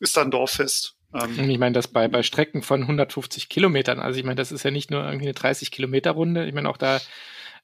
ist 0.00 0.16
da 0.16 0.22
ein 0.22 0.30
Dorffest. 0.30 0.96
Ähm, 1.14 1.50
ich 1.50 1.58
meine, 1.58 1.74
das 1.74 1.88
bei, 1.88 2.08
bei 2.08 2.22
Strecken 2.22 2.62
von 2.62 2.82
150 2.82 3.48
Kilometern, 3.48 3.98
also 3.98 4.18
ich 4.18 4.24
meine, 4.24 4.36
das 4.36 4.52
ist 4.52 4.62
ja 4.62 4.70
nicht 4.70 4.90
nur 4.90 5.04
irgendwie 5.04 5.26
eine 5.26 5.34
30 5.34 5.70
Kilometer 5.70 6.12
Runde, 6.12 6.46
ich 6.46 6.54
meine, 6.54 6.68
auch 6.68 6.76
da 6.76 7.00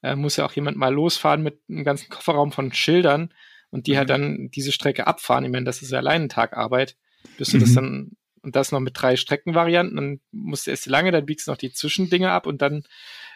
äh, 0.03 0.15
muss 0.15 0.37
ja 0.37 0.47
auch 0.47 0.53
jemand 0.53 0.77
mal 0.77 0.93
losfahren 0.93 1.43
mit 1.43 1.61
einem 1.69 1.85
ganzen 1.85 2.09
Kofferraum 2.09 2.53
von 2.53 2.73
Schildern 2.73 3.33
und 3.71 3.87
die 3.87 3.99
halt 3.99 4.09
mhm. 4.09 4.13
halt 4.13 4.23
dann 4.23 4.51
diese 4.51 4.73
Strecke 4.73 5.07
abfahren. 5.07 5.45
Ich 5.45 5.51
meine, 5.51 5.65
das 5.65 5.83
ist 5.83 5.93
ja 5.93 5.99
allein 5.99 6.23
ein 6.23 6.29
Tag 6.29 6.57
Arbeit, 6.57 6.97
bis 7.37 7.51
du 7.51 7.57
mhm. 7.57 7.61
das 7.61 7.75
dann 7.75 8.11
und 8.43 8.57
das 8.57 8.73
noch 8.73 8.81
mit 8.81 9.01
drei 9.01 9.17
Streckenvarianten. 9.17 9.97
Dann 9.97 10.21
musst 10.31 10.67
du 10.67 10.71
erst 10.71 10.87
lange, 10.87 11.11
dann 11.11 11.27
biegst 11.27 11.47
du 11.47 11.51
noch 11.51 11.59
die 11.59 11.73
Zwischendinge 11.73 12.31
ab 12.31 12.47
und 12.47 12.63
dann 12.63 12.85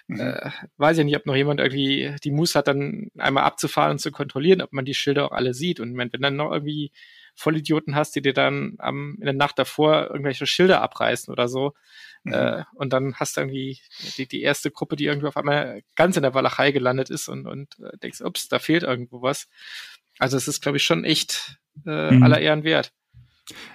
mhm. 0.07 0.21
äh, 0.21 0.51
weiß 0.77 0.99
ich 0.99 1.05
nicht, 1.05 1.17
ob 1.17 1.27
noch 1.27 1.37
jemand 1.37 1.61
irgendwie 1.61 2.15
die 2.25 2.31
Muße 2.31 2.59
hat, 2.59 2.69
dann 2.69 3.09
einmal 3.19 3.45
abzufahren 3.45 3.93
und 3.93 3.99
zu 3.99 4.11
kontrollieren, 4.11 4.63
ob 4.63 4.73
man 4.73 4.85
die 4.85 4.95
Schilder 4.95 5.27
auch 5.27 5.33
alle 5.33 5.55
sieht. 5.55 5.81
Und 5.81 5.97
wenn, 5.97 6.13
wenn 6.13 6.23
dann 6.23 6.37
noch 6.37 6.53
irgendwie 6.53 6.93
Vollidioten 7.35 7.95
hast, 7.95 8.15
die 8.15 8.23
dir 8.23 8.35
dann 8.35 8.75
am, 8.79 9.17
in 9.19 9.25
der 9.25 9.35
Nacht 9.35 9.59
davor 9.59 10.11
irgendwelche 10.11 10.47
Schilder 10.47 10.83
abreißen 10.83 11.33
oder 11.33 11.49
so. 11.49 11.73
Äh, 12.25 12.63
und 12.75 12.93
dann 12.93 13.15
hast 13.17 13.37
du 13.37 13.41
irgendwie 13.41 13.81
die, 14.17 14.27
die 14.27 14.43
erste 14.43 14.71
Gruppe, 14.71 14.97
die 14.97 15.07
irgendwie 15.07 15.27
auf 15.27 15.37
einmal 15.37 15.83
ganz 15.97 16.17
in 16.17 16.23
der 16.23 16.35
Walachei 16.35 16.73
gelandet 16.73 17.11
ist 17.11 17.29
und, 17.29 17.47
und 17.47 17.79
äh, 17.81 17.97
denkst, 17.99 18.21
ups, 18.21 18.49
da 18.49 18.59
fehlt 18.59 18.85
irgendwo 18.85 19.23
was. 19.23 19.49
Also 20.19 20.37
es 20.37 20.49
ist, 20.49 20.63
glaube 20.63 20.77
ich, 20.77 20.85
schon 20.85 21.05
echt 21.05 21.59
äh, 21.87 22.13
mhm. 22.13 22.23
aller 22.23 22.41
Ehren 22.41 22.65
wert. 22.65 22.93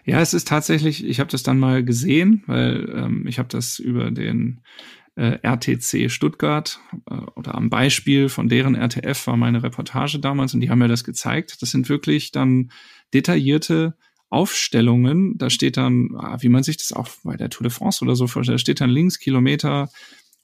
Ja, 0.05 0.21
es 0.21 0.33
ist 0.33 0.47
tatsächlich, 0.47 1.05
ich 1.05 1.19
habe 1.19 1.29
das 1.29 1.43
dann 1.43 1.59
mal 1.59 1.83
gesehen, 1.83 2.43
weil 2.47 2.89
ähm, 2.95 3.27
ich 3.27 3.37
habe 3.37 3.49
das 3.49 3.79
über 3.79 4.11
den 4.11 4.61
äh, 5.15 5.39
RTC 5.41 6.09
Stuttgart 6.09 6.79
äh, 7.09 7.15
oder 7.35 7.55
am 7.55 7.69
Beispiel 7.69 8.29
von 8.29 8.47
deren 8.47 8.75
RTF 8.75 9.27
war 9.27 9.35
meine 9.35 9.63
Reportage 9.63 10.19
damals 10.19 10.53
und 10.53 10.61
die 10.61 10.69
haben 10.69 10.79
mir 10.79 10.87
das 10.87 11.03
gezeigt. 11.03 11.61
Das 11.61 11.71
sind 11.71 11.89
wirklich 11.89 12.31
dann 12.31 12.71
detaillierte 13.13 13.97
Aufstellungen. 14.29 15.37
Da 15.37 15.49
steht 15.49 15.77
dann, 15.77 16.09
ah, 16.17 16.37
wie 16.41 16.49
man 16.49 16.63
sich 16.63 16.75
das 16.77 16.91
auch 16.91 17.07
bei 17.23 17.37
der 17.37 17.49
Tour 17.49 17.63
de 17.63 17.71
France 17.71 18.03
oder 18.03 18.15
so 18.15 18.27
vorstellt, 18.27 18.55
da 18.55 18.59
steht 18.59 18.81
dann 18.81 18.89
links 18.89 19.19
Kilometer 19.19 19.89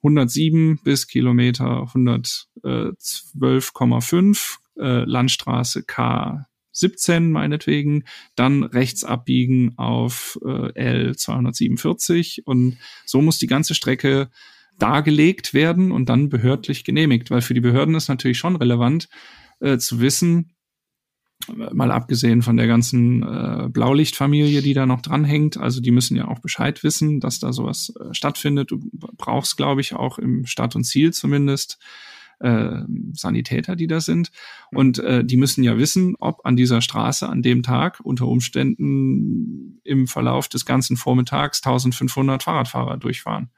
107 0.04 0.80
bis 0.84 1.08
Kilometer 1.08 1.88
112,5 1.94 4.58
äh, 4.78 5.04
Landstraße 5.06 5.84
K 5.84 6.46
17 6.74 7.32
meinetwegen, 7.32 8.04
dann 8.36 8.64
rechts 8.64 9.04
abbiegen 9.04 9.78
auf 9.78 10.40
äh, 10.44 11.12
L247 11.12 12.42
und 12.44 12.78
so 13.06 13.22
muss 13.22 13.38
die 13.38 13.48
ganze 13.48 13.76
Strecke 13.76 14.30
dargelegt 14.80 15.54
werden 15.54 15.92
und 15.92 16.10
dann 16.10 16.30
behördlich 16.30 16.84
genehmigt, 16.84 17.30
weil 17.30 17.42
für 17.42 17.54
die 17.54 17.62
Behörden 17.62 17.96
ist 17.96 18.08
natürlich 18.08 18.40
schon 18.40 18.56
relevant 18.56 19.08
äh, 19.60 19.78
zu 19.78 20.02
wissen, 20.02 20.53
mal 21.48 21.92
abgesehen 21.92 22.42
von 22.42 22.58
der 22.58 22.68
ganzen 22.68 23.24
äh, 23.24 23.70
Blaulichtfamilie, 23.70 24.62
die 24.62 24.74
da 24.74 24.86
noch 24.86 25.02
dranhängt, 25.02 25.58
also 25.58 25.82
die 25.82 25.92
müssen 25.92 26.16
ja 26.18 26.28
auch 26.28 26.40
Bescheid 26.40 26.84
wissen, 26.84 27.20
dass 27.20 27.40
da 27.40 27.54
sowas 27.54 27.94
äh, 28.00 28.14
stattfindet. 28.14 28.72
Du 28.72 28.80
brauchst, 28.92 29.58
glaube 29.58 29.82
ich, 29.82 29.94
auch 29.96 30.18
im 30.20 30.46
Start 30.46 30.76
und 30.76 30.84
Ziel 30.84 31.14
zumindest 31.14 31.80
äh, 32.40 32.82
Sanitäter, 33.14 33.76
die 33.76 33.88
da 33.88 34.02
sind. 34.02 34.32
Und 34.72 35.00
äh, 35.00 35.24
die 35.24 35.38
müssen 35.38 35.64
ja 35.64 35.78
wissen, 35.78 36.16
ob 36.20 36.46
an 36.46 36.56
dieser 36.56 36.82
Straße 36.82 37.28
an 37.28 37.42
dem 37.42 37.64
Tag 37.64 38.00
unter 38.04 38.28
Umständen 38.28 39.80
im 39.84 40.08
Verlauf 40.08 40.48
des 40.50 40.66
ganzen 40.66 40.98
Vormittags 40.98 41.64
1500 41.64 42.44
Fahrradfahrer 42.44 42.98
durchfahren. 42.98 43.50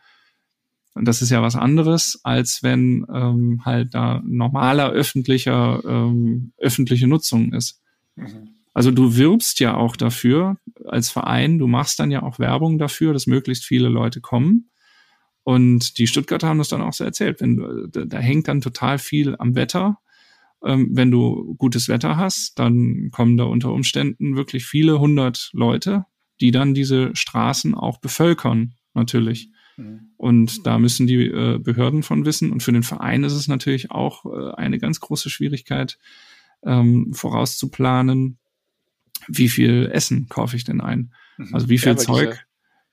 Und 0.96 1.06
das 1.08 1.22
ist 1.22 1.30
ja 1.30 1.42
was 1.42 1.56
anderes, 1.56 2.20
als 2.24 2.64
wenn 2.64 3.06
ähm, 3.14 3.62
halt 3.66 3.94
da 3.94 4.22
normaler 4.26 4.90
öffentlicher 4.92 5.84
ähm, 5.86 6.54
öffentliche 6.58 7.08
Nutzung 7.08 7.54
ist. 7.54 7.82
Mhm. 8.16 8.56
Also 8.74 8.92
du 8.92 9.16
wirbst 9.16 9.60
ja 9.60 9.76
auch 9.76 9.96
dafür 9.96 10.58
als 10.86 11.10
Verein, 11.10 11.60
du 11.60 11.68
machst 11.68 12.00
dann 12.00 12.12
ja 12.12 12.24
auch 12.24 12.40
Werbung 12.40 12.78
dafür, 12.78 13.14
dass 13.14 13.28
möglichst 13.28 13.66
viele 13.66 13.90
Leute 13.90 14.22
kommen. 14.22 14.70
Und 15.44 15.98
die 15.98 16.08
Stuttgarter 16.08 16.48
haben 16.48 16.58
das 16.58 16.70
dann 16.70 16.82
auch 16.82 16.94
so 16.94 17.04
erzählt. 17.04 17.40
Wenn, 17.40 17.90
da, 17.92 18.06
da 18.06 18.18
hängt 18.18 18.48
dann 18.48 18.62
total 18.62 18.98
viel 18.98 19.36
am 19.38 19.56
Wetter. 19.56 20.00
Ähm, 20.64 20.90
wenn 20.94 21.12
du 21.12 21.56
gutes 21.56 21.88
Wetter 21.88 22.18
hast, 22.18 22.58
dann 22.58 23.10
kommen 23.12 23.38
da 23.38 23.44
unter 23.44 23.72
Umständen 23.72 24.36
wirklich 24.36 24.66
viele 24.66 25.00
hundert 25.00 25.52
Leute, 25.54 26.06
die 26.42 26.52
dann 26.52 26.74
diese 26.74 27.16
Straßen 27.16 27.76
auch 27.76 28.00
bevölkern, 28.00 28.74
natürlich. 28.94 29.52
Mhm. 29.78 30.12
Und 30.18 30.66
da 30.66 30.80
müssen 30.80 31.08
die 31.08 31.26
äh, 31.26 31.60
Behörden 31.60 32.04
von 32.04 32.26
wissen. 32.26 32.52
Und 32.52 32.64
für 32.64 32.72
den 32.72 32.84
Verein 32.84 33.24
ist 33.24 33.34
es 33.34 33.48
natürlich 33.48 33.92
auch 33.92 34.26
äh, 34.26 34.54
eine 34.56 34.80
ganz 34.80 35.00
große 35.00 35.30
Schwierigkeit, 35.30 35.98
ähm, 36.64 37.14
vorauszuplanen, 37.14 38.38
wie 39.28 39.50
viel 39.50 39.90
Essen 39.92 40.28
kaufe 40.30 40.56
ich 40.56 40.64
denn 40.64 40.82
ein? 40.82 41.14
Mhm. 41.38 41.54
Also 41.54 41.70
wie 41.70 41.78
viel 41.78 41.94
ja, 41.94 41.98
Zeug, 41.98 42.46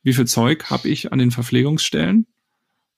wie 0.02 0.12
viel 0.12 0.26
Zeug 0.26 0.70
habe 0.70 0.88
ich 0.88 1.12
an 1.12 1.18
den 1.18 1.30
Verpflegungsstellen? 1.30 2.26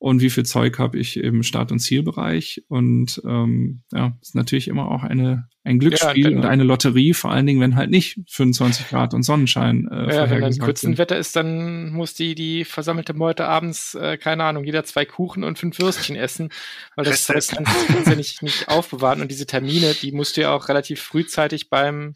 Und 0.05 0.21
wie 0.21 0.29
viel 0.29 0.45
Zeug 0.45 0.79
habe 0.79 0.99
ich 0.99 1.17
im 1.17 1.43
Start- 1.43 1.73
und 1.73 1.79
Zielbereich. 1.79 2.63
Und 2.69 3.23
ähm, 3.25 3.81
ja, 3.91 4.15
ist 4.21 4.35
natürlich 4.35 4.69
immer 4.69 4.91
auch 4.91 5.03
eine 5.03 5.49
ein 5.63 5.79
Glücksspiel 5.79 6.31
ja, 6.31 6.37
und 6.37 6.45
eine 6.45 6.63
Lotterie, 6.63 7.15
vor 7.15 7.31
allen 7.31 7.47
Dingen, 7.47 7.59
wenn 7.63 7.75
halt 7.75 7.89
nicht 7.89 8.19
25 8.29 8.89
Grad 8.89 9.15
und 9.15 9.23
Sonnenschein. 9.23 9.89
Äh, 9.91 10.15
ja, 10.15 10.29
wenn 10.29 10.43
dann 10.43 10.59
kurzen 10.59 10.99
Wetter 10.99 11.17
ist, 11.17 11.37
dann 11.37 11.91
muss 11.91 12.13
die 12.13 12.35
die 12.35 12.67
versammelte 12.67 13.15
Meute 13.15 13.47
abends, 13.47 13.95
äh, 13.95 14.19
keine 14.19 14.45
Ahnung, 14.45 14.65
jeder 14.65 14.85
zwei 14.85 15.07
Kuchen 15.07 15.43
und 15.43 15.59
fünf 15.59 15.79
Würstchen 15.79 16.17
essen, 16.17 16.51
weil 16.97 17.07
das, 17.07 17.25
das 17.25 17.49
kannst, 17.49 17.73
kannst 17.87 18.07
ja 18.07 18.15
nicht, 18.15 18.43
nicht 18.43 18.69
aufbewahren. 18.69 19.23
Und 19.23 19.31
diese 19.31 19.47
Termine, 19.47 19.95
die 19.95 20.13
musst 20.13 20.37
du 20.37 20.43
ja 20.43 20.55
auch 20.55 20.69
relativ 20.69 21.01
frühzeitig 21.01 21.71
beim 21.71 22.15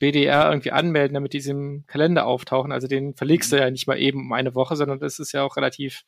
BDR 0.00 0.50
irgendwie 0.50 0.72
anmelden, 0.72 1.14
damit 1.14 1.34
die 1.34 1.48
im 1.48 1.84
Kalender 1.86 2.26
auftauchen. 2.26 2.72
Also 2.72 2.88
den 2.88 3.14
verlegst 3.14 3.52
du 3.52 3.60
ja 3.60 3.70
nicht 3.70 3.86
mal 3.86 4.00
eben 4.00 4.22
um 4.22 4.32
eine 4.32 4.56
Woche, 4.56 4.74
sondern 4.74 4.98
das 4.98 5.20
ist 5.20 5.30
ja 5.30 5.44
auch 5.44 5.56
relativ 5.56 6.02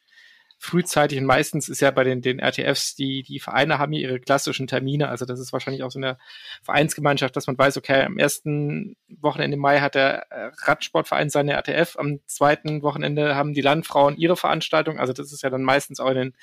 frühzeitig 0.58 1.18
und 1.18 1.26
meistens 1.26 1.68
ist 1.68 1.80
ja 1.80 1.90
bei 1.90 2.04
den, 2.04 2.22
den 2.22 2.38
RTFs, 2.38 2.94
die, 2.94 3.22
die 3.22 3.40
Vereine 3.40 3.78
haben 3.78 3.92
hier 3.92 4.02
ihre 4.02 4.20
klassischen 4.20 4.66
Termine. 4.66 5.08
Also 5.08 5.24
das 5.26 5.38
ist 5.38 5.52
wahrscheinlich 5.52 5.82
auch 5.82 5.90
so 5.90 5.98
eine 5.98 6.16
Vereinsgemeinschaft, 6.62 7.36
dass 7.36 7.46
man 7.46 7.58
weiß, 7.58 7.76
okay, 7.76 8.02
am 8.04 8.18
ersten 8.18 8.96
Wochenende 9.08 9.56
Mai 9.56 9.80
hat 9.80 9.94
der 9.94 10.30
äh, 10.30 10.50
Radsportverein 10.62 11.28
seine 11.28 11.52
RTF, 11.52 11.96
am 11.98 12.20
zweiten 12.26 12.82
Wochenende 12.82 13.34
haben 13.34 13.52
die 13.52 13.60
Landfrauen 13.60 14.16
ihre 14.16 14.36
Veranstaltung. 14.36 14.98
Also 14.98 15.12
das 15.12 15.32
ist 15.32 15.42
ja 15.42 15.50
dann 15.50 15.62
meistens 15.62 16.00
auch 16.00 16.10
in 16.10 16.16
den 16.16 16.34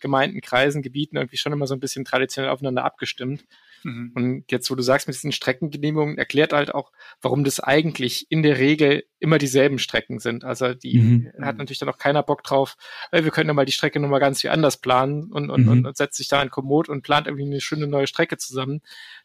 Gemeinden, 0.00 0.40
Kreisen, 0.40 0.82
Gebieten 0.82 1.16
irgendwie 1.16 1.36
schon 1.36 1.52
immer 1.52 1.66
so 1.66 1.74
ein 1.74 1.80
bisschen 1.80 2.04
traditionell 2.04 2.50
aufeinander 2.50 2.84
abgestimmt. 2.84 3.44
Mhm. 3.82 4.12
Und 4.14 4.44
jetzt, 4.50 4.70
wo 4.70 4.74
du 4.74 4.82
sagst, 4.82 5.06
mit 5.06 5.16
diesen 5.16 5.32
Streckengenehmigungen, 5.32 6.18
erklärt 6.18 6.52
halt 6.52 6.74
auch, 6.74 6.92
warum 7.20 7.44
das 7.44 7.60
eigentlich 7.60 8.26
in 8.30 8.42
der 8.42 8.58
Regel 8.58 9.04
immer 9.18 9.38
dieselben 9.38 9.78
Strecken 9.78 10.18
sind. 10.18 10.44
Also 10.44 10.74
die 10.74 10.98
mhm. 10.98 11.32
hat 11.40 11.58
natürlich 11.58 11.78
dann 11.78 11.88
auch 11.88 11.98
keiner 11.98 12.22
Bock 12.22 12.42
drauf, 12.42 12.76
äh, 13.10 13.24
wir 13.24 13.30
können 13.30 13.48
ja 13.48 13.54
mal 13.54 13.64
die 13.64 13.72
Strecke 13.72 14.00
nochmal 14.00 14.20
ganz 14.20 14.42
wie 14.44 14.48
anders 14.48 14.76
planen 14.76 15.32
und, 15.32 15.50
und, 15.50 15.66
mhm. 15.66 15.86
und, 15.86 15.96
setzt 15.96 16.16
sich 16.16 16.28
da 16.28 16.42
in 16.42 16.50
Komoot 16.50 16.88
und 16.88 17.02
plant 17.02 17.26
irgendwie 17.26 17.46
eine 17.46 17.60
schöne 17.60 17.86
neue 17.86 18.06
Strecke 18.06 18.36
zusammen, 18.36 18.80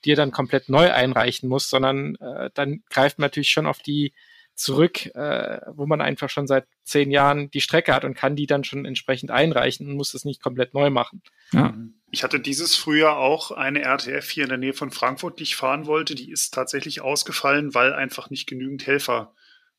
die 0.06 0.12
er 0.12 0.16
dann 0.16 0.32
komplett 0.32 0.70
neu 0.70 0.92
einreichen 0.92 1.50
muss, 1.50 1.70
sondern 1.70 2.16
äh, 2.16 2.50
dann 2.54 2.84
greift 2.89 3.20
man 3.20 3.26
natürlich 3.26 3.50
schon 3.50 3.68
auf 3.68 3.80
die 3.80 4.13
zurück, 4.56 5.08
äh, 5.16 5.60
wo 5.74 5.86
man 5.86 6.02
einfach 6.02 6.30
schon 6.30 6.48
seit 6.48 6.68
zehn 6.84 7.12
Jahren 7.12 7.50
die 7.52 7.62
Strecke 7.62 7.94
hat 7.94 8.06
und 8.06 8.13
kann 8.13 8.36
die 8.36 8.46
dann 8.46 8.63
schon 8.63 8.86
entsprechend 8.86 9.32
einreichen 9.32 9.88
und 9.88 9.96
muss 9.96 10.12
das 10.12 10.26
nicht 10.26 10.42
komplett 10.42 10.74
neu 10.74 10.89
machen. 10.89 11.22
Ja. 11.52 11.74
Ich 12.12 12.24
hatte 12.24 12.39
dieses 12.39 12.76
Frühjahr 12.76 13.18
auch 13.18 13.52
eine 13.52 13.82
RTF 13.82 14.30
hier 14.30 14.44
in 14.44 14.50
der 14.50 14.60
Nähe 14.60 14.74
von 14.74 14.92
Frankfurt, 14.92 15.39
die 15.39 15.44
ich 15.44 15.56
fahren 15.56 15.88
wollte. 15.88 16.13
Die 16.13 16.32
ist 16.32 16.54
tatsächlich 16.54 17.02
ausgefallen, 17.02 17.74
weil 17.74 17.94
einfach 17.94 18.30
nicht 18.30 18.48
genügend 18.48 18.86
Helfer 18.86 19.34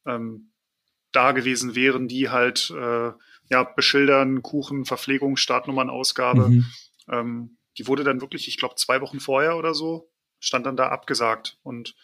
ähm, 0.05 0.51
da 1.13 1.31
gewesen 1.31 1.77
wären, 1.77 2.09
die 2.09 2.31
halt 2.31 2.71
äh, 2.71 3.13
ja 3.51 3.63
beschildern, 3.77 4.43
Kuchen, 4.43 4.85
Verpflegung, 4.85 5.37
Startnummernausgabe. 5.37 6.49
Mhm. 6.49 6.67
Ähm, 7.09 7.59
die 7.79 7.87
wurde 7.87 8.03
dann 8.03 8.21
wirklich, 8.21 8.49
ich 8.49 8.57
glaube, 8.57 8.75
zwei 8.77 9.01
Wochen 9.01 9.21
vorher 9.21 9.57
oder 9.57 9.75
so, 9.75 10.11
stand 10.41 10.67
dann 10.67 10.77
da 10.77 10.89
abgesagt. 10.89 11.59
Und 11.63 11.95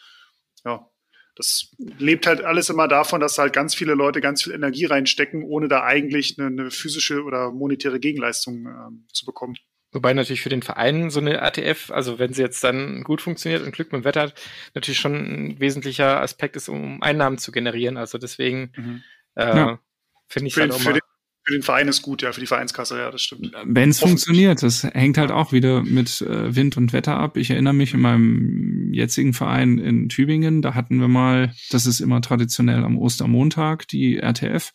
ja, 0.65 0.89
das 1.37 1.71
lebt 1.79 2.27
halt 2.27 2.43
alles 2.43 2.69
immer 2.71 2.89
davon, 2.89 3.21
dass 3.21 3.39
halt 3.39 3.53
ganz 3.53 3.75
viele 3.75 3.95
Leute 3.95 4.21
ganz 4.21 4.43
viel 4.43 4.53
Energie 4.53 4.85
reinstecken, 4.85 5.43
ohne 5.43 5.69
da 5.69 5.83
eigentlich 5.85 6.39
eine, 6.39 6.49
eine 6.49 6.71
physische 6.71 7.23
oder 7.23 7.51
monetäre 7.51 8.01
Gegenleistung 8.01 8.67
ähm, 8.67 9.07
zu 9.13 9.25
bekommen. 9.25 9.57
Wobei 9.93 10.15
natürlich 10.15 10.43
für 10.43 10.51
den 10.51 10.63
Verein 10.63 11.11
so 11.11 11.19
eine 11.19 11.43
ATF, 11.43 11.91
also 11.91 12.19
wenn 12.21 12.33
sie 12.33 12.43
jetzt 12.43 12.63
dann 12.63 13.03
gut 13.03 13.21
funktioniert 13.21 13.63
und 13.63 13.73
Glück 13.73 13.91
mit 13.91 14.03
dem 14.03 14.05
Wetter 14.05 14.23
hat, 14.23 14.35
natürlich 14.75 15.01
schon 15.01 15.15
ein 15.15 15.61
wesentlicher 15.61 16.21
Aspekt 16.21 16.55
ist, 16.55 16.69
um 16.69 17.03
Einnahmen 17.03 17.39
zu 17.39 17.51
generieren. 17.51 17.97
Also 17.97 18.17
deswegen 18.17 18.73
mhm. 18.77 19.03
äh, 19.35 19.57
ja. 19.57 19.81
finde 20.29 20.47
ich 20.47 20.55
für, 20.55 20.61
halt 20.61 20.73
auch 20.73 20.85
mal 20.85 20.93
den, 20.93 21.01
für 21.43 21.55
den 21.55 21.63
Verein 21.63 21.89
ist 21.89 22.03
gut, 22.03 22.23
ja, 22.23 22.33
für 22.33 22.41
die 22.41 22.47
Vereinskasse, 22.47 22.99
ja, 22.99 23.11
das 23.11 23.23
stimmt. 23.23 23.53
Wenn 23.65 23.91
es 23.91 24.01
funktioniert, 24.01 24.63
das 24.63 24.85
hängt 24.85 25.17
halt 25.17 25.31
auch 25.31 25.53
wieder 25.53 25.83
mit 25.83 26.21
äh, 26.21 26.55
Wind 26.55 26.77
und 26.77 26.93
Wetter 26.93 27.17
ab. 27.17 27.37
Ich 27.37 27.51
erinnere 27.51 27.73
mich 27.73 27.95
in 27.95 28.01
meinem 28.01 28.93
jetzigen 28.93 29.33
Verein 29.33 29.79
in 29.79 30.09
Tübingen, 30.09 30.63
da 30.63 30.75
hatten 30.75 31.01
wir 31.01 31.09
mal, 31.09 31.55
das 31.71 31.87
ist 31.87 32.01
immer 32.01 32.21
traditionell 32.21 32.85
am 32.85 32.99
Ostermontag, 32.99 33.89
die 33.89 34.19
RTF, 34.19 34.73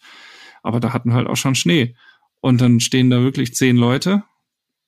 aber 0.63 0.79
da 0.79 0.91
hatten 0.91 1.09
wir 1.09 1.15
halt 1.15 1.27
auch 1.27 1.37
schon 1.37 1.55
Schnee. 1.55 1.95
Und 2.41 2.61
dann 2.61 2.79
stehen 2.79 3.09
da 3.09 3.21
wirklich 3.21 3.55
zehn 3.55 3.75
Leute 3.75 4.23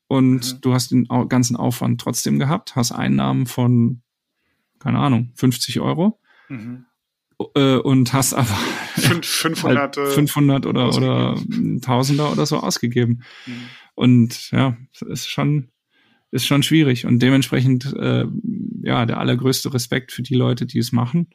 und 0.08 0.54
mhm. 0.54 0.62
du 0.62 0.74
hast 0.74 0.92
den 0.92 1.08
ganzen 1.30 1.56
Aufwand 1.56 2.02
trotzdem 2.02 2.40
gehabt, 2.40 2.76
hast 2.76 2.92
Einnahmen 2.92 3.46
von, 3.46 4.02
keine 4.80 5.00
Ahnung, 5.00 5.32
50 5.36 5.80
Euro. 5.80 6.20
Mhm 6.50 6.86
und 7.38 8.14
hast 8.14 8.34
aber 8.34 8.58
500, 8.96 9.98
halt 9.98 10.14
500 10.14 10.66
oder, 10.66 10.96
oder 10.96 11.40
Tausender 11.82 12.32
oder 12.32 12.46
so 12.46 12.58
ausgegeben. 12.58 13.24
Mhm. 13.46 13.54
Und 13.94 14.52
ja, 14.52 14.78
ist 15.08 15.28
schon, 15.28 15.70
ist 16.32 16.46
schon 16.46 16.64
schwierig. 16.64 17.06
Und 17.06 17.20
dementsprechend, 17.20 17.94
äh, 17.96 18.26
ja, 18.84 19.06
der 19.06 19.20
allergrößte 19.20 19.74
Respekt 19.74 20.12
für 20.12 20.24
die 20.24 20.36
Leute, 20.36 20.66
die 20.66 20.80
es 20.80 20.92
machen 20.92 21.30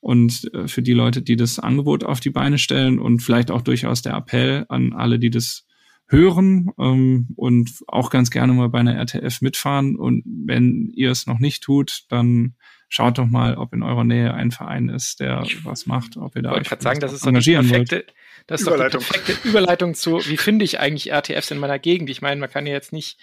und 0.00 0.50
äh, 0.52 0.68
für 0.68 0.82
die 0.82 0.92
Leute, 0.92 1.22
die 1.22 1.36
das 1.36 1.58
Angebot 1.58 2.04
auf 2.04 2.20
die 2.20 2.30
Beine 2.30 2.58
stellen 2.58 2.98
und 2.98 3.20
vielleicht 3.20 3.50
auch 3.50 3.62
durchaus 3.62 4.02
der 4.02 4.14
Appell 4.14 4.66
an 4.68 4.92
alle, 4.92 5.18
die 5.18 5.30
das 5.30 5.66
hören 6.14 6.70
ähm, 6.78 7.28
und 7.36 7.70
auch 7.86 8.10
ganz 8.10 8.30
gerne 8.30 8.52
mal 8.52 8.68
bei 8.68 8.80
einer 8.80 8.96
RTF 8.96 9.40
mitfahren. 9.40 9.96
Und 9.96 10.22
wenn 10.24 10.90
ihr 10.94 11.10
es 11.10 11.26
noch 11.26 11.38
nicht 11.38 11.62
tut, 11.62 12.04
dann 12.08 12.54
schaut 12.88 13.18
doch 13.18 13.26
mal, 13.26 13.56
ob 13.56 13.74
in 13.74 13.82
eurer 13.82 14.04
Nähe 14.04 14.32
ein 14.32 14.50
Verein 14.50 14.88
ist, 14.88 15.20
der 15.20 15.44
was 15.64 15.86
macht, 15.86 16.16
ob 16.16 16.36
ihr 16.36 16.42
da 16.42 16.52
euch 16.52 16.68
sagen, 16.78 17.00
das 17.00 17.12
ist 17.12 17.26
engagieren 17.26 17.62
doch 17.62 17.72
die 17.72 17.84
perfekte, 17.84 17.96
wollt. 17.96 18.14
Das 18.46 18.60
ist 18.60 18.66
Überleitung. 18.68 19.00
doch 19.00 19.06
die 19.08 19.12
perfekte 19.18 19.48
Überleitung 19.48 19.94
zu, 19.94 20.20
wie 20.26 20.36
finde 20.36 20.64
ich 20.64 20.78
eigentlich 20.78 21.10
RTFs 21.10 21.50
in 21.50 21.58
meiner 21.58 21.78
Gegend? 21.78 22.08
Ich 22.10 22.22
meine, 22.22 22.40
man 22.40 22.50
kann 22.50 22.66
ja 22.66 22.72
jetzt 22.72 22.92
nicht, 22.92 23.18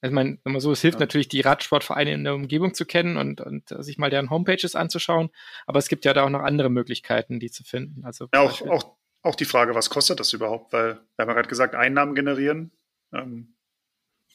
also 0.00 0.14
man, 0.14 0.38
wenn 0.42 0.52
man 0.52 0.60
so, 0.60 0.72
es 0.72 0.80
hilft 0.80 1.00
ja. 1.00 1.00
natürlich, 1.00 1.28
die 1.28 1.42
Radsportvereine 1.42 2.14
in 2.14 2.24
der 2.24 2.34
Umgebung 2.34 2.72
zu 2.72 2.86
kennen 2.86 3.16
und, 3.16 3.42
und 3.42 3.68
sich 3.68 3.98
mal 3.98 4.10
deren 4.10 4.30
Homepages 4.30 4.74
anzuschauen, 4.74 5.28
aber 5.66 5.78
es 5.78 5.88
gibt 5.88 6.04
ja 6.04 6.14
da 6.14 6.24
auch 6.24 6.30
noch 6.30 6.40
andere 6.40 6.70
Möglichkeiten, 6.70 7.40
die 7.40 7.50
zu 7.50 7.62
finden. 7.62 8.04
Also 8.04 8.28
ja, 8.32 8.40
auch, 8.40 8.62
auch, 8.68 8.96
auch 9.22 9.34
die 9.34 9.44
Frage, 9.44 9.74
was 9.74 9.90
kostet 9.90 10.20
das 10.20 10.32
überhaupt? 10.32 10.72
Weil 10.72 10.94
wir 11.16 11.22
haben 11.22 11.28
ja 11.28 11.34
gerade 11.34 11.48
gesagt, 11.48 11.74
Einnahmen 11.74 12.14
generieren. 12.14 12.72
Ähm, 13.12 13.54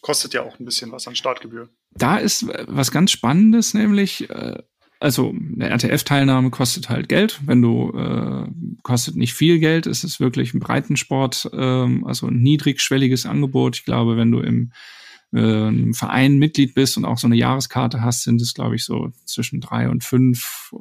kostet 0.02 0.34
ja 0.34 0.44
auch 0.44 0.60
ein 0.60 0.66
bisschen 0.66 0.92
was 0.92 1.08
an 1.08 1.16
Startgebühr. 1.16 1.70
Da 1.92 2.18
ist 2.18 2.48
was 2.68 2.92
ganz 2.92 3.12
Spannendes, 3.12 3.74
nämlich, 3.74 4.30
äh, 4.30 4.62
also 5.00 5.30
eine 5.30 5.70
RTF-Teilnahme 5.70 6.52
kostet 6.52 6.90
halt 6.90 7.10
Geld. 7.10 7.42
Wenn 7.46 7.62
du 7.62 7.92
äh, 7.98 8.48
kostet 8.84 9.16
nicht 9.16 9.34
viel 9.34 9.60
Geld, 9.60 9.88
es 9.88 10.04
ist 10.04 10.20
wirklich 10.20 10.54
ein 10.54 10.60
Breitensport, 10.60 11.50
ähm, 11.54 12.06
also 12.06 12.28
ein 12.28 12.40
niedrigschwelliges 12.42 13.26
Angebot. 13.26 13.78
Ich 13.78 13.86
glaube, 13.86 14.16
wenn 14.16 14.32
du 14.32 14.42
im 14.42 14.72
äh, 15.34 15.40
einem 15.40 15.94
Verein 15.94 16.38
Mitglied 16.38 16.76
bist 16.76 16.98
und 16.98 17.06
auch 17.06 17.18
so 17.18 17.28
eine 17.28 17.36
Jahreskarte 17.36 18.02
hast, 18.02 18.24
sind 18.24 18.42
es, 18.42 18.54
glaube 18.54 18.76
ich, 18.76 18.86
so 18.86 19.12
zwischen 19.26 19.60
drei 19.60 19.90
und 19.90 20.04
fünf 20.04 20.72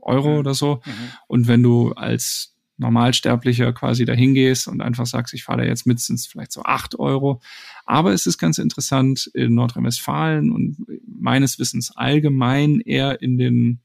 Euro 0.00 0.32
mhm. 0.32 0.38
oder 0.38 0.54
so. 0.54 0.80
Mhm. 0.86 0.92
Und 1.28 1.48
wenn 1.48 1.62
du 1.62 1.92
als 1.92 2.56
Normalsterblicher 2.80 3.72
quasi 3.72 4.04
dahin 4.04 4.34
gehst 4.34 4.66
und 4.66 4.80
einfach 4.80 5.06
sagst, 5.06 5.34
ich 5.34 5.44
fahre 5.44 5.62
da 5.62 5.64
jetzt 5.64 5.86
mit, 5.86 6.00
sind 6.00 6.16
es 6.16 6.26
vielleicht 6.26 6.52
so 6.52 6.62
acht 6.62 6.98
Euro. 6.98 7.40
Aber 7.84 8.12
es 8.12 8.26
ist 8.26 8.38
ganz 8.38 8.58
interessant, 8.58 9.30
in 9.34 9.54
Nordrhein-Westfalen 9.54 10.50
und 10.50 10.78
meines 11.06 11.58
Wissens 11.58 11.96
allgemein 11.96 12.80
eher 12.80 13.20
in 13.20 13.36
den 13.38 13.80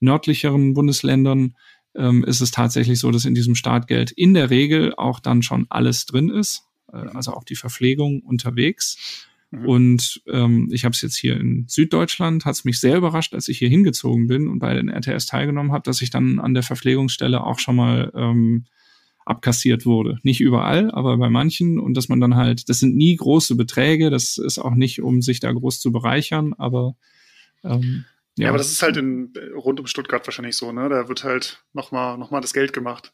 nördlicheren 0.00 0.74
Bundesländern 0.74 1.54
ähm, 1.94 2.24
ist 2.24 2.40
es 2.40 2.50
tatsächlich 2.50 2.98
so, 2.98 3.10
dass 3.10 3.24
in 3.24 3.34
diesem 3.34 3.54
Startgeld 3.54 4.10
in 4.10 4.34
der 4.34 4.50
Regel 4.50 4.94
auch 4.94 5.20
dann 5.20 5.42
schon 5.42 5.66
alles 5.70 6.06
drin 6.06 6.28
ist, 6.28 6.64
äh, 6.92 6.96
also 6.96 7.32
auch 7.32 7.44
die 7.44 7.56
Verpflegung 7.56 8.20
unterwegs. 8.20 9.26
Mhm. 9.60 9.66
Und 9.66 10.22
ähm, 10.26 10.68
ich 10.72 10.84
habe 10.84 10.92
es 10.92 11.02
jetzt 11.02 11.16
hier 11.16 11.38
in 11.38 11.66
Süddeutschland, 11.68 12.44
hat 12.44 12.54
es 12.54 12.64
mich 12.64 12.80
sehr 12.80 12.96
überrascht, 12.96 13.34
als 13.34 13.48
ich 13.48 13.58
hier 13.58 13.68
hingezogen 13.68 14.26
bin 14.26 14.48
und 14.48 14.58
bei 14.58 14.74
den 14.74 14.88
RTS 14.88 15.26
teilgenommen 15.26 15.72
habe, 15.72 15.82
dass 15.84 16.02
ich 16.02 16.10
dann 16.10 16.38
an 16.38 16.54
der 16.54 16.62
Verpflegungsstelle 16.62 17.42
auch 17.42 17.58
schon 17.58 17.76
mal 17.76 18.12
ähm, 18.14 18.66
abkassiert 19.24 19.86
wurde. 19.86 20.18
Nicht 20.22 20.40
überall, 20.40 20.90
aber 20.90 21.16
bei 21.16 21.30
manchen. 21.30 21.78
Und 21.78 21.96
dass 21.96 22.08
man 22.08 22.20
dann 22.20 22.36
halt, 22.36 22.68
das 22.68 22.80
sind 22.80 22.96
nie 22.96 23.16
große 23.16 23.56
Beträge, 23.56 24.10
das 24.10 24.38
ist 24.38 24.58
auch 24.58 24.74
nicht, 24.74 25.02
um 25.02 25.22
sich 25.22 25.40
da 25.40 25.52
groß 25.52 25.80
zu 25.80 25.92
bereichern, 25.92 26.54
aber 26.58 26.94
ähm, 27.62 28.04
ja. 28.36 28.44
ja, 28.44 28.48
aber 28.50 28.58
das 28.58 28.70
ist 28.70 28.82
halt 28.82 28.96
in, 28.96 29.32
rund 29.54 29.80
um 29.80 29.86
Stuttgart 29.86 30.26
wahrscheinlich 30.26 30.56
so, 30.56 30.72
ne? 30.72 30.88
Da 30.88 31.08
wird 31.08 31.24
halt 31.24 31.64
nochmal 31.72 32.18
noch 32.18 32.30
mal 32.30 32.40
das 32.40 32.52
Geld 32.52 32.72
gemacht. 32.72 33.12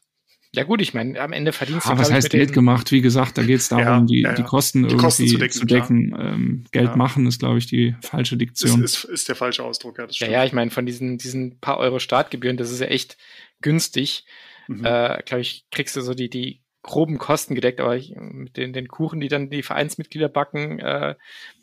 Ja 0.53 0.63
gut, 0.63 0.81
ich 0.81 0.93
meine, 0.93 1.19
am 1.21 1.31
Ende 1.31 1.53
verdienst 1.53 1.87
du. 1.87 1.91
Ah, 1.91 1.97
was 1.97 2.11
heißt 2.11 2.29
Geld 2.29 2.51
gemacht? 2.51 2.91
Wie 2.91 3.01
gesagt, 3.01 3.37
da 3.37 3.43
geht 3.43 3.59
es 3.59 3.69
darum, 3.69 3.85
ja, 3.85 4.01
die, 4.01 4.21
ja, 4.21 4.29
ja. 4.29 4.35
die 4.35 4.43
Kosten 4.43 4.79
die 4.79 4.89
irgendwie 4.89 5.03
Kosten 5.03 5.27
zu 5.27 5.37
decken. 5.37 5.53
Zu 5.53 5.65
decken. 5.65 6.15
Ähm, 6.19 6.63
Geld 6.71 6.95
machen 6.97 7.25
ist, 7.25 7.39
glaube 7.39 7.57
ich, 7.57 7.67
die 7.67 7.95
falsche 8.01 8.35
Diktion. 8.35 8.83
Ist, 8.83 9.05
ist, 9.05 9.11
ist 9.11 9.29
der 9.29 9.35
falsche 9.35 9.63
Ausdruck, 9.63 9.97
ja. 9.97 10.07
Das 10.07 10.17
stimmt. 10.17 10.31
Ja, 10.31 10.39
ja, 10.39 10.45
ich 10.45 10.51
meine, 10.51 10.69
von 10.69 10.85
diesen, 10.85 11.17
diesen 11.17 11.59
paar 11.59 11.77
Euro 11.77 11.99
Startgebühren, 11.99 12.57
das 12.57 12.69
ist 12.69 12.81
ja 12.81 12.87
echt 12.87 13.17
günstig. 13.61 14.25
Mhm. 14.67 14.83
Äh, 14.83 15.23
glaube 15.25 15.41
ich, 15.41 15.65
kriegst 15.71 15.95
du 15.95 16.01
so 16.01 16.13
die, 16.13 16.29
die 16.29 16.61
groben 16.83 17.17
Kosten 17.17 17.55
gedeckt, 17.55 17.79
aber 17.79 17.95
ich, 17.95 18.15
mit 18.15 18.57
den, 18.57 18.73
den 18.73 18.87
Kuchen, 18.87 19.19
die 19.19 19.27
dann 19.27 19.49
die 19.49 19.63
Vereinsmitglieder 19.63 20.29
backen, 20.29 20.79
äh, 20.79 21.15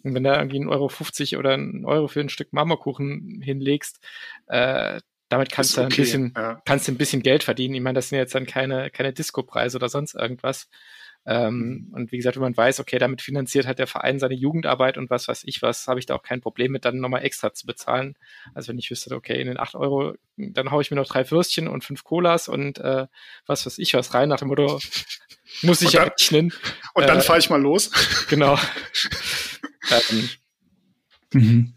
wenn 0.02 0.24
da 0.24 0.38
irgendwie 0.38 0.60
ein 0.60 0.68
Euro 0.68 0.88
50 0.88 1.36
oder 1.36 1.54
ein 1.54 1.84
Euro 1.84 2.08
für 2.08 2.20
ein 2.20 2.28
Stück 2.28 2.52
Marmorkuchen 2.52 3.42
hinlegst, 3.42 4.00
äh, 4.46 5.00
damit 5.28 5.50
kannst 5.50 5.76
du 5.76 5.82
okay, 5.82 5.92
ein 5.92 5.96
bisschen, 5.96 6.32
ja. 6.36 6.62
kannst 6.64 6.88
du 6.88 6.92
ein 6.92 6.98
bisschen 6.98 7.22
Geld 7.22 7.44
verdienen. 7.44 7.74
Ich 7.74 7.82
meine, 7.82 7.96
das 7.96 8.08
sind 8.08 8.18
jetzt 8.18 8.34
dann 8.34 8.46
keine, 8.46 8.90
keine 8.90 9.12
Disco-Preise 9.12 9.76
oder 9.76 9.88
sonst 9.88 10.14
irgendwas. 10.14 10.68
Ähm, 11.26 11.92
und 11.92 12.10
wie 12.10 12.16
gesagt, 12.16 12.36
wenn 12.36 12.42
man 12.42 12.56
weiß, 12.56 12.80
okay, 12.80 12.98
damit 12.98 13.20
finanziert 13.20 13.66
halt 13.66 13.78
der 13.78 13.86
Verein 13.86 14.18
seine 14.18 14.34
Jugendarbeit 14.34 14.96
und 14.96 15.10
was 15.10 15.28
weiß 15.28 15.42
ich 15.44 15.60
was, 15.60 15.86
habe 15.86 16.00
ich 16.00 16.06
da 16.06 16.14
auch 16.14 16.22
kein 16.22 16.40
Problem 16.40 16.72
mit, 16.72 16.86
dann 16.86 17.00
nochmal 17.00 17.22
extra 17.22 17.52
zu 17.52 17.66
bezahlen. 17.66 18.16
Also 18.54 18.68
wenn 18.68 18.78
ich 18.78 18.90
wüsste, 18.90 19.14
okay, 19.14 19.38
in 19.38 19.46
den 19.46 19.58
acht 19.58 19.74
Euro, 19.74 20.14
dann 20.38 20.70
haue 20.70 20.80
ich 20.80 20.90
mir 20.90 20.96
noch 20.96 21.06
drei 21.06 21.30
Würstchen 21.30 21.68
und 21.68 21.84
fünf 21.84 22.02
Colas 22.02 22.48
und 22.48 22.78
äh, 22.78 23.08
was 23.44 23.66
weiß 23.66 23.76
ich 23.76 23.92
was 23.92 24.14
rein, 24.14 24.30
nach 24.30 24.38
dem 24.38 24.48
Motto, 24.48 24.80
muss 25.62 25.82
ich 25.82 25.88
und 25.88 25.94
dann, 25.94 26.04
ja 26.04 26.12
rechnen. 26.12 26.52
Und 26.94 27.08
dann 27.08 27.18
äh, 27.18 27.22
fahre 27.22 27.38
ich 27.38 27.50
mal 27.50 27.60
los. 27.60 27.90
Genau. 28.30 28.58
ähm, 30.10 30.30
mhm. 31.34 31.74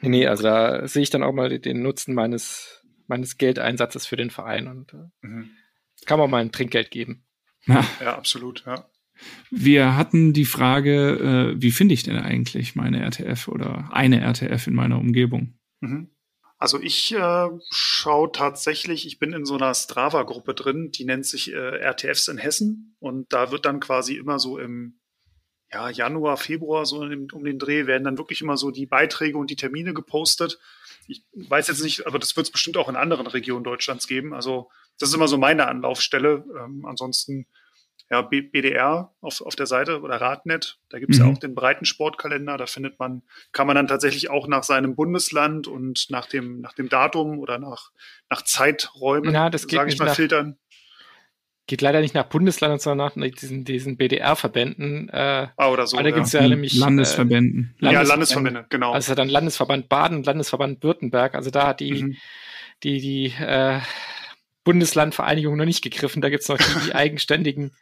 Nee, 0.00 0.08
nee, 0.08 0.26
also 0.26 0.42
da 0.42 0.88
sehe 0.88 1.02
ich 1.02 1.10
dann 1.10 1.22
auch 1.22 1.32
mal 1.32 1.58
den 1.58 1.82
Nutzen 1.82 2.14
meines, 2.14 2.82
meines 3.08 3.38
Geldeinsatzes 3.38 4.06
für 4.06 4.16
den 4.16 4.30
Verein 4.30 4.68
und 4.68 4.92
äh, 4.94 5.26
mhm. 5.26 5.50
kann 6.06 6.18
man 6.18 6.30
mal 6.30 6.40
ein 6.40 6.52
Trinkgeld 6.52 6.90
geben. 6.90 7.24
Ja, 7.66 7.84
ja 8.00 8.16
absolut, 8.16 8.64
ja. 8.66 8.88
Wir 9.50 9.96
hatten 9.96 10.32
die 10.32 10.44
Frage, 10.44 11.54
äh, 11.56 11.60
wie 11.60 11.70
finde 11.70 11.94
ich 11.94 12.02
denn 12.02 12.18
eigentlich 12.18 12.74
meine 12.74 13.00
RTF 13.00 13.48
oder 13.48 13.88
eine 13.92 14.20
RTF 14.20 14.66
in 14.66 14.74
meiner 14.74 14.98
Umgebung? 14.98 15.58
Mhm. 15.80 16.10
Also 16.58 16.80
ich 16.80 17.12
äh, 17.14 17.48
schaue 17.70 18.32
tatsächlich, 18.32 19.06
ich 19.06 19.18
bin 19.18 19.34
in 19.34 19.44
so 19.44 19.56
einer 19.56 19.74
Strava-Gruppe 19.74 20.54
drin, 20.54 20.90
die 20.90 21.04
nennt 21.04 21.26
sich 21.26 21.52
äh, 21.52 21.56
RTFs 21.56 22.28
in 22.28 22.38
Hessen 22.38 22.96
und 22.98 23.30
da 23.32 23.50
wird 23.50 23.66
dann 23.66 23.80
quasi 23.80 24.16
immer 24.16 24.38
so 24.38 24.58
im 24.58 24.98
ja, 25.70 25.90
Januar, 25.90 26.36
Februar, 26.36 26.86
so 26.86 27.00
um 27.00 27.44
den 27.44 27.58
Dreh, 27.58 27.86
werden 27.86 28.04
dann 28.04 28.18
wirklich 28.18 28.40
immer 28.40 28.56
so 28.56 28.70
die 28.70 28.86
Beiträge 28.86 29.36
und 29.36 29.50
die 29.50 29.56
Termine 29.56 29.92
gepostet. 29.92 30.58
Ich 31.08 31.24
weiß 31.34 31.68
jetzt 31.68 31.82
nicht, 31.82 32.06
aber 32.06 32.18
das 32.18 32.36
wird 32.36 32.46
es 32.46 32.52
bestimmt 32.52 32.76
auch 32.76 32.88
in 32.88 32.96
anderen 32.96 33.26
Regionen 33.26 33.64
Deutschlands 33.64 34.06
geben. 34.06 34.34
Also 34.34 34.70
das 34.98 35.10
ist 35.10 35.14
immer 35.14 35.28
so 35.28 35.38
meine 35.38 35.68
Anlaufstelle. 35.68 36.44
Ähm, 36.58 36.84
ansonsten 36.86 37.46
ja, 38.10 38.22
BDR 38.22 39.12
auf, 39.20 39.40
auf 39.40 39.56
der 39.56 39.66
Seite 39.66 40.00
oder 40.00 40.20
Radnet. 40.20 40.78
Da 40.90 41.00
gibt 41.00 41.12
es 41.12 41.18
mhm. 41.18 41.26
ja 41.26 41.32
auch 41.32 41.38
den 41.38 41.54
Breitensportkalender. 41.54 42.56
Da 42.56 42.66
findet 42.66 42.98
man, 43.00 43.22
kann 43.52 43.66
man 43.66 43.74
dann 43.74 43.88
tatsächlich 43.88 44.30
auch 44.30 44.46
nach 44.46 44.62
seinem 44.62 44.94
Bundesland 44.94 45.66
und 45.66 46.06
nach 46.10 46.26
dem, 46.26 46.60
nach 46.60 46.72
dem 46.72 46.88
Datum 46.88 47.38
oder 47.40 47.58
nach, 47.58 47.90
nach 48.30 48.42
Zeiträumen, 48.42 49.32
das 49.50 49.62
sage 49.62 49.90
ich 49.90 49.98
mal, 49.98 50.06
nach, 50.06 50.14
filtern. 50.14 50.56
Geht 51.66 51.80
leider 51.80 52.00
nicht 52.00 52.14
nach 52.14 52.26
Bundesland, 52.26 52.80
sondern 52.80 53.10
nach 53.16 53.30
diesen, 53.30 53.64
diesen 53.64 53.96
BDR-Verbänden. 53.96 55.08
Äh, 55.08 55.48
ah, 55.56 55.68
oder 55.68 55.86
so. 55.86 55.96
Da 55.96 56.04
ja. 56.04 56.10
gibt 56.10 56.26
es 56.26 56.32
ja 56.32 56.46
nämlich 56.46 56.74
Landesverbänden. 56.74 57.74
Äh, 57.80 57.84
Landesverbände. 57.84 57.98
Ja, 58.00 58.02
Landesverbände, 58.02 58.66
genau. 58.68 58.92
Also 58.92 59.14
dann 59.14 59.28
Landesverband 59.28 59.88
Baden, 59.88 60.22
Landesverband 60.22 60.82
Württemberg. 60.84 61.34
Also 61.34 61.50
da 61.50 61.66
hat 61.68 61.80
die, 61.80 62.04
mhm. 62.04 62.16
die, 62.84 63.00
die 63.00 63.26
äh, 63.42 63.80
Bundeslandvereinigung 64.62 65.56
noch 65.56 65.64
nicht 65.64 65.82
gegriffen. 65.82 66.22
Da 66.22 66.28
gibt 66.28 66.42
es 66.42 66.48
noch 66.48 66.58
die, 66.58 66.86
die 66.86 66.94
eigenständigen 66.94 67.72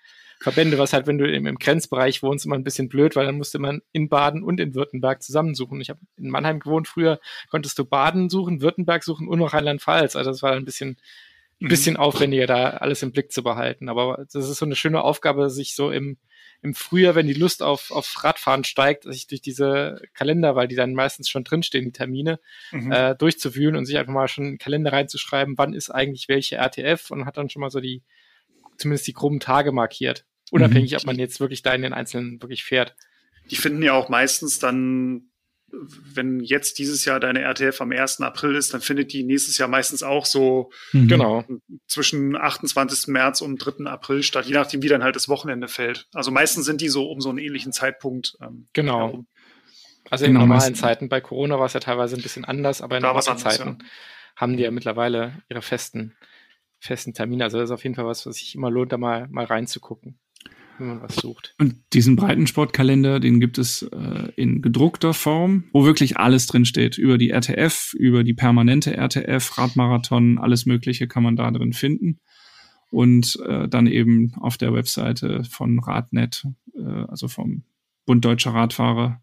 Verbände, 0.40 0.78
was 0.78 0.92
halt, 0.92 1.06
wenn 1.06 1.18
du 1.18 1.26
im, 1.26 1.46
im 1.46 1.56
Grenzbereich 1.56 2.22
wohnst, 2.22 2.44
immer 2.44 2.56
ein 2.56 2.64
bisschen 2.64 2.88
blöd, 2.88 3.16
weil 3.16 3.26
dann 3.26 3.36
musste 3.36 3.58
man 3.58 3.82
in 3.92 4.08
Baden 4.08 4.42
und 4.42 4.60
in 4.60 4.74
Württemberg 4.74 5.22
zusammensuchen. 5.22 5.80
Ich 5.80 5.90
habe 5.90 6.00
in 6.16 6.28
Mannheim 6.28 6.60
gewohnt 6.60 6.88
früher, 6.88 7.18
konntest 7.50 7.78
du 7.78 7.84
Baden 7.84 8.28
suchen, 8.28 8.60
Württemberg 8.60 9.04
suchen 9.04 9.28
und 9.28 9.38
noch 9.38 9.54
Rheinland-Pfalz. 9.54 10.16
Also 10.16 10.30
das 10.30 10.42
war 10.42 10.52
ein 10.52 10.64
bisschen, 10.64 10.98
ein 11.60 11.66
mhm. 11.66 11.68
bisschen 11.68 11.96
aufwendiger, 11.96 12.46
da 12.46 12.70
alles 12.70 13.02
im 13.02 13.12
Blick 13.12 13.32
zu 13.32 13.42
behalten. 13.42 13.88
Aber 13.88 14.26
das 14.32 14.48
ist 14.48 14.58
so 14.58 14.64
eine 14.64 14.76
schöne 14.76 15.02
Aufgabe, 15.02 15.50
sich 15.50 15.74
so 15.74 15.90
im, 15.90 16.18
im 16.62 16.74
Frühjahr, 16.74 17.14
wenn 17.14 17.26
die 17.26 17.34
Lust 17.34 17.62
auf, 17.62 17.90
auf 17.90 18.24
Radfahren 18.24 18.64
steigt, 18.64 19.04
sich 19.04 19.26
durch 19.26 19.40
diese 19.40 20.00
Kalender, 20.14 20.56
weil 20.56 20.68
die 20.68 20.76
dann 20.76 20.94
meistens 20.94 21.28
schon 21.28 21.44
drinstehen, 21.44 21.84
die 21.84 21.92
Termine, 21.92 22.40
mhm. 22.72 22.90
äh, 22.90 23.14
durchzuwühlen 23.14 23.76
und 23.76 23.86
sich 23.86 23.98
einfach 23.98 24.12
mal 24.12 24.28
schon 24.28 24.44
einen 24.44 24.58
Kalender 24.58 24.92
reinzuschreiben, 24.92 25.56
wann 25.56 25.74
ist 25.74 25.90
eigentlich 25.90 26.28
welche 26.28 26.56
RTF 26.56 27.10
und 27.10 27.26
hat 27.26 27.36
dann 27.36 27.50
schon 27.50 27.60
mal 27.60 27.70
so 27.70 27.80
die, 27.80 28.02
zumindest 28.76 29.06
die 29.06 29.12
groben 29.12 29.40
Tage 29.40 29.72
markiert. 29.72 30.24
Unabhängig, 30.50 30.92
mhm. 30.92 30.96
ob 30.98 31.04
man 31.06 31.18
jetzt 31.18 31.40
wirklich 31.40 31.62
da 31.62 31.72
in 31.74 31.82
den 31.82 31.92
Einzelnen 31.92 32.42
wirklich 32.42 32.64
fährt. 32.64 32.94
Die 33.50 33.56
finden 33.56 33.82
ja 33.82 33.92
auch 33.92 34.08
meistens 34.08 34.58
dann, 34.58 35.30
wenn 36.14 36.40
jetzt 36.40 36.78
dieses 36.78 37.04
Jahr 37.04 37.20
deine 37.20 37.40
RTF 37.42 37.80
am 37.80 37.92
1. 37.92 38.20
April 38.20 38.54
ist, 38.54 38.74
dann 38.74 38.80
findet 38.80 39.12
die 39.12 39.24
nächstes 39.24 39.58
Jahr 39.58 39.68
meistens 39.68 40.02
auch 40.02 40.26
so 40.26 40.70
mhm. 40.92 41.08
genau. 41.08 41.44
zwischen 41.86 42.36
28. 42.36 43.08
März 43.08 43.40
und 43.40 43.58
3. 43.58 43.86
April 43.86 44.22
statt, 44.22 44.46
je 44.46 44.54
nachdem, 44.54 44.82
wie 44.82 44.88
dann 44.88 45.02
halt 45.02 45.16
das 45.16 45.28
Wochenende 45.28 45.68
fällt. 45.68 46.08
Also 46.12 46.30
meistens 46.30 46.64
sind 46.64 46.80
die 46.80 46.88
so 46.88 47.10
um 47.10 47.20
so 47.20 47.28
einen 47.28 47.38
ähnlichen 47.38 47.72
Zeitpunkt. 47.72 48.36
Ähm, 48.40 48.68
genau. 48.72 49.08
Herum. 49.08 49.26
Also 50.10 50.24
in 50.24 50.32
genau, 50.32 50.40
normalen 50.40 50.60
meistens. 50.60 50.80
Zeiten, 50.80 51.08
bei 51.08 51.20
Corona 51.20 51.58
war 51.58 51.66
es 51.66 51.72
ja 51.72 51.80
teilweise 51.80 52.16
ein 52.16 52.22
bisschen 52.22 52.44
anders, 52.44 52.82
aber 52.82 52.96
in 52.96 53.02
da 53.02 53.12
normalen 53.12 53.38
Zeiten 53.38 53.78
ja. 53.80 53.86
haben 54.36 54.56
die 54.56 54.62
ja 54.62 54.70
mittlerweile 54.70 55.42
ihre 55.48 55.62
festen 55.62 56.14
festen 56.84 57.14
Termin. 57.14 57.42
Also 57.42 57.58
das 57.58 57.70
ist 57.70 57.74
auf 57.74 57.82
jeden 57.82 57.96
Fall 57.96 58.06
was, 58.06 58.26
was 58.26 58.36
sich 58.36 58.54
immer 58.54 58.70
lohnt, 58.70 58.92
da 58.92 58.98
mal, 58.98 59.26
mal 59.28 59.44
reinzugucken, 59.44 60.18
wenn 60.78 60.88
man 60.88 61.02
was 61.02 61.16
sucht. 61.16 61.54
Und 61.58 61.76
diesen 61.92 62.16
Breitensportkalender, 62.16 63.20
den 63.20 63.40
gibt 63.40 63.58
es 63.58 63.82
äh, 63.82 64.32
in 64.36 64.62
gedruckter 64.62 65.14
Form, 65.14 65.64
wo 65.72 65.84
wirklich 65.84 66.16
alles 66.16 66.46
drin 66.46 66.64
steht. 66.64 66.98
Über 66.98 67.18
die 67.18 67.30
RTF, 67.30 67.94
über 67.94 68.24
die 68.24 68.34
permanente 68.34 68.96
RTF, 68.96 69.58
Radmarathon, 69.58 70.38
alles 70.38 70.66
Mögliche 70.66 71.08
kann 71.08 71.22
man 71.22 71.36
da 71.36 71.50
drin 71.50 71.72
finden. 71.72 72.20
Und 72.90 73.38
äh, 73.46 73.68
dann 73.68 73.86
eben 73.86 74.34
auf 74.34 74.56
der 74.56 74.72
Webseite 74.72 75.42
von 75.44 75.80
Radnet, 75.80 76.44
äh, 76.76 77.04
also 77.08 77.28
vom 77.28 77.64
Bund 78.06 78.24
Deutscher 78.24 78.54
Radfahrer, 78.54 79.20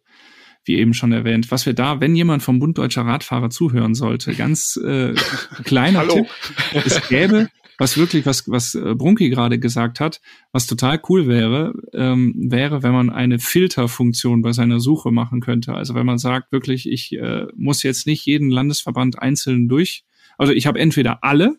wie 0.66 0.76
eben 0.76 0.94
schon 0.94 1.12
erwähnt. 1.12 1.52
Was 1.52 1.66
wir 1.66 1.74
da, 1.74 2.02
wenn 2.02 2.16
jemand 2.16 2.44
vom 2.44 2.60
Bund 2.60 2.78
Deutscher 2.78 3.06
Radfahrer 3.06 3.50
zuhören 3.50 3.96
sollte, 3.96 4.34
ganz 4.36 4.78
äh, 4.78 5.14
kleiner 5.64 6.08
Tipp, 6.08 6.28
es 6.74 7.08
gäbe, 7.08 7.50
was 7.82 7.98
wirklich, 7.98 8.28
was, 8.28 8.48
was 8.48 8.76
äh, 8.76 8.94
Brunki 8.94 9.32
gerade 9.32 9.58
gesagt 9.58 10.00
hat, 10.00 10.22
was 10.52 10.68
total 10.68 11.02
cool 11.10 11.28
wäre, 11.28 11.74
ähm, 11.94 12.36
wäre, 12.38 12.84
wenn 12.84 12.92
man 12.92 13.10
eine 13.10 13.40
Filterfunktion 13.40 14.44
bei 14.44 14.52
seiner 14.52 14.80
Suche 14.80 15.12
machen 15.12 15.40
könnte. 15.42 15.74
Also 15.74 15.96
wenn 15.96 16.06
man 16.06 16.20
sagt, 16.20 16.52
wirklich, 16.52 16.88
ich 16.88 17.12
äh, 17.14 17.48
muss 17.56 17.82
jetzt 17.82 18.06
nicht 18.06 18.24
jeden 18.28 18.52
Landesverband 18.52 19.18
einzeln 19.18 19.68
durch, 19.68 20.04
also 20.38 20.54
ich 20.54 20.68
habe 20.68 20.78
entweder 20.78 21.24
alle, 21.24 21.58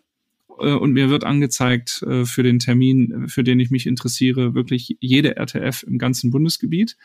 äh, 0.61 0.71
und 0.71 0.93
mir 0.93 1.09
wird 1.09 1.25
angezeigt 1.25 2.01
äh, 2.03 2.23
für 2.23 2.41
den 2.41 2.59
Termin, 2.59 3.25
für 3.27 3.43
den 3.43 3.59
ich 3.59 3.69
mich 3.69 3.85
interessiere, 3.85 4.55
wirklich 4.55 4.95
jede 5.01 5.35
RTF 5.35 5.83
im 5.83 5.97
ganzen 5.97 6.31
Bundesgebiet. 6.31 6.95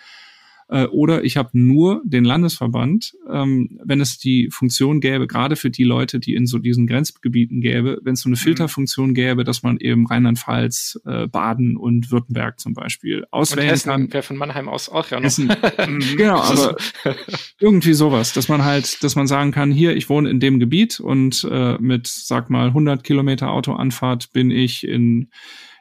Äh, 0.69 0.85
oder 0.87 1.25
ich 1.25 1.37
habe 1.37 1.51
nur 1.53 2.03
den 2.05 2.25
Landesverband, 2.25 3.15
ähm, 3.31 3.79
wenn 3.83 4.01
es 4.01 4.19
die 4.19 4.51
Funktion 4.53 5.01
gäbe, 5.01 5.27
gerade 5.27 5.57
für 5.57 5.71
die 5.71 5.85
Leute, 5.85 6.21
die 6.21 6.35
in 6.35 6.47
so 6.47 6.59
diesen 6.59 6.87
Grenzgebieten 6.87 7.61
gäbe, 7.61 7.99
wenn 8.03 8.15
es 8.15 8.21
so 8.21 8.29
eine 8.29 8.37
mhm. 8.37 8.41
Filterfunktion 8.41 9.15
gäbe, 9.15 9.45
dass 9.45 9.63
man 9.63 9.79
eben 9.79 10.07
Rheinland-Pfalz, 10.07 11.01
äh, 11.07 11.27
Baden 11.27 11.77
und 11.77 12.11
Württemberg 12.11 12.61
zum 12.61 12.75
Beispiel 12.75 13.25
auswählen 13.31 13.69
und 13.69 13.73
Hessen 13.73 13.91
kann. 13.91 14.13
Wäre 14.13 14.23
von 14.23 14.37
Mannheim 14.37 14.69
aus 14.69 14.89
auch 14.91 15.11
ja 15.11 15.19
noch. 15.19 15.25
Hessen, 15.25 15.49
genau, 16.17 16.41
aber 16.41 16.77
irgendwie 17.61 17.95
sowas, 17.95 18.35
dass 18.35 18.49
man 18.49 18.65
halt, 18.65 19.03
dass 19.03 19.17
man 19.17 19.27
sagen 19.27 19.53
kann, 19.53 19.71
hier, 19.71 19.97
ich 19.97 20.11
wohne 20.11 20.29
in 20.29 20.41
dem 20.41 20.61
Gebiet 20.61 21.01
und 21.01 21.47
äh, 21.51 21.79
mit, 21.79 22.07
sag 22.07 22.51
mal, 22.51 22.69
100 22.69 23.05
Kilometer 23.05 23.51
Autoanfahrt 23.51 24.33
bin 24.33 24.51
ich 24.51 24.87
in 24.87 25.31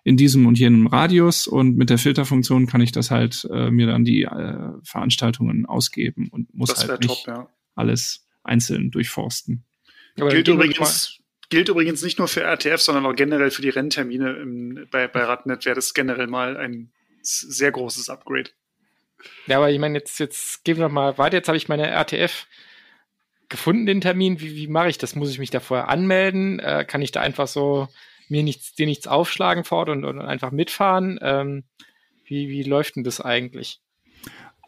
in 0.07 0.15
diesem 0.15 0.45
und 0.45 0.57
jenem 0.57 0.87
Radius 0.87 1.47
und 1.47 1.75
mit 1.75 1.89
der 1.89 1.97
Filterfunktion 1.97 2.65
kann 2.65 2.79
ich 2.79 2.93
das 2.93 3.11
halt 3.11 3.45
äh, 3.51 3.69
mir 3.69 3.87
dann 3.87 4.05
die 4.05 4.21
äh, 4.21 4.69
Veranstaltungen 4.81 5.65
ausgeben 5.65 6.29
und 6.31 6.47
muss 6.53 6.73
halt 6.77 7.01
nicht 7.01 7.25
top, 7.25 7.27
ja. 7.27 7.49
alles 7.75 8.25
einzeln 8.41 8.89
durchforsten. 8.89 9.65
gilt 10.15 10.47
übrigens, 10.47 11.19
gilt 11.49 11.67
übrigens 11.67 12.03
nicht 12.03 12.19
nur 12.19 12.29
für 12.29 12.39
RTF, 12.39 12.79
sondern 12.79 13.05
auch 13.05 13.15
generell 13.15 13.51
für 13.51 13.61
die 13.61 13.67
Renntermine 13.67 14.31
im, 14.37 14.87
bei, 14.91 15.09
bei 15.09 15.25
Radnet 15.25 15.65
wäre 15.65 15.75
das 15.75 15.93
generell 15.93 16.27
mal 16.27 16.55
ein 16.55 16.93
sehr 17.21 17.73
großes 17.73 18.09
Upgrade. 18.09 18.51
Ja, 19.45 19.57
aber 19.57 19.71
ich 19.71 19.79
meine, 19.79 19.97
jetzt, 19.97 20.21
jetzt 20.21 20.63
gehen 20.63 20.77
wir 20.77 20.85
noch 20.85 20.93
mal 20.93 21.17
weiter. 21.17 21.35
Jetzt 21.35 21.49
habe 21.49 21.57
ich 21.57 21.67
meine 21.67 21.85
RTF 21.85 22.47
gefunden, 23.49 23.85
den 23.85 23.99
Termin. 23.99 24.39
Wie, 24.39 24.55
wie 24.55 24.67
mache 24.67 24.87
ich 24.87 24.97
das? 24.97 25.15
Muss 25.15 25.31
ich 25.31 25.39
mich 25.39 25.49
da 25.49 25.59
vorher 25.59 25.89
anmelden? 25.89 26.59
Äh, 26.59 26.85
kann 26.87 27.01
ich 27.01 27.11
da 27.11 27.19
einfach 27.19 27.49
so 27.49 27.89
mir 28.29 28.43
nichts, 28.43 28.73
dir 28.73 28.85
nichts 28.85 29.07
aufschlagen 29.07 29.63
fort 29.63 29.89
und, 29.89 30.05
und 30.05 30.19
einfach 30.19 30.51
mitfahren. 30.51 31.19
Ähm, 31.21 31.63
wie, 32.25 32.49
wie 32.49 32.63
läuft 32.63 32.95
denn 32.95 33.03
das 33.03 33.21
eigentlich? 33.21 33.79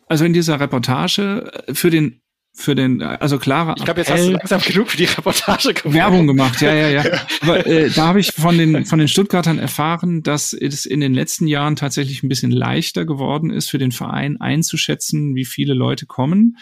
Also 0.07 0.25
in 0.25 0.33
dieser 0.33 0.59
Reportage 0.59 1.51
äh, 1.67 1.73
für 1.73 1.89
den 1.89 2.21
für 2.51 2.75
den, 2.75 3.01
also 3.01 3.37
klarer 3.37 3.75
Ich 3.77 3.85
glaube, 3.85 4.01
jetzt 4.01 4.11
hast 4.11 4.25
du 4.25 4.31
langsam 4.31 4.59
genug 4.59 4.89
für 4.89 4.97
die 4.97 5.05
Reportage 5.05 5.73
gemacht. 5.73 5.93
Werbung 5.93 6.27
gemacht, 6.27 6.59
ja, 6.61 6.73
ja, 6.73 6.89
ja. 6.89 7.03
Aber 7.41 7.65
äh, 7.65 7.89
da 7.89 8.07
habe 8.07 8.19
ich 8.19 8.31
von 8.31 8.57
den, 8.57 8.85
von 8.85 8.99
den 8.99 9.07
Stuttgartern 9.07 9.59
erfahren, 9.59 10.23
dass 10.23 10.51
es 10.51 10.85
in 10.85 10.99
den 10.99 11.13
letzten 11.13 11.47
Jahren 11.47 11.77
tatsächlich 11.77 12.21
ein 12.21 12.27
bisschen 12.27 12.51
leichter 12.51 13.05
geworden 13.05 13.49
ist, 13.49 13.69
für 13.69 13.77
den 13.77 13.91
Verein 13.93 14.41
einzuschätzen, 14.41 15.35
wie 15.35 15.45
viele 15.45 15.73
Leute 15.73 16.05
kommen 16.05 16.57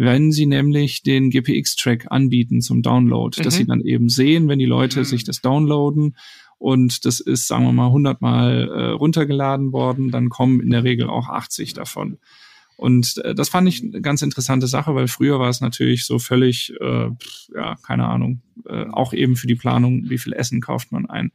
wenn 0.00 0.32
sie 0.32 0.46
nämlich 0.46 1.02
den 1.02 1.28
GPX-Track 1.28 2.06
anbieten 2.10 2.62
zum 2.62 2.80
Download, 2.80 3.38
mhm. 3.38 3.44
dass 3.44 3.56
sie 3.56 3.66
dann 3.66 3.82
eben 3.82 4.08
sehen, 4.08 4.48
wenn 4.48 4.58
die 4.58 4.64
Leute 4.64 5.00
mhm. 5.00 5.04
sich 5.04 5.24
das 5.24 5.42
downloaden 5.42 6.16
und 6.56 7.04
das 7.04 7.20
ist, 7.20 7.46
sagen 7.46 7.64
wir 7.64 7.72
mal, 7.72 7.88
100 7.88 8.22
Mal 8.22 8.68
äh, 8.68 8.90
runtergeladen 8.92 9.72
worden, 9.72 10.10
dann 10.10 10.30
kommen 10.30 10.60
in 10.60 10.70
der 10.70 10.84
Regel 10.84 11.10
auch 11.10 11.28
80 11.28 11.74
davon. 11.74 12.16
Und 12.78 13.18
äh, 13.24 13.34
das 13.34 13.50
fand 13.50 13.68
ich 13.68 13.82
eine 13.82 14.00
ganz 14.00 14.22
interessante 14.22 14.68
Sache, 14.68 14.94
weil 14.94 15.06
früher 15.06 15.38
war 15.38 15.50
es 15.50 15.60
natürlich 15.60 16.06
so 16.06 16.18
völlig, 16.18 16.72
äh, 16.80 17.10
ja, 17.54 17.76
keine 17.86 18.06
Ahnung, 18.06 18.40
äh, 18.66 18.86
auch 18.90 19.12
eben 19.12 19.36
für 19.36 19.46
die 19.46 19.54
Planung, 19.54 20.08
wie 20.08 20.16
viel 20.16 20.32
Essen 20.32 20.62
kauft 20.62 20.92
man 20.92 21.04
ein. 21.04 21.30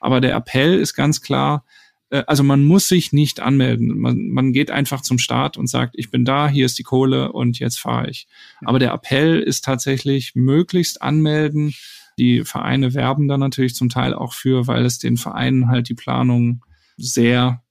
Aber 0.00 0.20
der 0.20 0.34
Appell 0.34 0.76
ist 0.76 0.94
ganz 0.94 1.20
klar, 1.20 1.64
also 2.10 2.42
man 2.42 2.64
muss 2.64 2.88
sich 2.88 3.12
nicht 3.12 3.40
anmelden. 3.40 3.98
Man, 3.98 4.28
man 4.28 4.52
geht 4.52 4.70
einfach 4.70 5.02
zum 5.02 5.18
Start 5.18 5.56
und 5.56 5.68
sagt, 5.68 5.94
ich 5.96 6.10
bin 6.10 6.24
da, 6.24 6.48
hier 6.48 6.66
ist 6.66 6.78
die 6.78 6.82
Kohle 6.82 7.32
und 7.32 7.58
jetzt 7.58 7.78
fahre 7.78 8.08
ich. 8.08 8.26
Aber 8.64 8.78
der 8.78 8.92
Appell 8.92 9.40
ist 9.40 9.64
tatsächlich 9.64 10.34
möglichst 10.34 11.02
anmelden. 11.02 11.74
Die 12.18 12.44
Vereine 12.44 12.94
werben 12.94 13.28
da 13.28 13.36
natürlich 13.36 13.74
zum 13.74 13.90
Teil 13.90 14.14
auch 14.14 14.32
für, 14.32 14.66
weil 14.66 14.84
es 14.84 14.98
den 14.98 15.16
Vereinen 15.16 15.68
halt 15.68 15.88
die 15.88 15.94
Planung 15.94 16.64
sehr 16.96 17.62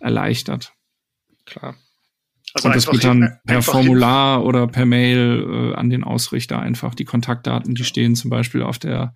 erleichtert. 0.00 0.74
Klar. 1.46 1.76
Also 2.54 2.68
und 2.68 2.76
das 2.76 2.88
geht 2.88 3.04
dann 3.04 3.38
per 3.46 3.62
Formular 3.62 4.38
hin. 4.38 4.46
oder 4.46 4.66
per 4.66 4.84
Mail 4.84 5.72
äh, 5.72 5.74
an 5.74 5.88
den 5.88 6.04
Ausrichter 6.04 6.60
einfach. 6.60 6.94
Die 6.94 7.06
Kontaktdaten, 7.06 7.74
die 7.74 7.84
stehen 7.84 8.14
zum 8.14 8.30
Beispiel 8.30 8.62
auf 8.62 8.78
der 8.78 9.14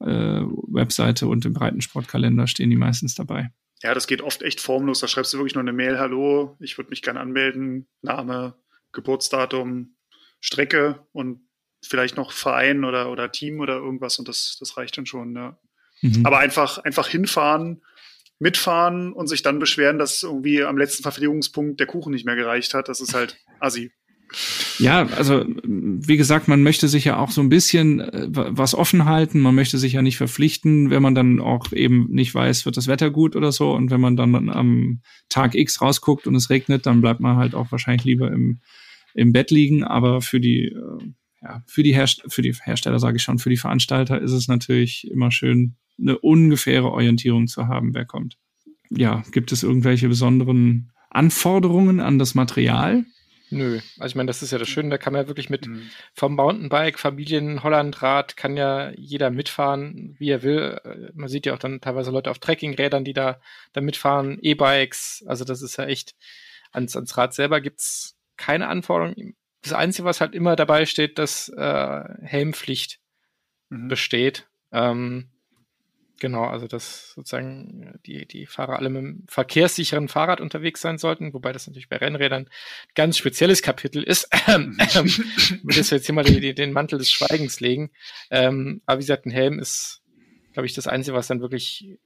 äh, 0.00 0.06
Webseite 0.06 1.26
und 1.26 1.44
im 1.44 1.52
Breitensportkalender 1.52 2.46
stehen 2.46 2.70
die 2.70 2.76
meistens 2.76 3.16
dabei. 3.16 3.50
Ja, 3.86 3.94
das 3.94 4.08
geht 4.08 4.20
oft 4.20 4.42
echt 4.42 4.60
formlos. 4.60 4.98
Da 4.98 5.06
schreibst 5.06 5.32
du 5.32 5.38
wirklich 5.38 5.54
nur 5.54 5.62
eine 5.62 5.72
Mail, 5.72 5.96
hallo, 6.00 6.56
ich 6.58 6.76
würde 6.76 6.90
mich 6.90 7.02
gerne 7.02 7.20
anmelden, 7.20 7.86
Name, 8.02 8.56
Geburtsdatum, 8.90 9.94
Strecke 10.40 11.06
und 11.12 11.48
vielleicht 11.84 12.16
noch 12.16 12.32
Verein 12.32 12.82
oder, 12.82 13.12
oder 13.12 13.30
Team 13.30 13.60
oder 13.60 13.76
irgendwas 13.76 14.18
und 14.18 14.26
das, 14.26 14.56
das 14.58 14.76
reicht 14.76 14.98
dann 14.98 15.06
schon, 15.06 15.36
ja. 15.36 15.56
Mhm. 16.02 16.26
Aber 16.26 16.38
einfach, 16.38 16.78
einfach 16.78 17.06
hinfahren, 17.06 17.80
mitfahren 18.40 19.12
und 19.12 19.28
sich 19.28 19.42
dann 19.42 19.60
beschweren, 19.60 19.98
dass 20.00 20.24
irgendwie 20.24 20.64
am 20.64 20.78
letzten 20.78 21.04
Verpflegungspunkt 21.04 21.78
der 21.78 21.86
Kuchen 21.86 22.12
nicht 22.12 22.26
mehr 22.26 22.34
gereicht 22.34 22.74
hat. 22.74 22.88
Das 22.88 23.00
ist 23.00 23.14
halt 23.14 23.38
assi. 23.60 23.92
Ja, 24.78 25.06
also 25.06 25.44
wie 25.64 26.16
gesagt, 26.16 26.48
man 26.48 26.62
möchte 26.62 26.88
sich 26.88 27.04
ja 27.04 27.18
auch 27.18 27.30
so 27.30 27.40
ein 27.40 27.48
bisschen 27.48 28.00
äh, 28.00 28.26
was 28.30 28.74
offen 28.74 29.04
halten. 29.04 29.40
Man 29.40 29.54
möchte 29.54 29.78
sich 29.78 29.94
ja 29.94 30.02
nicht 30.02 30.16
verpflichten, 30.16 30.90
wenn 30.90 31.02
man 31.02 31.14
dann 31.14 31.40
auch 31.40 31.72
eben 31.72 32.08
nicht 32.10 32.34
weiß, 32.34 32.66
wird 32.66 32.76
das 32.76 32.88
Wetter 32.88 33.10
gut 33.10 33.36
oder 33.36 33.52
so. 33.52 33.72
Und 33.72 33.90
wenn 33.90 34.00
man 34.00 34.16
dann 34.16 34.50
am 34.50 35.00
Tag 35.28 35.54
X 35.54 35.80
rausguckt 35.80 36.26
und 36.26 36.34
es 36.34 36.50
regnet, 36.50 36.86
dann 36.86 37.00
bleibt 37.00 37.20
man 37.20 37.36
halt 37.36 37.54
auch 37.54 37.70
wahrscheinlich 37.70 38.04
lieber 38.04 38.30
im, 38.30 38.60
im 39.14 39.32
Bett 39.32 39.50
liegen. 39.50 39.84
Aber 39.84 40.20
für 40.20 40.40
die, 40.40 40.66
äh, 40.66 41.12
ja, 41.42 41.62
für 41.66 41.82
die, 41.82 41.94
Herst 41.94 42.22
für 42.28 42.42
die 42.42 42.52
Hersteller, 42.52 42.98
sage 42.98 43.16
ich 43.16 43.22
schon, 43.22 43.38
für 43.38 43.50
die 43.50 43.56
Veranstalter 43.56 44.20
ist 44.20 44.32
es 44.32 44.48
natürlich 44.48 45.08
immer 45.10 45.30
schön, 45.30 45.76
eine 45.98 46.18
ungefähre 46.18 46.90
Orientierung 46.90 47.46
zu 47.46 47.68
haben, 47.68 47.94
wer 47.94 48.04
kommt. 48.04 48.36
Ja, 48.90 49.22
gibt 49.32 49.52
es 49.52 49.62
irgendwelche 49.62 50.08
besonderen 50.08 50.92
Anforderungen 51.10 52.00
an 52.00 52.18
das 52.18 52.34
Material? 52.34 53.04
Nö, 53.50 53.80
also 53.98 54.12
ich 54.12 54.14
meine, 54.16 54.26
das 54.26 54.42
ist 54.42 54.50
ja 54.50 54.58
das 54.58 54.68
Schöne, 54.68 54.90
da 54.90 54.98
kann 54.98 55.12
man 55.12 55.22
ja 55.22 55.28
wirklich 55.28 55.50
mit 55.50 55.68
mhm. 55.68 55.90
vom 56.14 56.34
Mountainbike, 56.34 56.98
Familien, 56.98 57.62
Hollandrad, 57.62 58.36
kann 58.36 58.56
ja 58.56 58.90
jeder 58.96 59.30
mitfahren, 59.30 60.16
wie 60.18 60.30
er 60.30 60.42
will. 60.42 60.80
Äh, 60.84 61.12
man 61.14 61.28
sieht 61.28 61.46
ja 61.46 61.54
auch 61.54 61.58
dann 61.58 61.80
teilweise 61.80 62.10
Leute 62.10 62.30
auf 62.30 62.40
Trekkingrädern, 62.40 63.04
die 63.04 63.12
da, 63.12 63.40
da 63.72 63.80
mitfahren, 63.80 64.38
E-Bikes, 64.40 65.24
also 65.28 65.44
das 65.44 65.62
ist 65.62 65.76
ja 65.76 65.86
echt, 65.86 66.16
ans, 66.72 66.96
ans 66.96 67.16
Rad 67.16 67.34
selber 67.34 67.60
gibt's 67.60 68.16
keine 68.36 68.68
Anforderungen. 68.68 69.36
Das 69.62 69.72
Einzige, 69.72 70.04
was 70.04 70.20
halt 70.20 70.34
immer 70.34 70.56
dabei 70.56 70.86
steht, 70.86 71.18
dass 71.18 71.48
äh, 71.48 72.04
Helmpflicht 72.22 73.00
mhm. 73.70 73.88
besteht. 73.88 74.48
Ähm, 74.72 75.30
Genau, 76.18 76.44
also 76.44 76.66
dass 76.66 77.12
sozusagen 77.12 77.98
die, 78.06 78.26
die 78.26 78.46
Fahrer 78.46 78.78
alle 78.78 78.88
mit 78.88 79.00
einem 79.00 79.24
verkehrssicheren 79.28 80.08
Fahrrad 80.08 80.40
unterwegs 80.40 80.80
sein 80.80 80.96
sollten, 80.96 81.34
wobei 81.34 81.52
das 81.52 81.66
natürlich 81.66 81.90
bei 81.90 81.96
Rennrädern 81.96 82.44
ein 82.44 82.50
ganz 82.94 83.18
spezielles 83.18 83.60
Kapitel 83.60 84.02
ist. 84.02 84.28
ähm, 84.48 84.78
ähm 84.94 85.10
das 85.64 85.90
jetzt 85.90 86.06
hier 86.06 86.14
mal 86.14 86.24
die, 86.24 86.54
den 86.54 86.72
Mantel 86.72 86.98
des 86.98 87.10
Schweigens 87.10 87.60
legen. 87.60 87.90
Ähm, 88.30 88.80
aber 88.86 88.98
wie 88.98 89.02
gesagt, 89.02 89.26
ein 89.26 89.30
Helm 89.30 89.58
ist, 89.58 90.00
glaube 90.54 90.66
ich, 90.66 90.72
das 90.72 90.86
Einzige, 90.86 91.14
was 91.14 91.26
dann 91.26 91.42
wirklich 91.42 91.98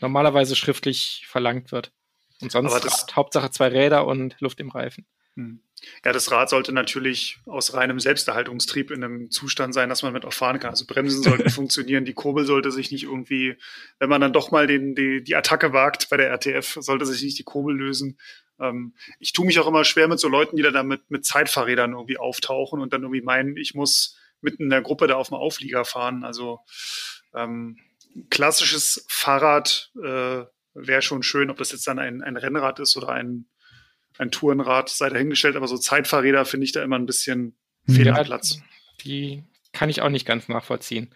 normalerweise 0.00 0.56
schriftlich 0.56 1.24
verlangt 1.28 1.70
wird. 1.70 1.92
Und 2.40 2.50
sonst 2.50 2.84
das, 2.84 3.06
Hauptsache 3.14 3.52
zwei 3.52 3.68
Räder 3.68 4.08
und 4.08 4.40
Luft 4.40 4.58
im 4.58 4.70
Reifen. 4.70 5.06
Hm. 5.36 5.62
Ja, 6.04 6.12
das 6.12 6.30
Rad 6.30 6.48
sollte 6.48 6.72
natürlich 6.72 7.38
aus 7.46 7.74
reinem 7.74 7.98
Selbsterhaltungstrieb 7.98 8.90
in 8.90 9.02
einem 9.02 9.30
Zustand 9.30 9.74
sein, 9.74 9.88
dass 9.88 10.02
man 10.02 10.12
mit 10.12 10.24
auch 10.24 10.32
fahren 10.32 10.60
kann. 10.60 10.70
Also 10.70 10.86
Bremsen 10.86 11.22
sollten 11.24 11.50
funktionieren, 11.50 12.04
die 12.04 12.14
Kurbel 12.14 12.44
sollte 12.44 12.70
sich 12.70 12.92
nicht 12.92 13.04
irgendwie, 13.04 13.56
wenn 13.98 14.08
man 14.08 14.20
dann 14.20 14.32
doch 14.32 14.50
mal 14.50 14.66
den, 14.66 14.94
die, 14.94 15.24
die 15.24 15.34
Attacke 15.34 15.72
wagt 15.72 16.10
bei 16.10 16.16
der 16.16 16.30
RTF, 16.30 16.78
sollte 16.80 17.06
sich 17.06 17.22
nicht 17.22 17.38
die 17.38 17.44
Kurbel 17.44 17.76
lösen. 17.76 18.18
Ähm, 18.60 18.94
ich 19.18 19.32
tue 19.32 19.46
mich 19.46 19.58
auch 19.58 19.66
immer 19.66 19.84
schwer 19.84 20.06
mit 20.06 20.20
so 20.20 20.28
Leuten, 20.28 20.56
die 20.56 20.62
da 20.62 20.82
mit, 20.82 21.10
mit 21.10 21.24
Zeitfahrrädern 21.24 21.92
irgendwie 21.92 22.18
auftauchen 22.18 22.80
und 22.80 22.92
dann 22.92 23.02
irgendwie 23.02 23.22
meinen, 23.22 23.56
ich 23.56 23.74
muss 23.74 24.18
mitten 24.40 24.64
in 24.64 24.70
der 24.70 24.82
Gruppe 24.82 25.06
da 25.06 25.14
auf 25.16 25.28
dem 25.28 25.36
Auflieger 25.36 25.84
fahren. 25.84 26.24
Also 26.24 26.60
ähm, 27.34 27.78
klassisches 28.30 29.04
Fahrrad 29.08 29.90
äh, 29.96 30.44
wäre 30.74 31.02
schon 31.02 31.22
schön, 31.22 31.50
ob 31.50 31.56
das 31.56 31.72
jetzt 31.72 31.86
dann 31.86 31.98
ein, 31.98 32.22
ein 32.22 32.36
Rennrad 32.36 32.78
ist 32.80 32.96
oder 32.96 33.10
ein 33.10 33.46
ein 34.18 34.30
Tourenrad 34.30 34.88
sei 34.88 35.08
dahingestellt, 35.08 35.56
aber 35.56 35.68
so 35.68 35.78
Zeitfahrräder 35.78 36.44
finde 36.44 36.64
ich 36.64 36.72
da 36.72 36.82
immer 36.82 36.98
ein 36.98 37.06
bisschen 37.06 37.56
fehl 37.86 38.08
am 38.08 38.24
Platz. 38.24 38.58
Die 39.04 39.44
kann 39.72 39.88
ich 39.88 40.02
auch 40.02 40.10
nicht 40.10 40.26
ganz 40.26 40.48
nachvollziehen. 40.48 41.08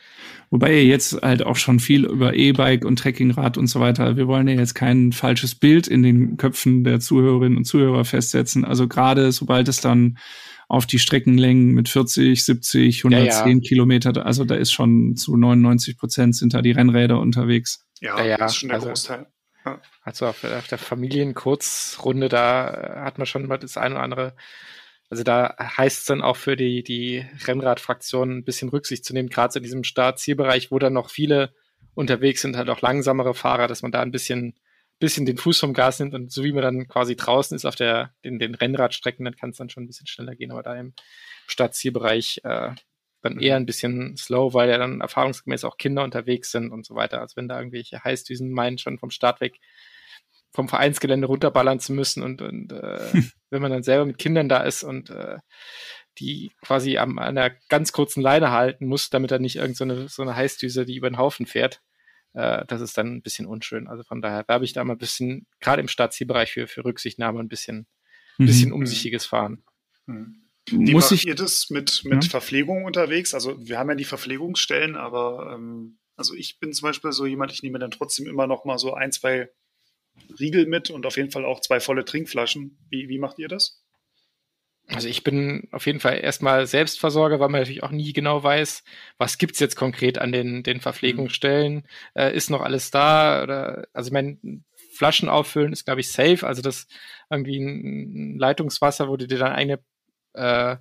Wobei 0.51 0.72
ihr 0.72 0.84
jetzt 0.84 1.20
halt 1.20 1.42
auch 1.42 1.57
schon 1.57 1.78
viel 1.78 2.07
über 2.07 2.34
E-Bike 2.34 2.84
und 2.84 2.99
Trekkingrad 2.99 3.59
und 3.59 3.66
so 3.66 3.80
weiter. 3.80 4.16
Wir 4.16 4.26
wollen 4.26 4.49
ja 4.49 4.55
jetzt 4.55 4.74
kein 4.74 5.12
falsches 5.12 5.55
Bild 5.55 5.86
in 5.86 6.03
den 6.03 6.36
Köpfen 6.38 6.82
der 6.82 7.01
Zuhörerinnen 7.01 7.59
und 7.59 7.64
Zuhörer 7.64 8.05
festsetzen. 8.05 8.64
Also 8.64 8.88
gerade 8.88 9.30
sobald 9.30 9.68
es 9.68 9.80
dann 9.80 10.18
auf 10.68 10.86
die 10.86 10.99
Streckenlängen 10.99 11.74
mit 11.74 11.88
40, 11.88 12.44
70, 12.44 13.05
110 13.05 13.47
ja, 13.47 13.55
ja. 13.55 13.61
Kilometer, 13.61 14.26
also 14.26 14.44
da 14.44 14.57
ist 14.57 14.72
schon 14.72 15.14
zu 15.14 15.36
99 15.36 15.97
Prozent 15.97 16.34
sind 16.34 16.55
da 16.55 16.62
die 16.62 16.72
Rennräder 16.72 17.20
unterwegs. 17.20 17.86
Ja, 18.01 18.24
ja, 18.24 18.36
das 18.36 18.53
ist 18.53 18.59
schon 18.59 18.70
der 18.70 18.76
also, 18.76 18.88
Großteil. 18.88 19.26
Also 20.03 20.27
auf, 20.27 20.45
auf 20.45 20.69
der 20.69 20.79
Familienkurzrunde, 20.79 22.29
da 22.29 22.69
äh, 22.69 23.01
hat 23.05 23.19
man 23.19 23.27
schon 23.27 23.47
mal 23.47 23.59
das 23.59 23.77
eine 23.77 23.97
oder 23.97 24.05
andere. 24.05 24.37
Also 25.09 25.23
da 25.23 25.55
heißt 25.59 26.01
es 26.01 26.05
dann 26.07 26.23
auch 26.23 26.37
für 26.37 26.57
die, 26.57 26.83
die 26.83 27.25
Rennradfraktion 27.47 28.39
ein 28.39 28.45
bisschen 28.45 28.69
Rücksicht 28.69 29.05
zu 29.05 29.12
nehmen, 29.12 29.29
gerade 29.29 29.59
in 29.59 29.62
diesem 29.62 29.85
Start-Zielbereich, 29.85 30.71
wo 30.71 30.79
dann 30.79 30.95
noch 30.95 31.11
viele 31.11 31.55
unterwegs 31.95 32.43
sind, 32.43 32.57
halt 32.57 32.69
auch 32.71 32.83
langsamere 32.83 33.35
Fahrer, 33.35 33.69
dass 33.69 33.83
man 33.83 33.93
da 33.93 34.03
ein 34.03 34.11
bisschen, 34.11 34.55
bisschen 34.99 35.25
den 35.25 35.39
Fuß 35.39 35.61
vom 35.61 35.75
Gas 35.75 36.01
nimmt 36.01 36.14
und 36.14 36.33
so 36.33 36.43
wie 36.43 36.53
man 36.53 36.62
dann 36.62 36.89
quasi 36.89 37.14
draußen 37.14 37.55
ist 37.55 37.64
auf 37.64 37.77
der, 37.77 38.14
den, 38.25 38.39
den 38.39 38.55
Rennradstrecken, 38.55 39.25
dann 39.25 39.37
kann 39.37 39.51
es 39.51 39.57
dann 39.57 39.71
schon 39.71 39.85
ein 39.85 39.87
bisschen 39.87 40.07
schneller 40.07 40.35
gehen, 40.35 40.51
aber 40.51 40.62
da 40.62 40.75
im 40.75 40.93
Start-Zielbereich 41.47 42.41
äh, 42.43 42.73
dann 43.23 43.35
mhm. 43.35 43.43
eher 43.43 43.57
ein 43.57 43.67
bisschen 43.67 44.17
slow, 44.17 44.55
weil 44.55 44.69
ja 44.69 44.79
dann 44.79 45.01
erfahrungsgemäß 45.01 45.64
auch 45.64 45.77
Kinder 45.77 46.05
unterwegs 46.05 46.51
sind 46.51 46.71
und 46.71 46.87
so 46.87 46.95
weiter. 46.95 47.21
Also 47.21 47.37
wenn 47.37 47.49
da 47.49 47.59
irgendwelche 47.59 48.03
Heißdüsen 48.03 48.51
meinen, 48.51 48.79
schon 48.79 48.99
vom 48.99 49.11
Start 49.11 49.41
weg 49.41 49.59
vom 50.57 50.69
Vereinsgelände 50.69 51.27
runterballern 51.27 51.79
zu 51.81 51.93
müssen 51.93 52.23
und, 52.23 52.43
und 52.43 52.73
äh, 52.73 52.99
wenn 53.51 53.62
man 53.62 53.71
dann 53.71 53.83
selber 53.83 54.07
mit 54.07 54.19
Kindern 54.19 54.49
da 54.49 54.62
ist 54.62 54.83
und 54.83 55.11
äh, 55.11 55.37
die 56.19 56.51
quasi 56.62 56.97
am, 56.97 57.19
an 57.19 57.37
einer 57.37 57.55
ganz 57.69 57.93
kurzen 57.93 58.23
Leine 58.23 58.51
halten 58.51 58.87
muss, 58.87 59.11
damit 59.11 59.31
er 59.31 59.39
nicht 59.39 59.57
irgendeine 59.57 60.03
so, 60.03 60.09
so 60.09 60.23
eine 60.23 60.35
Heißdüse, 60.35 60.87
die 60.87 60.97
über 60.97 61.11
den 61.11 61.19
Haufen 61.19 61.47
fährt, 61.47 61.83
äh, 62.33 62.64
das 62.67 62.81
ist 62.81 62.97
dann 62.97 63.17
ein 63.17 63.23
bisschen 63.23 63.47
unschön. 63.47 63.87
Also 63.87 64.03
von 64.03 64.23
daher 64.23 64.45
werbe 64.49 64.64
ich 64.64 64.73
da 64.73 64.83
mal 64.83 64.95
ein 64.95 64.99
bisschen, 64.99 65.47
gerade 65.61 65.83
im 65.83 65.89
Startzielbereich 65.89 66.53
für, 66.53 66.67
für 66.67 66.85
Rücksichtnahme 66.85 67.39
ein 67.41 67.49
bisschen, 67.49 67.87
mhm. 68.39 68.47
bisschen 68.47 68.73
umsichtiges 68.73 69.27
Fahren. 69.27 69.62
Mhm. 70.07 70.45
Wie 70.71 70.93
Muss 70.93 71.11
macht 71.11 71.12
ich, 71.12 71.27
ihr 71.27 71.35
das 71.35 71.71
mit, 71.71 72.03
mit 72.05 72.25
ja? 72.25 72.31
Verpflegung 72.31 72.85
unterwegs? 72.85 73.35
Also 73.35 73.57
wir 73.67 73.79
haben 73.79 73.89
ja 73.89 73.95
die 73.95 74.05
Verpflegungsstellen, 74.05 74.97
aber 74.97 75.53
ähm, 75.55 75.99
also 76.17 76.35
ich 76.35 76.59
bin 76.59 76.73
zum 76.73 76.89
Beispiel 76.89 77.12
so 77.12 77.27
jemand, 77.27 77.53
ich 77.53 77.62
nehme 77.62 77.79
dann 77.79 77.91
trotzdem 77.91 78.27
immer 78.27 78.47
noch 78.47 78.64
mal 78.64 78.79
so 78.79 78.95
ein, 78.95 79.12
zwei 79.12 79.51
Riegel 80.41 80.67
mit 80.67 80.91
und 80.91 81.07
auf 81.07 81.17
jeden 81.17 81.31
Fall 81.31 81.45
auch 81.45 81.61
zwei 81.61 81.79
volle 81.79 82.05
Trinkflaschen. 82.05 82.79
Wie, 82.91 83.09
wie 83.09 83.19
macht 83.19 83.39
ihr 83.39 83.49
das? 83.49 83.83
Also 84.89 85.09
ich 85.09 85.25
bin 85.25 85.69
auf 85.73 85.87
jeden 85.87 85.99
Fall 85.99 86.21
erstmal 86.21 86.67
Selbstversorger, 86.67 87.41
weil 87.41 87.49
man 87.49 87.61
natürlich 87.61 87.83
auch 87.83 87.91
nie 87.91 88.12
genau 88.12 88.43
weiß, 88.43 88.85
was 89.19 89.37
gibt's 89.37 89.59
jetzt 89.59 89.75
konkret 89.75 90.19
an 90.19 90.31
den, 90.31 90.62
den 90.62 90.81
Verpflegungsstellen. 90.81 91.75
Mhm. 91.75 91.83
Äh, 92.14 92.37
ist 92.37 92.51
noch 92.51 92.61
alles 92.61 92.91
da? 92.91 93.43
Oder 93.43 93.89
also 93.93 94.09
ich 94.09 94.12
meine, 94.12 94.39
Flaschen 94.93 95.29
auffüllen 95.29 95.73
ist, 95.73 95.85
glaube 95.85 96.01
ich, 96.01 96.12
safe. 96.12 96.47
Also 96.47 96.62
das 96.62 96.87
irgendwie 97.31 97.59
ein 97.59 98.39
Leitungswasser, 98.39 99.09
wo 99.09 99.17
du 99.17 99.27
dir 99.27 99.39
dann 99.39 99.53
eine 99.53 99.81
äh, 100.37 100.76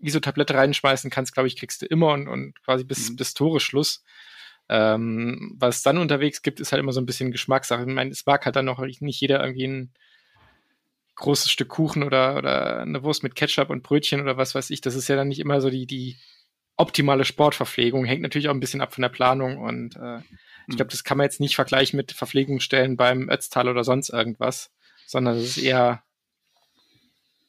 Isotablette 0.00 0.54
reinschmeißen 0.54 1.10
kannst, 1.10 1.34
glaube 1.34 1.48
ich, 1.48 1.56
kriegst 1.56 1.82
du 1.82 1.86
immer 1.86 2.12
und, 2.12 2.28
und 2.28 2.62
quasi 2.62 2.84
bis, 2.84 3.10
mhm. 3.10 3.16
bis 3.16 3.34
Toreschluss. 3.34 4.04
Ähm, 4.68 5.56
was 5.58 5.82
dann 5.82 5.98
unterwegs 5.98 6.42
gibt, 6.42 6.60
ist 6.60 6.72
halt 6.72 6.80
immer 6.80 6.92
so 6.92 7.00
ein 7.00 7.06
bisschen 7.06 7.32
Geschmackssache. 7.32 7.82
Ich 7.82 7.86
meine, 7.86 8.10
es 8.10 8.26
mag 8.26 8.44
halt 8.44 8.54
dann 8.56 8.66
noch 8.66 8.78
nicht 8.80 9.20
jeder 9.20 9.40
irgendwie 9.40 9.66
ein 9.66 9.92
großes 11.16 11.50
Stück 11.50 11.68
Kuchen 11.68 12.02
oder, 12.02 12.36
oder 12.36 12.80
eine 12.80 13.02
Wurst 13.02 13.22
mit 13.22 13.34
Ketchup 13.34 13.70
und 13.70 13.82
Brötchen 13.82 14.20
oder 14.20 14.36
was 14.36 14.54
weiß 14.54 14.70
ich. 14.70 14.80
Das 14.80 14.94
ist 14.94 15.08
ja 15.08 15.16
dann 15.16 15.28
nicht 15.28 15.40
immer 15.40 15.60
so 15.60 15.70
die, 15.70 15.86
die 15.86 16.16
optimale 16.76 17.24
Sportverpflegung. 17.24 18.04
Hängt 18.04 18.22
natürlich 18.22 18.48
auch 18.48 18.54
ein 18.54 18.60
bisschen 18.60 18.80
ab 18.80 18.94
von 18.94 19.02
der 19.02 19.08
Planung 19.08 19.58
und 19.58 19.96
äh, 19.96 20.20
ich 20.68 20.76
glaube, 20.76 20.84
mhm. 20.84 20.90
das 20.90 21.04
kann 21.04 21.18
man 21.18 21.24
jetzt 21.24 21.40
nicht 21.40 21.56
vergleichen 21.56 21.96
mit 21.96 22.12
Verpflegungsstellen 22.12 22.96
beim 22.96 23.28
Ötztal 23.28 23.68
oder 23.68 23.84
sonst 23.84 24.10
irgendwas, 24.10 24.70
sondern 25.06 25.36
das 25.36 25.44
ist 25.44 25.58
eher 25.58 26.04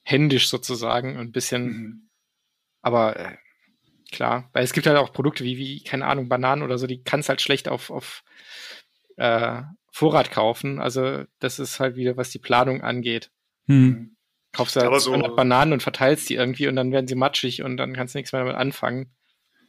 händisch 0.10 0.50
sozusagen 0.50 1.18
und 1.18 1.28
ein 1.28 1.32
bisschen, 1.32 1.66
mhm. 1.66 2.10
aber 2.82 3.18
äh, 3.18 3.38
klar, 4.12 4.50
weil 4.54 4.64
es 4.64 4.74
gibt 4.74 4.88
halt 4.88 4.98
auch 4.98 5.14
Produkte 5.14 5.44
wie, 5.44 5.58
wie, 5.58 5.84
keine 5.84 6.06
Ahnung, 6.06 6.30
Bananen 6.30 6.64
oder 6.64 6.78
so, 6.78 6.88
die 6.88 7.04
kannst 7.04 7.30
halt 7.30 7.42
schlecht 7.42 7.68
auf, 7.68 7.90
auf, 7.90 8.24
äh, 9.18 9.62
Vorrat 9.92 10.32
kaufen. 10.32 10.80
Also 10.80 11.24
das 11.40 11.60
ist 11.60 11.80
halt 11.80 11.96
wieder, 11.96 12.18
was 12.18 12.30
die 12.30 12.40
Planung 12.40 12.82
angeht. 12.82 13.32
Hm. 13.68 14.16
Kaufst 14.52 14.76
du 14.76 14.82
halt 14.82 15.02
so, 15.02 15.12
Bananen 15.12 15.74
und 15.74 15.84
verteilst 15.84 16.30
die 16.30 16.36
irgendwie 16.36 16.68
und 16.68 16.76
dann 16.76 16.92
werden 16.92 17.08
sie 17.08 17.16
matschig 17.16 17.62
und 17.62 17.78
dann 17.78 17.94
kannst 17.94 18.16
du 18.16 18.18
nichts 18.18 18.32
mehr 18.32 18.44
damit 18.44 18.56
anfangen. 18.56 19.12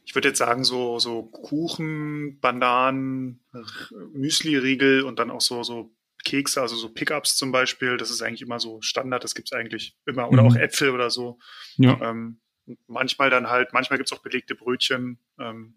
Ich 0.05 0.15
würde 0.15 0.29
jetzt 0.29 0.39
sagen, 0.39 0.63
so, 0.63 0.97
so 0.97 1.23
Kuchen, 1.23 2.39
Bananen, 2.39 3.43
Müsli-Riegel 4.13 5.03
und 5.03 5.19
dann 5.19 5.29
auch 5.29 5.41
so, 5.41 5.61
so 5.61 5.93
Kekse, 6.23 6.61
also 6.61 6.75
so 6.75 6.89
Pickups 6.89 7.35
zum 7.35 7.51
Beispiel, 7.51 7.97
das 7.97 8.09
ist 8.09 8.21
eigentlich 8.21 8.41
immer 8.41 8.59
so 8.59 8.81
Standard, 8.81 9.23
das 9.23 9.35
gibt 9.35 9.49
es 9.51 9.57
eigentlich 9.57 9.95
immer. 10.05 10.29
Oder 10.29 10.43
mhm. 10.43 10.49
auch 10.49 10.55
Äpfel 10.55 10.91
oder 10.91 11.09
so. 11.09 11.39
Ja. 11.77 11.99
Ähm, 12.01 12.39
manchmal 12.87 13.29
dann 13.29 13.49
halt, 13.49 13.73
manchmal 13.73 13.97
gibt 13.97 14.11
es 14.11 14.17
auch 14.17 14.21
belegte 14.21 14.55
Brötchen. 14.55 15.19
Ähm, 15.39 15.75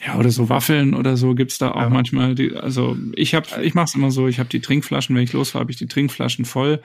ja, 0.00 0.18
oder 0.18 0.30
so 0.30 0.48
Waffeln 0.48 0.94
oder 0.94 1.16
so 1.16 1.34
gibt's 1.34 1.58
da 1.58 1.72
auch 1.72 1.82
ja. 1.82 1.90
manchmal. 1.90 2.34
Die, 2.34 2.56
also 2.56 2.96
ich 3.14 3.34
habe, 3.34 3.62
ich 3.62 3.74
mache 3.74 3.84
es 3.84 3.94
immer 3.94 4.10
so, 4.10 4.26
ich 4.26 4.38
habe 4.38 4.48
die 4.48 4.60
Trinkflaschen, 4.60 5.14
wenn 5.14 5.22
ich 5.22 5.32
losfahre, 5.32 5.60
habe 5.60 5.70
ich 5.70 5.78
die 5.78 5.86
Trinkflaschen 5.86 6.44
voll 6.44 6.80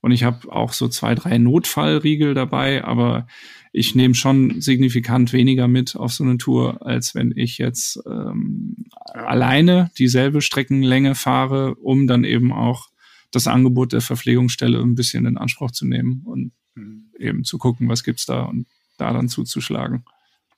und 0.00 0.12
ich 0.12 0.22
habe 0.24 0.50
auch 0.50 0.72
so 0.72 0.88
zwei, 0.88 1.14
drei 1.14 1.38
Notfallriegel 1.38 2.34
dabei, 2.34 2.84
aber 2.84 3.26
ich 3.72 3.94
nehme 3.94 4.14
schon 4.14 4.60
signifikant 4.60 5.32
weniger 5.32 5.68
mit 5.68 5.94
auf 5.94 6.12
so 6.12 6.24
eine 6.24 6.38
Tour, 6.38 6.84
als 6.84 7.14
wenn 7.14 7.32
ich 7.36 7.58
jetzt 7.58 8.00
ähm, 8.06 8.86
alleine 9.12 9.90
dieselbe 9.98 10.40
Streckenlänge 10.40 11.14
fahre, 11.14 11.74
um 11.76 12.06
dann 12.06 12.24
eben 12.24 12.52
auch 12.52 12.88
das 13.30 13.46
Angebot 13.46 13.92
der 13.92 14.00
Verpflegungsstelle 14.00 14.80
ein 14.80 14.96
bisschen 14.96 15.26
in 15.26 15.36
Anspruch 15.36 15.70
zu 15.70 15.86
nehmen 15.86 16.22
und 16.24 16.52
mhm. 16.74 17.10
eben 17.18 17.44
zu 17.44 17.58
gucken, 17.58 17.88
was 17.88 18.02
gibt's 18.02 18.26
da 18.26 18.42
und 18.42 18.66
da 18.98 19.12
dann 19.12 19.28
zuzuschlagen. 19.28 20.04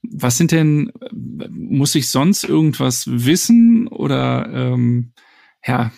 Was 0.02 0.38
sind 0.38 0.52
denn, 0.52 0.90
muss 1.50 1.94
ich 1.94 2.08
sonst 2.08 2.44
irgendwas 2.44 3.06
wissen 3.06 3.86
oder 3.88 4.48
ähm, 4.52 5.12
ja, 5.64 5.92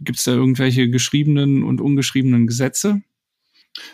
gibt 0.00 0.18
es 0.18 0.24
da 0.24 0.32
irgendwelche 0.32 0.90
geschriebenen 0.90 1.62
und 1.62 1.80
ungeschriebenen 1.80 2.46
Gesetze? 2.46 3.02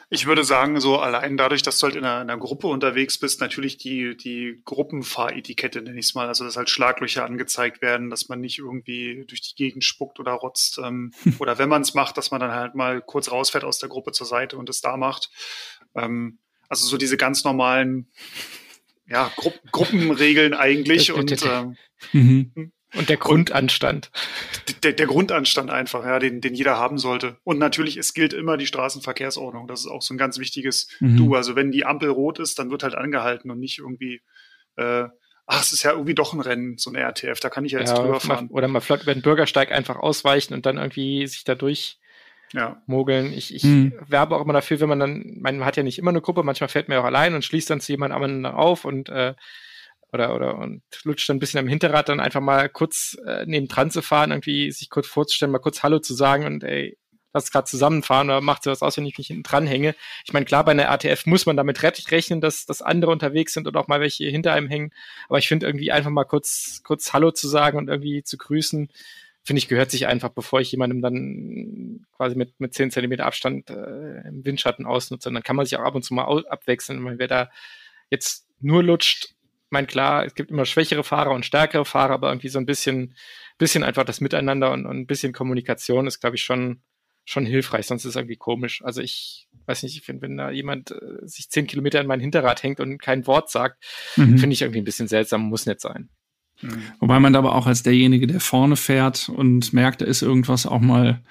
Ich 0.09 0.27
würde 0.27 0.45
sagen, 0.45 0.81
so 0.81 0.99
allein 0.99 1.37
dadurch, 1.37 1.63
dass 1.63 1.79
du 1.79 1.85
halt 1.85 1.97
in 1.97 2.05
einer, 2.05 2.23
in 2.23 2.31
einer 2.31 2.39
Gruppe 2.39 2.69
unterwegs 2.69 3.19
bist, 3.19 3.41
natürlich 3.41 3.77
die, 3.77 4.17
die 4.17 4.61
Gruppenfahretikette, 4.65 5.83
nenne 5.83 5.99
ich 5.99 6.07
es 6.07 6.15
mal. 6.15 6.29
Also, 6.29 6.45
dass 6.45 6.57
halt 6.57 6.71
Schlaglöcher 6.71 7.25
angezeigt 7.25 7.83
werden, 7.83 8.11
dass 8.11 8.29
man 8.29 8.41
nicht 8.41 8.59
irgendwie 8.59 9.25
durch 9.27 9.43
die 9.43 9.55
Gegend 9.55 9.85
spuckt 9.85 10.21
oder 10.21 10.33
rotzt. 10.33 10.79
Ähm, 10.83 11.13
oder 11.39 11.59
wenn 11.59 11.69
man 11.69 11.83
es 11.83 11.95
macht, 11.95 12.17
dass 12.17 12.31
man 12.31 12.41
dann 12.41 12.53
halt 12.53 12.75
mal 12.75 13.03
kurz 13.03 13.31
rausfährt 13.31 13.65
aus 13.65 13.79
der 13.79 13.89
Gruppe 13.89 14.13
zur 14.13 14.27
Seite 14.27 14.57
und 14.57 14.69
es 14.71 14.81
da 14.81 14.97
macht. 14.97 15.31
Ähm, 15.95 16.39
also 16.69 16.87
so 16.87 16.97
diese 16.97 17.17
ganz 17.17 17.45
normalen 17.45 18.09
ja, 19.07 19.31
Gru 19.37 19.53
Gruppenregeln 19.71 20.55
eigentlich. 20.55 21.13
und, 21.13 21.45
ähm, 21.45 21.77
mhm. 22.13 22.73
Und 22.97 23.09
der 23.09 23.17
Grundanstand. 23.17 24.11
Der, 24.83 24.93
der, 24.93 25.07
Grundanstand 25.07 25.71
einfach, 25.71 26.05
ja, 26.05 26.19
den, 26.19 26.41
den 26.41 26.55
jeder 26.55 26.77
haben 26.79 26.99
sollte. 26.99 27.39
Und 27.45 27.59
natürlich, 27.59 27.97
es 27.97 28.15
gilt 28.15 28.33
immer 28.33 28.57
die 28.57 28.67
Straßenverkehrsordnung. 28.67 29.67
Das 29.67 29.81
ist 29.81 29.87
auch 29.87 30.03
so 30.03 30.15
ein 30.15 30.19
ganz 30.19 30.39
wichtiges 30.39 30.89
mhm. 31.01 31.17
Du. 31.17 31.35
Also 31.35 31.57
wenn 31.57 31.73
die 31.73 31.85
Ampel 31.85 32.11
rot 32.11 32.39
ist, 32.39 32.59
dann 32.59 32.71
wird 32.71 32.83
halt 32.83 32.95
angehalten 32.95 33.51
und 33.51 33.59
nicht 33.59 33.79
irgendwie, 33.79 34.23
äh, 34.77 35.05
ach, 35.47 35.63
es 35.63 35.73
ist 35.73 35.83
ja 35.83 35.93
irgendwie 35.93 36.15
doch 36.15 36.33
ein 36.33 36.41
Rennen, 36.41 36.79
so 36.79 36.91
ein 36.91 36.97
RTF, 36.97 37.41
da 37.41 37.51
kann 37.51 37.65
ich 37.65 37.73
ja 37.73 37.81
jetzt 37.81 37.91
ja, 37.91 38.03
drüber 38.03 38.21
fahren. 38.21 38.49
Oder 38.51 38.69
mal 38.69 38.81
flott 38.81 39.03
über 39.03 39.15
den 39.15 39.23
Bürgersteig 39.23 39.73
einfach 39.73 39.97
ausweichen 39.97 40.55
und 40.55 40.67
dann 40.67 40.79
irgendwie 40.79 41.27
sich 41.27 41.45
dadurch 41.45 41.99
ja. 42.53 42.81
mogeln. 42.87 43.33
Ich, 43.33 43.55
ich 43.55 43.65
mhm. 43.65 43.93
werbe 44.07 44.37
auch 44.37 44.43
immer 44.43 44.53
dafür, 44.53 44.81
wenn 44.81 44.89
man 44.89 45.01
dann, 45.01 45.39
man 45.41 45.65
hat 45.65 45.77
ja 45.77 45.83
nicht 45.83 45.99
immer 45.99 46.11
eine 46.11 46.21
Gruppe, 46.21 46.43
manchmal 46.43 46.69
fährt 46.69 46.89
man 46.89 46.97
ja 46.97 47.03
auch 47.03 47.07
allein 47.07 47.35
und 47.35 47.45
schließt 47.45 47.69
dann 47.69 47.81
zu 47.81 47.93
jemandem 47.93 48.47
auf 48.47 48.85
und 48.85 49.09
äh, 49.09 49.35
oder, 50.15 50.35
oder 50.35 50.59
und 50.59 50.83
lutscht 51.03 51.29
dann 51.29 51.37
ein 51.37 51.41
bisschen 51.41 51.61
am 51.61 51.69
Hinterrad, 51.69 52.09
dann 52.09 52.21
einfach 52.21 52.41
mal 52.41 52.69
kurz 52.69 53.19
äh, 53.27 53.45
neben 53.47 53.69
dran 53.69 53.91
zu 53.91 54.01
fahren, 54.01 54.31
irgendwie 54.31 54.71
sich 54.71 54.89
kurz 54.89 55.07
vorzustellen, 55.07 55.53
mal 55.53 55.59
kurz 55.59 55.83
Hallo 55.83 55.99
zu 55.99 56.15
sagen 56.15 56.47
und 56.47 56.65
ey, 56.65 56.97
lass 57.35 57.51
gerade 57.51 57.67
zusammenfahren 57.67 58.31
oder 58.31 58.41
macht 58.41 58.63
sowas 58.63 58.81
aus, 58.81 58.97
wenn 58.97 59.07
ich 59.07 59.19
mich 59.19 59.27
hinten 59.27 59.43
dran 59.43 59.67
hänge. 59.67 59.95
Ich 60.25 60.33
meine, 60.33 60.47
klar, 60.47 60.65
bei 60.65 60.71
einer 60.71 60.85
RTF 60.85 61.27
muss 61.27 61.47
man 61.47 61.57
damit 61.57 61.83
rechnen, 61.83 62.41
dass, 62.41 62.65
dass 62.65 62.81
andere 62.81 63.11
unterwegs 63.11 63.53
sind 63.53 63.67
oder 63.67 63.81
auch 63.81 63.89
mal 63.89 64.01
welche 64.01 64.27
hinter 64.27 64.53
einem 64.53 64.69
hängen. 64.69 64.93
Aber 65.29 65.39
ich 65.39 65.49
finde 65.49 65.67
irgendwie 65.67 65.91
einfach 65.91 66.11
mal 66.11 66.25
kurz, 66.25 66.81
kurz 66.85 67.13
Hallo 67.13 67.33
zu 67.33 67.49
sagen 67.49 67.77
und 67.77 67.89
irgendwie 67.89 68.23
zu 68.23 68.39
grüßen, 68.39 68.89
finde 69.43 69.59
ich, 69.59 69.69
gehört 69.69 69.91
sich 69.91 70.07
einfach, 70.07 70.31
bevor 70.31 70.61
ich 70.61 70.71
jemandem 70.71 71.03
dann 71.03 72.07
quasi 72.17 72.37
mit, 72.37 72.59
mit 72.61 72.73
10 72.73 72.93
Zentimeter 72.93 73.27
Abstand 73.27 73.69
äh, 73.69 74.29
im 74.29 74.45
Windschatten 74.45 74.87
ausnutze. 74.87 75.29
Und 75.29 75.35
dann 75.35 75.43
kann 75.43 75.57
man 75.57 75.67
sich 75.67 75.77
auch 75.77 75.85
ab 75.85 75.95
und 75.97 76.03
zu 76.03 76.15
mal 76.15 76.45
abwechseln. 76.49 77.05
Wenn 77.05 77.19
wer 77.19 77.29
da 77.29 77.51
jetzt 78.11 78.47
nur 78.61 78.83
lutscht, 78.83 79.35
meine, 79.75 79.87
klar, 79.87 80.25
es 80.25 80.35
gibt 80.35 80.51
immer 80.51 80.65
schwächere 80.65 81.05
Fahrer 81.05 81.33
und 81.33 81.45
stärkere 81.45 81.85
Fahrer, 81.85 82.15
aber 82.15 82.29
irgendwie 82.29 82.49
so 82.49 82.59
ein 82.59 82.65
bisschen, 82.65 83.15
bisschen 83.59 83.85
einfach 83.85 84.05
das 84.05 84.23
Miteinander 84.23 84.73
und, 84.73 84.87
und 84.87 84.97
ein 84.97 85.07
bisschen 85.07 85.35
Kommunikation 85.35 86.07
ist, 86.07 86.21
glaube 86.21 86.37
ich, 86.37 86.43
schon, 86.43 86.83
schon 87.27 87.45
hilfreich, 87.45 87.87
sonst 87.87 88.05
ist 88.05 88.11
es 88.11 88.17
irgendwie 88.17 88.37
komisch. 88.37 88.83
Also 88.83 89.03
ich 89.03 89.49
weiß 89.67 89.83
nicht, 89.83 89.97
ich 89.97 90.03
finde, 90.03 90.23
wenn 90.23 90.37
da 90.37 90.51
jemand 90.51 90.93
äh, 90.93 91.27
sich 91.27 91.51
zehn 91.51 91.67
Kilometer 91.67 92.01
in 92.01 92.07
mein 92.07 92.21
Hinterrad 92.21 92.63
hängt 92.63 92.81
und 92.81 92.99
kein 92.99 93.27
Wort 93.27 93.51
sagt, 93.51 93.85
mhm. 94.17 94.39
finde 94.39 94.55
ich 94.55 94.63
irgendwie 94.63 94.81
ein 94.81 94.85
bisschen 94.85 95.09
seltsam, 95.09 95.43
muss 95.43 95.67
nicht 95.67 95.81
sein. 95.81 96.09
Mhm. 96.63 96.83
Wobei 97.01 97.21
man 97.21 97.35
aber 97.35 97.55
auch 97.55 97.67
als 97.67 97.83
derjenige, 97.83 98.27
der 98.27 98.41
vorne 98.41 98.77
fährt 98.77 99.29
und 99.29 99.73
merkt, 99.73 100.01
da 100.01 100.07
ist 100.07 100.23
irgendwas 100.23 100.67
auch 100.67 100.81
mal, 100.81 101.23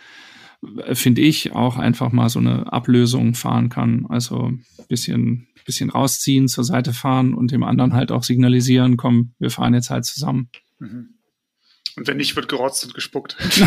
finde 0.93 1.21
ich, 1.21 1.53
auch 1.53 1.77
einfach 1.77 2.11
mal 2.11 2.29
so 2.29 2.39
eine 2.39 2.71
Ablösung 2.71 3.33
fahren 3.33 3.69
kann. 3.69 4.05
Also 4.09 4.47
ein 4.47 4.65
bisschen 4.87 5.47
bisschen 5.65 5.89
rausziehen, 5.89 6.47
zur 6.47 6.63
Seite 6.63 6.93
fahren 6.93 7.33
und 7.33 7.51
dem 7.51 7.63
anderen 7.63 7.93
halt 7.93 8.11
auch 8.11 8.23
signalisieren, 8.23 8.97
komm, 8.97 9.33
wir 9.39 9.49
fahren 9.49 9.73
jetzt 9.73 9.89
halt 9.89 10.05
zusammen. 10.05 10.49
Mhm. 10.79 11.15
Und 11.95 12.07
wenn 12.07 12.17
nicht, 12.17 12.35
wird 12.35 12.49
gerotzt 12.49 12.85
und 12.85 12.93
gespuckt. 12.93 13.37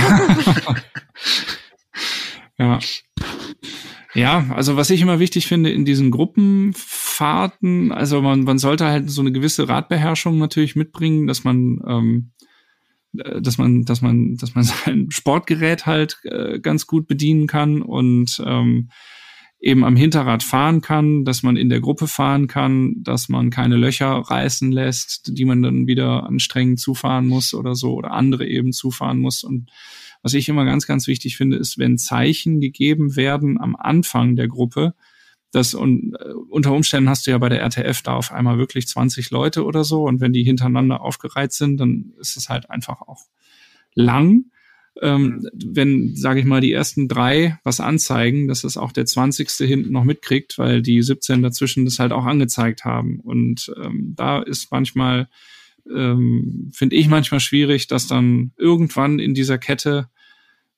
ja. 2.58 2.78
Ja, 4.14 4.46
also 4.54 4.76
was 4.76 4.90
ich 4.90 5.02
immer 5.02 5.20
wichtig 5.20 5.46
finde 5.46 5.70
in 5.70 5.84
diesen 5.84 6.10
Gruppenfahrten, 6.10 7.92
also 7.92 8.22
man, 8.22 8.44
man 8.44 8.58
sollte 8.58 8.86
halt 8.86 9.10
so 9.10 9.20
eine 9.20 9.30
gewisse 9.30 9.68
Radbeherrschung 9.68 10.38
natürlich 10.38 10.74
mitbringen, 10.74 11.26
dass 11.26 11.44
man 11.44 11.82
ähm, 11.86 12.32
äh, 12.40 12.45
dass 13.40 13.58
man, 13.58 13.84
dass 13.84 14.02
man, 14.02 14.36
dass 14.36 14.54
man 14.54 14.64
sein 14.84 15.10
Sportgerät 15.10 15.86
halt 15.86 16.18
äh, 16.24 16.58
ganz 16.60 16.86
gut 16.86 17.06
bedienen 17.06 17.46
kann 17.46 17.82
und 17.82 18.42
ähm, 18.44 18.90
eben 19.58 19.84
am 19.84 19.96
Hinterrad 19.96 20.42
fahren 20.42 20.80
kann, 20.80 21.24
dass 21.24 21.42
man 21.42 21.56
in 21.56 21.68
der 21.68 21.80
Gruppe 21.80 22.06
fahren 22.06 22.46
kann, 22.46 22.94
dass 23.02 23.28
man 23.28 23.50
keine 23.50 23.76
Löcher 23.76 24.10
reißen 24.10 24.70
lässt, 24.70 25.36
die 25.36 25.44
man 25.44 25.62
dann 25.62 25.86
wieder 25.86 26.24
anstrengend 26.24 26.78
zufahren 26.78 27.26
muss 27.26 27.54
oder 27.54 27.74
so 27.74 27.94
oder 27.94 28.12
andere 28.12 28.46
eben 28.46 28.72
zufahren 28.72 29.18
muss. 29.18 29.44
Und 29.44 29.70
was 30.22 30.34
ich 30.34 30.48
immer 30.48 30.64
ganz, 30.64 30.86
ganz 30.86 31.06
wichtig 31.06 31.36
finde, 31.36 31.56
ist, 31.56 31.78
wenn 31.78 31.98
Zeichen 31.98 32.60
gegeben 32.60 33.16
werden 33.16 33.58
am 33.58 33.76
Anfang 33.76 34.36
der 34.36 34.48
Gruppe, 34.48 34.94
das 35.56 35.74
und 35.74 36.14
äh, 36.14 36.32
unter 36.48 36.72
Umständen 36.72 37.08
hast 37.08 37.26
du 37.26 37.30
ja 37.30 37.38
bei 37.38 37.48
der 37.48 37.60
RTF 37.62 38.02
da 38.02 38.14
auf 38.14 38.32
einmal 38.32 38.58
wirklich 38.58 38.86
20 38.86 39.30
Leute 39.30 39.64
oder 39.64 39.84
so 39.84 40.04
und 40.04 40.20
wenn 40.20 40.32
die 40.32 40.44
hintereinander 40.44 41.00
aufgereiht 41.00 41.52
sind, 41.52 41.78
dann 41.78 42.12
ist 42.20 42.36
es 42.36 42.48
halt 42.48 42.70
einfach 42.70 43.00
auch 43.02 43.22
lang 43.94 44.44
ähm, 45.02 45.48
wenn, 45.52 46.16
sage 46.16 46.40
ich 46.40 46.46
mal, 46.46 46.60
die 46.60 46.72
ersten 46.72 47.08
drei 47.08 47.58
was 47.64 47.80
anzeigen, 47.80 48.48
dass 48.48 48.64
es 48.64 48.76
auch 48.76 48.92
der 48.92 49.06
20. 49.06 49.50
hinten 49.50 49.92
noch 49.92 50.04
mitkriegt, 50.04 50.58
weil 50.58 50.82
die 50.82 51.02
17 51.02 51.42
dazwischen 51.42 51.84
das 51.84 51.98
halt 51.98 52.12
auch 52.12 52.24
angezeigt 52.24 52.84
haben. 52.84 53.20
Und 53.20 53.72
ähm, 53.82 54.14
da 54.16 54.40
ist 54.40 54.70
manchmal, 54.70 55.28
ähm, 55.90 56.70
finde 56.72 56.96
ich 56.96 57.08
manchmal 57.08 57.40
schwierig, 57.40 57.88
dass 57.88 58.06
dann 58.06 58.52
irgendwann 58.56 59.18
in 59.18 59.34
dieser 59.34 59.58
Kette 59.58 60.08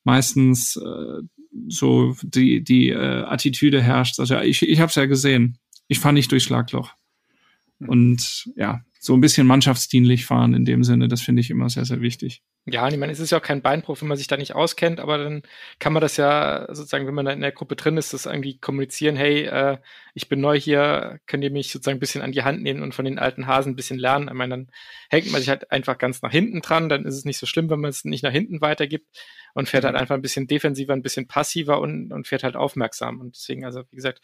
meistens 0.05 0.77
äh, 0.77 1.23
so 1.69 2.17
die, 2.23 2.63
die 2.63 2.91
äh, 2.91 3.25
Attitüde 3.25 3.83
herrscht. 3.83 4.21
Also, 4.21 4.35
ja, 4.35 4.43
ich, 4.43 4.63
ich 4.63 4.81
habe 4.81 4.91
es 4.91 4.95
ja 4.95 5.07
gesehen. 5.07 5.59
Ich 5.87 6.01
fahre 6.01 6.15
nicht 6.15 6.31
durch 6.31 6.45
Schlagloch. 6.45 6.93
Und 7.81 8.51
ja, 8.57 8.83
so 9.01 9.15
ein 9.15 9.21
bisschen 9.21 9.47
mannschaftsdienlich 9.47 10.27
fahren 10.27 10.55
in 10.55 10.65
dem 10.65 10.83
Sinne, 10.83 11.09
das 11.09 11.23
finde 11.23 11.41
ich 11.41 11.51
immer 11.51 11.69
sehr, 11.69 11.85
sehr 11.85 12.01
wichtig. 12.01 12.43
Ja, 12.67 12.87
ich 12.89 12.99
meine, 12.99 13.13
es 13.13 13.21
ist 13.21 13.31
ja 13.31 13.39
auch 13.39 13.43
kein 13.43 13.63
Beinbruch, 13.63 14.01
wenn 14.01 14.09
man 14.09 14.19
sich 14.19 14.27
da 14.27 14.37
nicht 14.37 14.55
auskennt, 14.55 15.01
aber 15.01 15.17
dann 15.17 15.43
kann 15.79 15.93
man 15.93 16.03
das 16.03 16.17
ja 16.17 16.67
sozusagen, 16.69 17.07
wenn 17.07 17.15
man 17.15 17.25
da 17.25 17.33
in 17.33 17.41
der 17.41 17.53
Gruppe 17.53 17.77
drin 17.77 17.97
ist, 17.97 18.13
das 18.13 18.27
irgendwie 18.27 18.59
kommunizieren, 18.59 19.17
hey, 19.17 19.45
äh, 19.45 19.79
ich 20.15 20.29
bin 20.29 20.41
neu 20.41 20.59
hier, 20.59 21.21
könnt 21.27 21.45
ihr 21.45 21.51
mich 21.51 21.71
sozusagen 21.71 21.97
ein 21.97 22.01
bisschen 22.01 22.21
an 22.21 22.33
die 22.33 22.43
Hand 22.43 22.61
nehmen 22.61 22.83
und 22.83 22.95
von 22.95 23.05
den 23.05 23.19
alten 23.19 23.47
Hasen 23.47 23.73
ein 23.73 23.77
bisschen 23.77 23.99
lernen. 23.99 24.29
Ich 24.29 24.35
meine, 24.35 24.51
dann 24.51 24.71
hängt 25.09 25.31
man 25.31 25.41
sich 25.41 25.49
halt 25.49 25.71
einfach 25.71 25.97
ganz 25.97 26.21
nach 26.21 26.33
hinten 26.33 26.61
dran, 26.61 26.89
dann 26.89 27.05
ist 27.07 27.15
es 27.15 27.25
nicht 27.25 27.39
so 27.39 27.47
schlimm, 27.47 27.71
wenn 27.71 27.81
man 27.81 27.91
es 27.91 28.05
nicht 28.05 28.25
nach 28.25 28.33
hinten 28.33 28.61
weitergibt 28.61 29.07
und 29.55 29.69
fährt 29.69 29.85
halt 29.85 29.97
einfach 29.97 30.15
ein 30.15 30.23
bisschen 30.23 30.47
defensiver, 30.47 30.93
ein 30.93 31.03
bisschen 31.03 31.27
passiver 31.27 31.81
und, 31.81 32.13
und 32.13 32.27
fährt 32.27 32.45
halt 32.45 32.57
aufmerksam. 32.57 33.21
Und 33.21 33.37
deswegen, 33.37 33.65
also 33.65 33.83
wie 33.91 33.97
gesagt, 33.97 34.21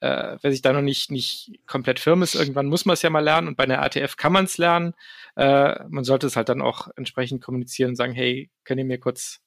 äh, 0.00 0.36
wer 0.40 0.50
sich 0.50 0.62
da 0.62 0.72
noch 0.72 0.82
nicht, 0.82 1.10
nicht 1.10 1.60
komplett 1.66 2.00
firm 2.00 2.22
ist, 2.22 2.34
irgendwann 2.34 2.66
muss 2.66 2.84
man 2.84 2.94
es 2.94 3.02
ja 3.02 3.10
mal 3.10 3.20
lernen 3.24 3.48
und 3.48 3.56
bei 3.56 3.64
einer 3.64 3.82
ATF 3.82 4.16
kann 4.16 4.32
man 4.32 4.44
es 4.44 4.58
lernen. 4.58 4.94
Äh, 5.36 5.84
man 5.88 6.04
sollte 6.04 6.26
es 6.26 6.36
halt 6.36 6.48
dann 6.48 6.62
auch 6.62 6.88
entsprechend 6.96 7.42
kommunizieren 7.42 7.90
und 7.90 7.96
sagen, 7.96 8.12
hey, 8.12 8.50
könnt 8.64 8.78
ihr 8.78 8.84
mir 8.84 8.98
kurz 8.98 9.40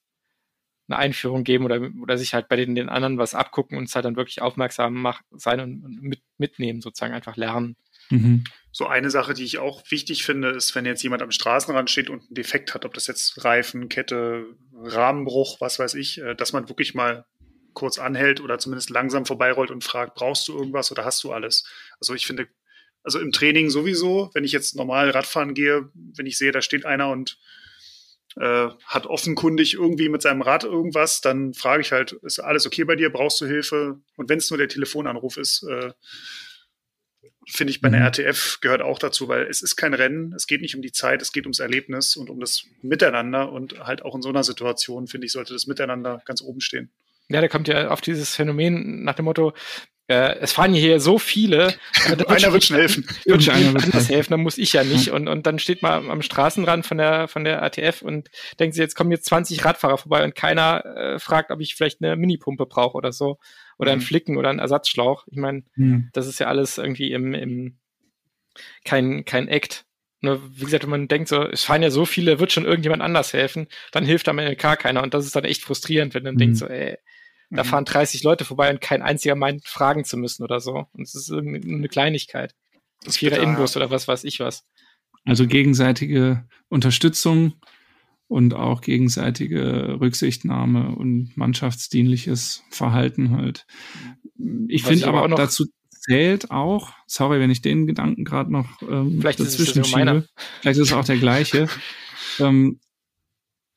eine 0.88 0.98
Einführung 0.98 1.44
geben 1.44 1.64
oder, 1.64 1.80
oder 2.02 2.18
sich 2.18 2.34
halt 2.34 2.48
bei 2.48 2.56
den, 2.56 2.74
den 2.74 2.88
anderen 2.88 3.18
was 3.18 3.34
abgucken 3.34 3.78
und 3.78 3.84
es 3.84 3.94
halt 3.94 4.04
dann 4.04 4.16
wirklich 4.16 4.42
aufmerksam 4.42 4.94
mach, 4.94 5.22
sein 5.30 5.60
und, 5.60 5.84
und 5.84 6.02
mit, 6.02 6.22
mitnehmen, 6.36 6.80
sozusagen 6.80 7.14
einfach 7.14 7.36
lernen. 7.36 7.76
Mhm. 8.10 8.44
So 8.72 8.86
eine 8.86 9.10
Sache, 9.10 9.34
die 9.34 9.44
ich 9.44 9.58
auch 9.58 9.82
wichtig 9.90 10.24
finde, 10.24 10.50
ist, 10.50 10.74
wenn 10.74 10.86
jetzt 10.86 11.02
jemand 11.02 11.22
am 11.22 11.32
Straßenrand 11.32 11.90
steht 11.90 12.08
und 12.08 12.20
einen 12.20 12.34
Defekt 12.34 12.74
hat, 12.74 12.84
ob 12.84 12.94
das 12.94 13.06
jetzt 13.06 13.44
Reifen, 13.44 13.88
Kette, 13.88 14.46
Rahmenbruch, 14.74 15.60
was 15.60 15.78
weiß 15.78 15.94
ich, 15.94 16.18
äh, 16.18 16.34
dass 16.34 16.52
man 16.52 16.68
wirklich 16.68 16.94
mal 16.94 17.24
kurz 17.72 17.98
anhält 17.98 18.40
oder 18.40 18.58
zumindest 18.58 18.90
langsam 18.90 19.26
vorbeirollt 19.26 19.70
und 19.70 19.84
fragt, 19.84 20.14
brauchst 20.14 20.46
du 20.48 20.56
irgendwas 20.56 20.90
oder 20.92 21.04
hast 21.04 21.22
du 21.24 21.32
alles? 21.32 21.64
Also 22.00 22.14
ich 22.14 22.26
finde, 22.26 22.48
also 23.02 23.18
im 23.18 23.32
Training 23.32 23.70
sowieso, 23.70 24.30
wenn 24.34 24.44
ich 24.44 24.52
jetzt 24.52 24.76
normal 24.76 25.10
Radfahren 25.10 25.54
gehe, 25.54 25.88
wenn 25.94 26.26
ich 26.26 26.36
sehe, 26.36 26.52
da 26.52 26.62
steht 26.62 26.84
einer 26.84 27.10
und 27.10 27.38
äh, 28.36 28.68
hat 28.84 29.06
offenkundig 29.06 29.74
irgendwie 29.74 30.08
mit 30.08 30.22
seinem 30.22 30.42
Rad 30.42 30.64
irgendwas, 30.64 31.20
dann 31.20 31.54
frage 31.54 31.82
ich 31.82 31.92
halt, 31.92 32.12
ist 32.12 32.38
alles 32.38 32.66
okay 32.66 32.84
bei 32.84 32.96
dir? 32.96 33.10
Brauchst 33.10 33.40
du 33.40 33.46
Hilfe? 33.46 34.00
Und 34.16 34.28
wenn 34.28 34.38
es 34.38 34.50
nur 34.50 34.58
der 34.58 34.68
Telefonanruf 34.68 35.36
ist, 35.36 35.64
äh, 35.64 35.92
finde 37.50 37.72
ich 37.72 37.80
bei 37.80 37.88
einer 37.88 37.98
mhm. 37.98 38.04
RTF 38.04 38.60
gehört 38.60 38.82
auch 38.82 38.98
dazu, 38.98 39.28
weil 39.28 39.42
es 39.42 39.62
ist 39.62 39.76
kein 39.76 39.94
Rennen, 39.94 40.32
es 40.34 40.46
geht 40.46 40.60
nicht 40.60 40.74
um 40.76 40.82
die 40.82 40.92
Zeit, 40.92 41.22
es 41.22 41.32
geht 41.32 41.44
ums 41.44 41.58
Erlebnis 41.58 42.16
und 42.16 42.30
um 42.30 42.40
das 42.40 42.64
Miteinander 42.82 43.52
und 43.52 43.78
halt 43.80 44.02
auch 44.02 44.14
in 44.14 44.22
so 44.22 44.28
einer 44.28 44.44
Situation, 44.44 45.06
finde 45.06 45.26
ich, 45.26 45.32
sollte 45.32 45.52
das 45.52 45.66
Miteinander 45.66 46.22
ganz 46.24 46.42
oben 46.42 46.60
stehen. 46.60 46.90
Ja, 47.28 47.40
da 47.40 47.48
kommt 47.48 47.68
ja 47.68 47.88
auf 47.88 48.00
dieses 48.00 48.34
Phänomen 48.34 49.04
nach 49.04 49.14
dem 49.14 49.26
Motto, 49.26 49.52
äh, 50.10 50.38
es 50.40 50.52
fahren 50.52 50.74
hier 50.74 51.00
so 51.00 51.18
viele. 51.18 51.74
Äh, 52.06 52.24
Einer 52.26 52.52
wird 52.52 52.64
schon 52.64 52.76
helfen. 52.76 53.06
Wird 53.26 53.48
anders 53.48 54.08
helfen, 54.08 54.30
dann 54.30 54.40
muss 54.40 54.56
ich 54.56 54.72
ja 54.72 54.82
nicht. 54.82 55.10
Und, 55.10 55.28
und 55.28 55.46
dann 55.46 55.58
steht 55.58 55.82
man 55.82 56.10
am 56.10 56.22
Straßenrand 56.22 56.86
von 56.86 56.96
der, 56.96 57.28
von 57.28 57.44
der 57.44 57.62
ATF 57.62 58.00
und 58.00 58.30
denkt 58.58 58.74
sich, 58.74 58.80
jetzt 58.80 58.96
kommen 58.96 59.10
jetzt 59.10 59.26
20 59.26 59.64
Radfahrer 59.64 59.98
vorbei 59.98 60.24
und 60.24 60.34
keiner 60.34 60.84
äh, 60.96 61.18
fragt, 61.18 61.50
ob 61.50 61.60
ich 61.60 61.74
vielleicht 61.74 62.02
eine 62.02 62.16
Minipumpe 62.16 62.64
brauche 62.64 62.96
oder 62.96 63.12
so. 63.12 63.38
Oder 63.80 63.92
einen 63.92 64.00
mhm. 64.00 64.04
Flicken 64.04 64.36
oder 64.36 64.50
einen 64.50 64.58
Ersatzschlauch. 64.58 65.26
Ich 65.30 65.38
meine, 65.38 65.64
mhm. 65.74 66.10
das 66.12 66.26
ist 66.26 66.38
ja 66.38 66.46
alles 66.48 66.78
irgendwie 66.78 67.12
im, 67.12 67.34
im 67.34 67.78
kein, 68.84 69.24
kein 69.24 69.48
Act. 69.48 69.86
Nur, 70.20 70.42
wie 70.54 70.64
gesagt, 70.64 70.82
wenn 70.82 70.90
man 70.90 71.08
denkt, 71.08 71.28
so, 71.28 71.42
es 71.44 71.64
fahren 71.64 71.82
ja 71.82 71.90
so 71.90 72.04
viele, 72.04 72.38
wird 72.40 72.52
schon 72.52 72.66
irgendjemand 72.66 73.00
anders 73.00 73.32
helfen, 73.32 73.68
dann 73.90 74.04
hilft 74.04 74.28
am 74.28 74.38
Ende 74.38 74.54
gar 74.54 74.76
keiner. 74.76 75.02
Und 75.02 75.14
das 75.14 75.24
ist 75.24 75.34
dann 75.34 75.44
echt 75.44 75.62
frustrierend, 75.62 76.12
wenn 76.12 76.24
man 76.24 76.34
mhm. 76.34 76.38
denkt, 76.38 76.56
so, 76.58 76.66
ey, 76.66 76.98
da 77.48 77.64
mhm. 77.64 77.68
fahren 77.68 77.84
30 77.84 78.22
Leute 78.22 78.44
vorbei 78.44 78.70
und 78.70 78.80
kein 78.80 79.02
einziger 79.02 79.34
meint, 79.34 79.66
fragen 79.66 80.04
zu 80.04 80.16
müssen 80.16 80.44
oder 80.44 80.60
so. 80.60 80.86
Und 80.92 81.02
es 81.02 81.14
ist 81.14 81.32
eine 81.32 81.88
Kleinigkeit. 81.88 82.54
Das 83.02 83.16
Vierer 83.16 83.38
Inbus 83.38 83.76
oder 83.76 83.90
was 83.90 84.08
weiß 84.08 84.24
ich 84.24 84.40
was. 84.40 84.66
Also 85.24 85.46
gegenseitige 85.46 86.46
Unterstützung 86.68 87.54
und 88.30 88.54
auch 88.54 88.80
gegenseitige 88.80 89.98
Rücksichtnahme 90.00 90.94
und 90.94 91.36
mannschaftsdienliches 91.36 92.62
Verhalten 92.70 93.32
halt. 93.32 93.66
Ich 94.68 94.84
finde 94.84 95.08
aber, 95.08 95.24
aber 95.24 95.34
dazu 95.34 95.66
zählt 95.90 96.52
auch, 96.52 96.92
sorry, 97.08 97.40
wenn 97.40 97.50
ich 97.50 97.60
den 97.60 97.88
Gedanken 97.88 98.24
gerade 98.24 98.52
noch 98.52 98.82
ähm, 98.82 99.18
Vielleicht 99.20 99.40
dazwischen 99.40 99.82
schiebe, 99.82 100.26
vielleicht 100.60 100.78
ist 100.78 100.88
es 100.88 100.92
auch 100.92 101.04
der 101.04 101.16
gleiche. 101.16 101.66
ähm, 102.38 102.78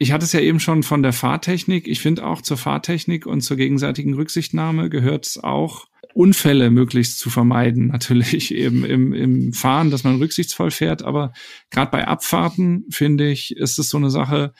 ich 0.04 0.12
hatte 0.12 0.26
es 0.26 0.34
ja 0.34 0.42
eben 0.42 0.60
schon 0.60 0.84
von 0.84 1.02
der 1.02 1.14
Fahrtechnik. 1.14 1.88
Ich 1.88 2.02
finde 2.02 2.28
auch 2.28 2.42
zur 2.42 2.58
Fahrtechnik 2.58 3.26
und 3.26 3.40
zur 3.40 3.56
gegenseitigen 3.56 4.14
Rücksichtnahme 4.14 4.90
gehört 4.90 5.26
es 5.26 5.42
auch, 5.42 5.86
Unfälle 6.14 6.70
möglichst 6.70 7.20
zu 7.20 7.30
vermeiden. 7.30 7.88
Natürlich 7.94 8.54
eben 8.54 8.84
im, 8.84 9.14
im 9.14 9.54
Fahren, 9.54 9.92
dass 9.92 10.04
man 10.04 10.18
rücksichtsvoll 10.18 10.72
fährt. 10.72 11.04
Aber 11.04 11.32
gerade 11.72 11.90
bei 11.90 12.06
Abfahrten, 12.06 12.86
finde 12.90 13.32
ich, 13.32 13.56
ist 13.56 13.80
es 13.80 13.88
so 13.88 13.98
eine 13.98 14.10
Sache, 14.10 14.54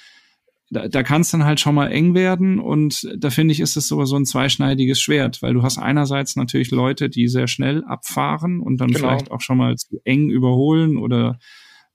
da, 0.70 0.88
da 0.88 1.04
kann 1.04 1.22
es 1.22 1.30
dann 1.30 1.44
halt 1.44 1.60
schon 1.60 1.76
mal 1.76 1.92
eng 1.92 2.16
werden. 2.16 2.60
Und 2.60 3.06
da 3.18 3.30
finde 3.30 3.52
ich, 3.52 3.60
ist 3.60 3.76
es 3.76 3.90
so, 3.90 4.04
so 4.06 4.16
ein 4.16 4.26
zweischneidiges 4.26 5.02
Schwert, 5.02 5.42
weil 5.42 5.54
du 5.54 5.62
hast 5.62 5.78
einerseits 5.78 6.38
natürlich 6.38 6.72
Leute, 6.72 7.10
die 7.10 7.28
sehr 7.28 7.48
schnell 7.48 7.84
abfahren 7.84 8.62
und 8.62 8.78
dann 8.78 8.88
genau. 8.88 9.00
vielleicht 9.00 9.30
auch 9.30 9.42
schon 9.42 9.58
mal 9.58 9.76
zu 9.76 10.00
eng 10.06 10.30
überholen 10.30 10.96
oder 10.96 11.38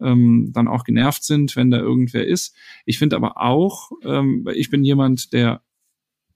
ähm, 0.00 0.50
dann 0.52 0.68
auch 0.68 0.84
genervt 0.84 1.24
sind, 1.24 1.56
wenn 1.56 1.70
da 1.70 1.78
irgendwer 1.78 2.26
ist. 2.26 2.54
Ich 2.84 2.98
finde 2.98 3.16
aber 3.16 3.40
auch, 3.40 3.90
ähm, 4.04 4.46
ich 4.54 4.70
bin 4.70 4.84
jemand, 4.84 5.32
der 5.32 5.62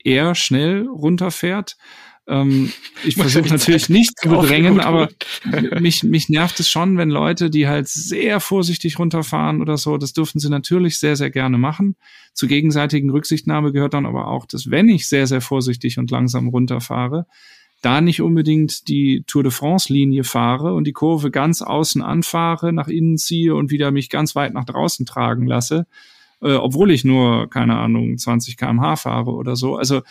eher 0.04 0.34
schnell 0.34 0.86
runterfährt. 0.86 1.76
Ähm, 2.26 2.72
ich 3.04 3.16
versuche 3.16 3.48
natürlich 3.48 3.88
nicht 3.88 4.18
zu 4.18 4.28
bedrängen, 4.28 4.80
aber 4.80 5.08
mich, 5.80 6.02
mich 6.02 6.28
nervt 6.28 6.58
es 6.60 6.70
schon, 6.70 6.96
wenn 6.98 7.10
Leute, 7.10 7.50
die 7.50 7.66
halt 7.66 7.88
sehr 7.88 8.40
vorsichtig 8.40 8.98
runterfahren 8.98 9.60
oder 9.60 9.76
so, 9.76 9.96
das 9.98 10.12
dürfen 10.12 10.38
sie 10.38 10.48
natürlich 10.48 10.98
sehr, 10.98 11.16
sehr 11.16 11.30
gerne 11.30 11.58
machen. 11.58 11.96
Zur 12.32 12.48
gegenseitigen 12.48 13.10
Rücksichtnahme 13.10 13.72
gehört 13.72 13.94
dann 13.94 14.06
aber 14.06 14.28
auch, 14.28 14.46
dass 14.46 14.70
wenn 14.70 14.88
ich 14.88 15.08
sehr, 15.08 15.26
sehr 15.26 15.40
vorsichtig 15.40 15.98
und 15.98 16.10
langsam 16.10 16.48
runterfahre, 16.48 17.26
da 17.82 18.00
nicht 18.00 18.22
unbedingt 18.22 18.88
die 18.88 19.24
Tour 19.26 19.42
de 19.42 19.52
France-Linie 19.52 20.24
fahre 20.24 20.74
und 20.74 20.84
die 20.84 20.92
Kurve 20.92 21.30
ganz 21.30 21.62
außen 21.62 22.00
anfahre, 22.00 22.72
nach 22.72 22.88
innen 22.88 23.18
ziehe 23.18 23.54
und 23.54 23.70
wieder 23.70 23.90
mich 23.90 24.08
ganz 24.08 24.34
weit 24.34 24.54
nach 24.54 24.64
draußen 24.64 25.04
tragen 25.04 25.46
lasse, 25.46 25.86
äh, 26.40 26.54
obwohl 26.54 26.90
ich 26.90 27.04
nur, 27.04 27.50
keine 27.50 27.76
Ahnung, 27.76 28.16
20 28.16 28.56
kmh 28.56 28.96
fahre 28.96 29.32
oder 29.32 29.56
so. 29.56 29.76
Also 29.76 30.02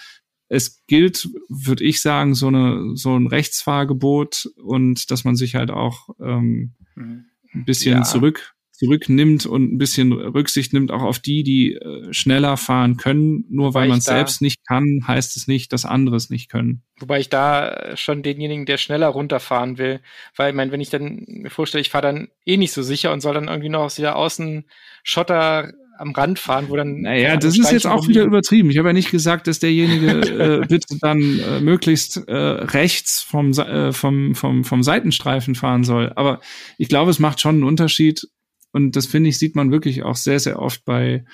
es 0.49 0.85
gilt, 0.85 1.29
würde 1.47 1.83
ich 1.85 2.01
sagen, 2.01 2.35
so, 2.35 2.47
eine, 2.47 2.95
so 2.95 3.15
ein 3.15 3.27
Rechtsfahrgebot 3.27 4.49
und 4.61 5.09
dass 5.09 5.23
man 5.23 5.35
sich 5.35 5.55
halt 5.55 5.71
auch 5.71 6.09
ähm, 6.19 6.73
mhm. 6.95 7.25
ein 7.53 7.65
bisschen 7.65 7.99
ja. 7.99 8.03
zurück 8.03 8.53
zurücknimmt 8.81 9.45
und 9.45 9.73
ein 9.73 9.77
bisschen 9.77 10.11
Rücksicht 10.11 10.73
nimmt 10.73 10.91
auch 10.91 11.03
auf 11.03 11.19
die, 11.19 11.43
die 11.43 11.75
äh, 11.75 12.11
schneller 12.11 12.57
fahren 12.57 12.97
können. 12.97 13.45
Nur 13.49 13.75
weil 13.75 13.87
man 13.87 13.99
es 13.99 14.05
selbst 14.05 14.41
nicht 14.41 14.65
kann, 14.67 15.03
heißt 15.07 15.37
es 15.37 15.47
nicht, 15.47 15.71
dass 15.71 15.85
andere 15.85 16.15
es 16.15 16.31
nicht 16.31 16.49
können. 16.49 16.81
Wobei 16.99 17.19
ich 17.19 17.29
da 17.29 17.95
schon 17.95 18.23
denjenigen, 18.23 18.65
der 18.65 18.77
schneller 18.77 19.07
runterfahren 19.07 19.77
will, 19.77 19.99
weil 20.35 20.49
ich 20.49 20.55
meine, 20.55 20.71
wenn 20.71 20.81
ich 20.81 20.89
dann 20.89 21.25
mir 21.27 21.51
vorstelle, 21.51 21.81
ich 21.81 21.89
fahre 21.89 22.07
dann 22.07 22.27
eh 22.45 22.57
nicht 22.57 22.73
so 22.73 22.81
sicher 22.81 23.13
und 23.13 23.21
soll 23.21 23.35
dann 23.35 23.47
irgendwie 23.47 23.69
noch 23.69 23.81
aus 23.81 23.95
dieser 23.95 24.15
Außenschotter 24.15 25.73
am 25.99 26.11
Rand 26.13 26.39
fahren, 26.39 26.65
wo 26.69 26.75
dann. 26.75 27.01
Naja, 27.01 27.37
das 27.37 27.55
ist 27.57 27.71
jetzt 27.71 27.85
auch 27.85 28.07
wieder 28.07 28.23
übertrieben. 28.23 28.71
Ich 28.71 28.79
habe 28.79 28.89
ja 28.89 28.93
nicht 28.93 29.11
gesagt, 29.11 29.45
dass 29.45 29.59
derjenige 29.59 30.61
äh, 30.61 30.65
bitte 30.67 30.97
dann 30.99 31.39
äh, 31.39 31.61
möglichst 31.61 32.27
äh, 32.27 32.35
rechts 32.35 33.21
vom, 33.21 33.51
äh, 33.51 33.93
vom, 33.93 34.33
vom, 34.33 34.63
vom 34.63 34.81
Seitenstreifen 34.81 35.53
fahren 35.53 35.83
soll. 35.83 36.11
Aber 36.15 36.41
ich 36.79 36.89
glaube, 36.89 37.11
es 37.11 37.19
macht 37.19 37.39
schon 37.39 37.55
einen 37.55 37.63
Unterschied, 37.63 38.27
und 38.71 38.95
das 38.95 39.05
finde 39.05 39.29
ich, 39.29 39.37
sieht 39.37 39.55
man 39.55 39.71
wirklich 39.71 40.03
auch 40.03 40.15
sehr, 40.15 40.39
sehr 40.39 40.59
oft 40.59 40.85
bei 40.85 41.25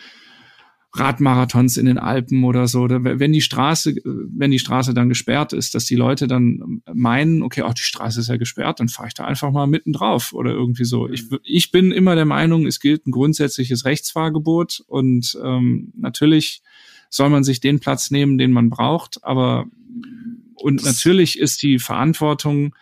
Radmarathons 0.93 1.77
in 1.77 1.85
den 1.85 1.97
Alpen 1.97 2.43
oder 2.43 2.67
so, 2.67 2.87
wenn 2.89 3.33
die 3.33 3.41
Straße, 3.41 3.95
wenn 4.03 4.51
die 4.51 4.59
Straße 4.59 4.93
dann 4.93 5.09
gesperrt 5.09 5.53
ist, 5.53 5.75
dass 5.75 5.85
die 5.85 5.95
Leute 5.95 6.27
dann 6.27 6.81
meinen, 6.91 7.43
okay, 7.43 7.61
auch 7.61 7.73
die 7.73 7.83
Straße 7.83 8.19
ist 8.19 8.29
ja 8.29 8.37
gesperrt, 8.37 8.79
dann 8.79 8.89
fahre 8.89 9.09
ich 9.09 9.13
da 9.13 9.25
einfach 9.25 9.51
mal 9.51 9.67
mitten 9.67 9.93
drauf 9.93 10.33
oder 10.33 10.51
irgendwie 10.51 10.85
so. 10.85 11.09
Ich, 11.09 11.25
ich 11.43 11.71
bin 11.71 11.91
immer 11.91 12.15
der 12.15 12.25
Meinung, 12.25 12.65
es 12.65 12.79
gilt 12.79 13.05
ein 13.05 13.11
grundsätzliches 13.11 13.85
Rechtsfahrgebot 13.85 14.83
und 14.87 15.37
ähm, 15.43 15.93
natürlich 15.95 16.61
soll 17.09 17.29
man 17.29 17.43
sich 17.43 17.59
den 17.59 17.79
Platz 17.79 18.09
nehmen, 18.09 18.37
den 18.37 18.51
man 18.51 18.69
braucht, 18.69 19.23
aber 19.23 19.65
und 20.55 20.83
natürlich 20.83 21.37
ist 21.37 21.61
die 21.61 21.77
Verantwortung 21.77 22.73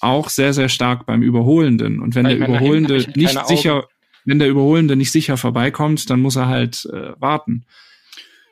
auch 0.00 0.28
sehr, 0.28 0.52
sehr 0.52 0.68
stark 0.68 1.06
beim 1.06 1.22
Überholenden. 1.22 2.00
Und 2.00 2.14
wenn 2.14 2.26
Weil 2.26 2.38
der 2.38 2.48
Überholende 2.48 3.06
nicht 3.14 3.46
sicher, 3.46 3.88
wenn 4.24 4.38
der 4.38 4.48
Überholende 4.48 4.96
nicht 4.96 5.12
sicher 5.12 5.36
vorbeikommt, 5.36 6.08
dann 6.10 6.20
muss 6.20 6.36
er 6.36 6.48
halt 6.48 6.84
äh, 6.92 7.20
warten. 7.20 7.66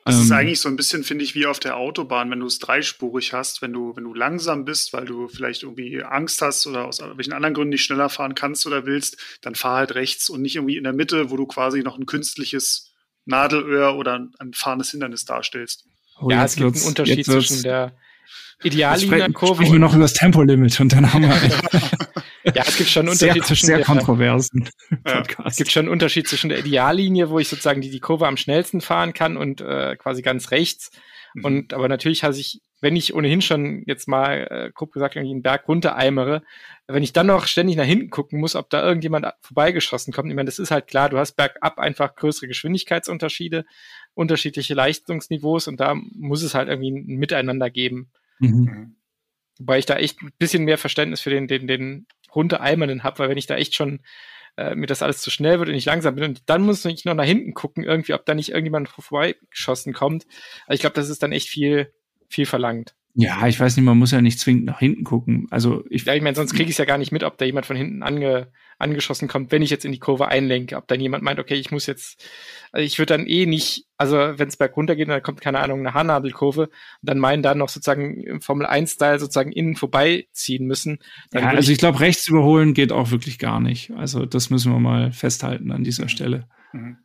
Das 0.07 0.21
ist 0.21 0.29
ähm, 0.29 0.37
eigentlich 0.37 0.61
so 0.61 0.69
ein 0.69 0.77
bisschen, 0.77 1.03
finde 1.03 1.25
ich, 1.25 1.35
wie 1.35 1.47
auf 1.47 1.59
der 1.59 1.75
Autobahn, 1.75 2.31
wenn 2.31 2.39
du 2.39 2.45
es 2.45 2.59
dreispurig 2.59 3.33
hast, 3.33 3.61
wenn 3.61 3.73
du, 3.73 3.93
wenn 3.97 4.05
du 4.05 4.13
langsam 4.13 4.63
bist, 4.63 4.93
weil 4.93 5.03
du 5.03 5.27
vielleicht 5.27 5.63
irgendwie 5.63 6.01
Angst 6.01 6.41
hast 6.41 6.65
oder 6.65 6.85
aus 6.85 7.01
welchen 7.15 7.33
anderen 7.33 7.53
Gründen 7.53 7.71
nicht 7.71 7.83
schneller 7.83 8.07
fahren 8.07 8.33
kannst 8.33 8.65
oder 8.65 8.85
willst, 8.85 9.17
dann 9.41 9.55
fahr 9.55 9.77
halt 9.77 9.95
rechts 9.95 10.29
und 10.29 10.41
nicht 10.41 10.55
irgendwie 10.55 10.77
in 10.77 10.85
der 10.85 10.93
Mitte, 10.93 11.29
wo 11.29 11.35
du 11.35 11.45
quasi 11.45 11.83
noch 11.83 11.97
ein 11.97 12.05
künstliches 12.05 12.93
Nadelöhr 13.25 13.97
oder 13.97 14.29
ein 14.39 14.53
fahrendes 14.53 14.91
Hindernis 14.91 15.25
darstellst. 15.25 15.85
Oh, 16.21 16.29
ja, 16.29 16.45
es 16.45 16.55
gibt 16.55 16.73
einen 16.73 16.85
Unterschied 16.85 17.25
zwischen 17.25 17.63
der 17.63 17.97
Ideallinienkurve. 18.63 19.55
Sprechen 19.55 19.73
wir 19.73 19.79
noch 19.79 19.93
über 19.93 20.03
das 20.03 20.13
Tempolimit 20.13 20.79
und 20.79 20.93
dann 20.93 21.13
haben 21.13 21.23
wir. 21.23 21.29
ja, 22.55 22.63
es 22.65 22.77
gibt 22.77 22.89
schon 22.89 23.01
einen 23.01 23.09
Unterschied 23.09 23.33
sehr, 23.33 23.43
zwischen 23.43 23.65
sehr 23.67 23.81
kontroversen 23.81 24.69
ja. 25.05 25.23
Es 25.45 25.57
gibt 25.57 25.71
schon 25.71 25.81
einen 25.81 25.91
Unterschied 25.91 26.27
zwischen 26.27 26.49
der 26.49 26.59
Ideallinie, 26.59 27.29
wo 27.29 27.39
ich 27.39 27.47
sozusagen 27.47 27.81
die, 27.81 27.89
die 27.89 27.99
Kurve 27.99 28.27
am 28.27 28.37
schnellsten 28.37 28.81
fahren 28.81 29.13
kann 29.13 29.37
und 29.37 29.61
äh, 29.61 29.95
quasi 29.97 30.21
ganz 30.21 30.51
rechts. 30.51 30.91
Mhm. 31.33 31.45
Und 31.45 31.73
aber 31.73 31.87
natürlich 31.87 32.23
habe 32.23 32.35
ich, 32.35 32.61
wenn 32.81 32.95
ich 32.95 33.13
ohnehin 33.13 33.41
schon 33.41 33.83
jetzt 33.85 34.07
mal 34.07 34.47
äh, 34.49 34.71
grob 34.73 34.91
gesagt 34.91 35.15
irgendwie 35.15 35.33
einen 35.33 35.43
Berg 35.43 35.67
runtereimere, 35.67 36.43
wenn 36.87 37.03
ich 37.03 37.13
dann 37.13 37.27
noch 37.27 37.47
ständig 37.47 37.75
nach 37.75 37.85
hinten 37.85 38.09
gucken 38.09 38.39
muss, 38.39 38.55
ob 38.55 38.69
da 38.69 38.83
irgendjemand 38.85 39.27
vorbeigeschossen 39.41 40.13
kommt, 40.13 40.29
ich 40.29 40.35
meine, 40.35 40.45
das 40.45 40.59
ist 40.59 40.71
halt 40.71 40.87
klar, 40.87 41.09
du 41.09 41.17
hast 41.17 41.33
bergab 41.33 41.79
einfach 41.79 42.15
größere 42.15 42.47
Geschwindigkeitsunterschiede, 42.47 43.65
unterschiedliche 44.13 44.73
Leistungsniveaus 44.73 45.67
und 45.67 45.79
da 45.79 45.95
muss 45.95 46.43
es 46.43 46.55
halt 46.55 46.69
irgendwie 46.69 46.91
ein 46.91 47.17
Miteinander 47.17 47.69
geben. 47.69 48.11
Mhm. 48.39 48.49
mhm. 48.49 48.95
Wobei 49.59 49.79
ich 49.79 49.87
da 49.87 49.95
echt 49.95 50.21
ein 50.21 50.31
bisschen 50.37 50.65
mehr 50.65 50.77
Verständnis 50.77 51.21
für 51.21 51.31
den, 51.31 51.47
den, 51.47 51.67
den 51.67 52.05
runtereimernden 52.35 53.03
habe, 53.03 53.19
weil 53.19 53.29
wenn 53.29 53.37
ich 53.37 53.47
da 53.47 53.55
echt 53.55 53.73
schon 53.73 54.01
äh, 54.55 54.75
mir 54.75 54.87
das 54.87 55.01
alles 55.01 55.21
zu 55.21 55.31
schnell 55.31 55.59
wird 55.59 55.69
und 55.69 55.75
ich 55.75 55.85
langsam 55.85 56.15
bin 56.15 56.25
und 56.25 56.43
dann 56.47 56.63
muss 56.63 56.85
ich 56.85 57.05
noch 57.05 57.13
nach 57.13 57.25
hinten 57.25 57.53
gucken, 57.53 57.83
irgendwie, 57.83 58.13
ob 58.13 58.25
da 58.25 58.35
nicht 58.35 58.49
irgendjemand 58.49 58.89
vorbeigeschossen 58.89 59.93
kommt. 59.93 60.25
Also 60.65 60.75
ich 60.75 60.81
glaube, 60.81 60.95
das 60.95 61.09
ist 61.09 61.23
dann 61.23 61.31
echt 61.31 61.49
viel, 61.49 61.93
viel 62.27 62.45
verlangt. 62.45 62.95
Ja, 63.19 63.47
ich 63.47 63.59
weiß 63.59 63.75
nicht, 63.75 63.83
man 63.83 63.97
muss 63.97 64.11
ja 64.11 64.21
nicht 64.21 64.39
zwingend 64.39 64.65
nach 64.65 64.77
hinten 64.77 65.03
gucken. 65.03 65.47
Also 65.49 65.83
ich, 65.89 66.05
ja, 66.05 66.13
ich 66.13 66.21
meine, 66.21 66.35
sonst 66.35 66.53
kriege 66.53 66.65
ich 66.65 66.75
es 66.75 66.77
ja 66.77 66.85
gar 66.85 66.99
nicht 66.99 67.11
mit, 67.11 67.23
ob 67.23 67.35
da 67.39 67.45
jemand 67.45 67.65
von 67.65 67.75
hinten 67.75 68.03
ange, 68.03 68.51
angeschossen 68.77 69.27
kommt, 69.27 69.51
wenn 69.51 69.63
ich 69.63 69.71
jetzt 69.71 69.85
in 69.85 69.91
die 69.91 69.97
Kurve 69.97 70.27
einlenke, 70.27 70.77
ob 70.77 70.87
dann 70.87 70.99
jemand 70.99 71.23
meint, 71.23 71.39
okay, 71.39 71.55
ich 71.55 71.71
muss 71.71 71.87
jetzt, 71.87 72.23
also 72.71 72.85
ich 72.85 72.99
würde 72.99 73.17
dann 73.17 73.25
eh 73.25 73.47
nicht, 73.47 73.85
also 73.97 74.17
wenn 74.17 74.49
es 74.49 74.57
berg 74.57 74.77
runter 74.77 74.95
geht, 74.95 75.09
dann 75.09 75.23
kommt, 75.23 75.41
keine 75.41 75.61
Ahnung, 75.61 75.79
eine 75.79 75.95
Haarnadelkurve 75.95 76.67
und 76.67 76.71
dann 77.01 77.17
meinen 77.17 77.41
dann 77.41 77.57
noch 77.57 77.69
sozusagen 77.69 78.21
im 78.21 78.39
Formel 78.39 78.67
1-Style 78.67 79.17
sozusagen 79.17 79.51
innen 79.51 79.75
vorbeiziehen 79.75 80.67
müssen. 80.67 80.99
ja, 81.33 81.41
also 81.47 81.71
ich, 81.71 81.73
ich 81.73 81.79
glaube, 81.79 81.99
rechts 81.99 82.27
überholen 82.27 82.75
geht 82.75 82.91
auch 82.91 83.09
wirklich 83.09 83.39
gar 83.39 83.59
nicht. 83.59 83.89
Also 83.95 84.27
das 84.27 84.51
müssen 84.51 84.71
wir 84.71 84.79
mal 84.79 85.11
festhalten 85.11 85.71
an 85.71 85.83
dieser 85.83 86.07
Stelle. 86.07 86.47
Mhm. 86.71 86.97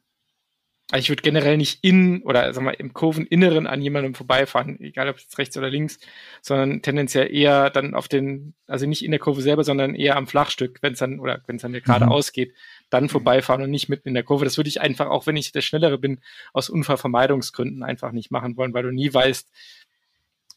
Also 0.93 1.05
ich 1.05 1.09
würde 1.09 1.23
generell 1.23 1.57
nicht 1.57 1.83
in 1.83 2.23
oder 2.23 2.53
sag 2.53 2.63
mal 2.63 2.73
im 2.73 2.93
Kurveninneren 2.93 3.67
an 3.67 3.81
jemandem 3.81 4.15
vorbeifahren, 4.15 4.79
egal 4.79 5.09
ob 5.09 5.19
jetzt 5.19 5.39
rechts 5.39 5.57
oder 5.57 5.71
links, 5.71 5.99
sondern 6.43 6.83
tendenziell 6.83 7.35
eher 7.35 7.71
dann 7.71 7.95
auf 7.95 8.09
den, 8.09 8.53
also 8.67 8.85
nicht 8.85 9.03
in 9.03 9.11
der 9.11 9.19
Kurve 9.19 9.41
selber, 9.41 9.65
sondern 9.65 9.95
eher 9.95 10.17
am 10.17 10.27
Flachstück, 10.27 10.81
wenn 10.83 10.93
es 10.93 10.99
dann 10.99 11.19
oder 11.19 11.41
wenn 11.47 11.57
es 11.57 11.63
dann 11.63 11.73
gerade 11.73 12.05
mhm. 12.05 12.13
ausgeht, 12.13 12.53
dann 12.91 13.09
vorbeifahren 13.09 13.63
und 13.63 13.71
nicht 13.71 13.89
mitten 13.89 14.09
in 14.09 14.13
der 14.13 14.23
Kurve. 14.23 14.45
Das 14.45 14.59
würde 14.59 14.69
ich 14.69 14.83
einfach, 14.83 15.07
auch 15.07 15.27
wenn 15.27 15.37
ich 15.37 15.51
der 15.51 15.63
Schnellere 15.63 15.97
bin, 15.97 16.21
aus 16.53 16.69
Unfallvermeidungsgründen 16.69 17.83
einfach 17.83 18.13
nicht 18.13 18.31
machen 18.31 18.59
wollen, 18.59 18.75
weil 18.75 18.83
du 18.83 18.91
nie 18.91 19.15
weißt, 19.15 19.51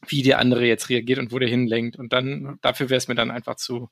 wie 0.06 0.22
der 0.22 0.38
andere 0.38 0.66
jetzt 0.66 0.90
reagiert 0.90 1.18
und 1.18 1.32
wo 1.32 1.38
der 1.38 1.48
hinlenkt. 1.48 1.96
Und 1.96 2.12
dann, 2.12 2.58
dafür 2.60 2.90
wäre 2.90 2.98
es 2.98 3.08
mir 3.08 3.14
dann 3.14 3.30
einfach 3.30 3.56
zu, 3.56 3.88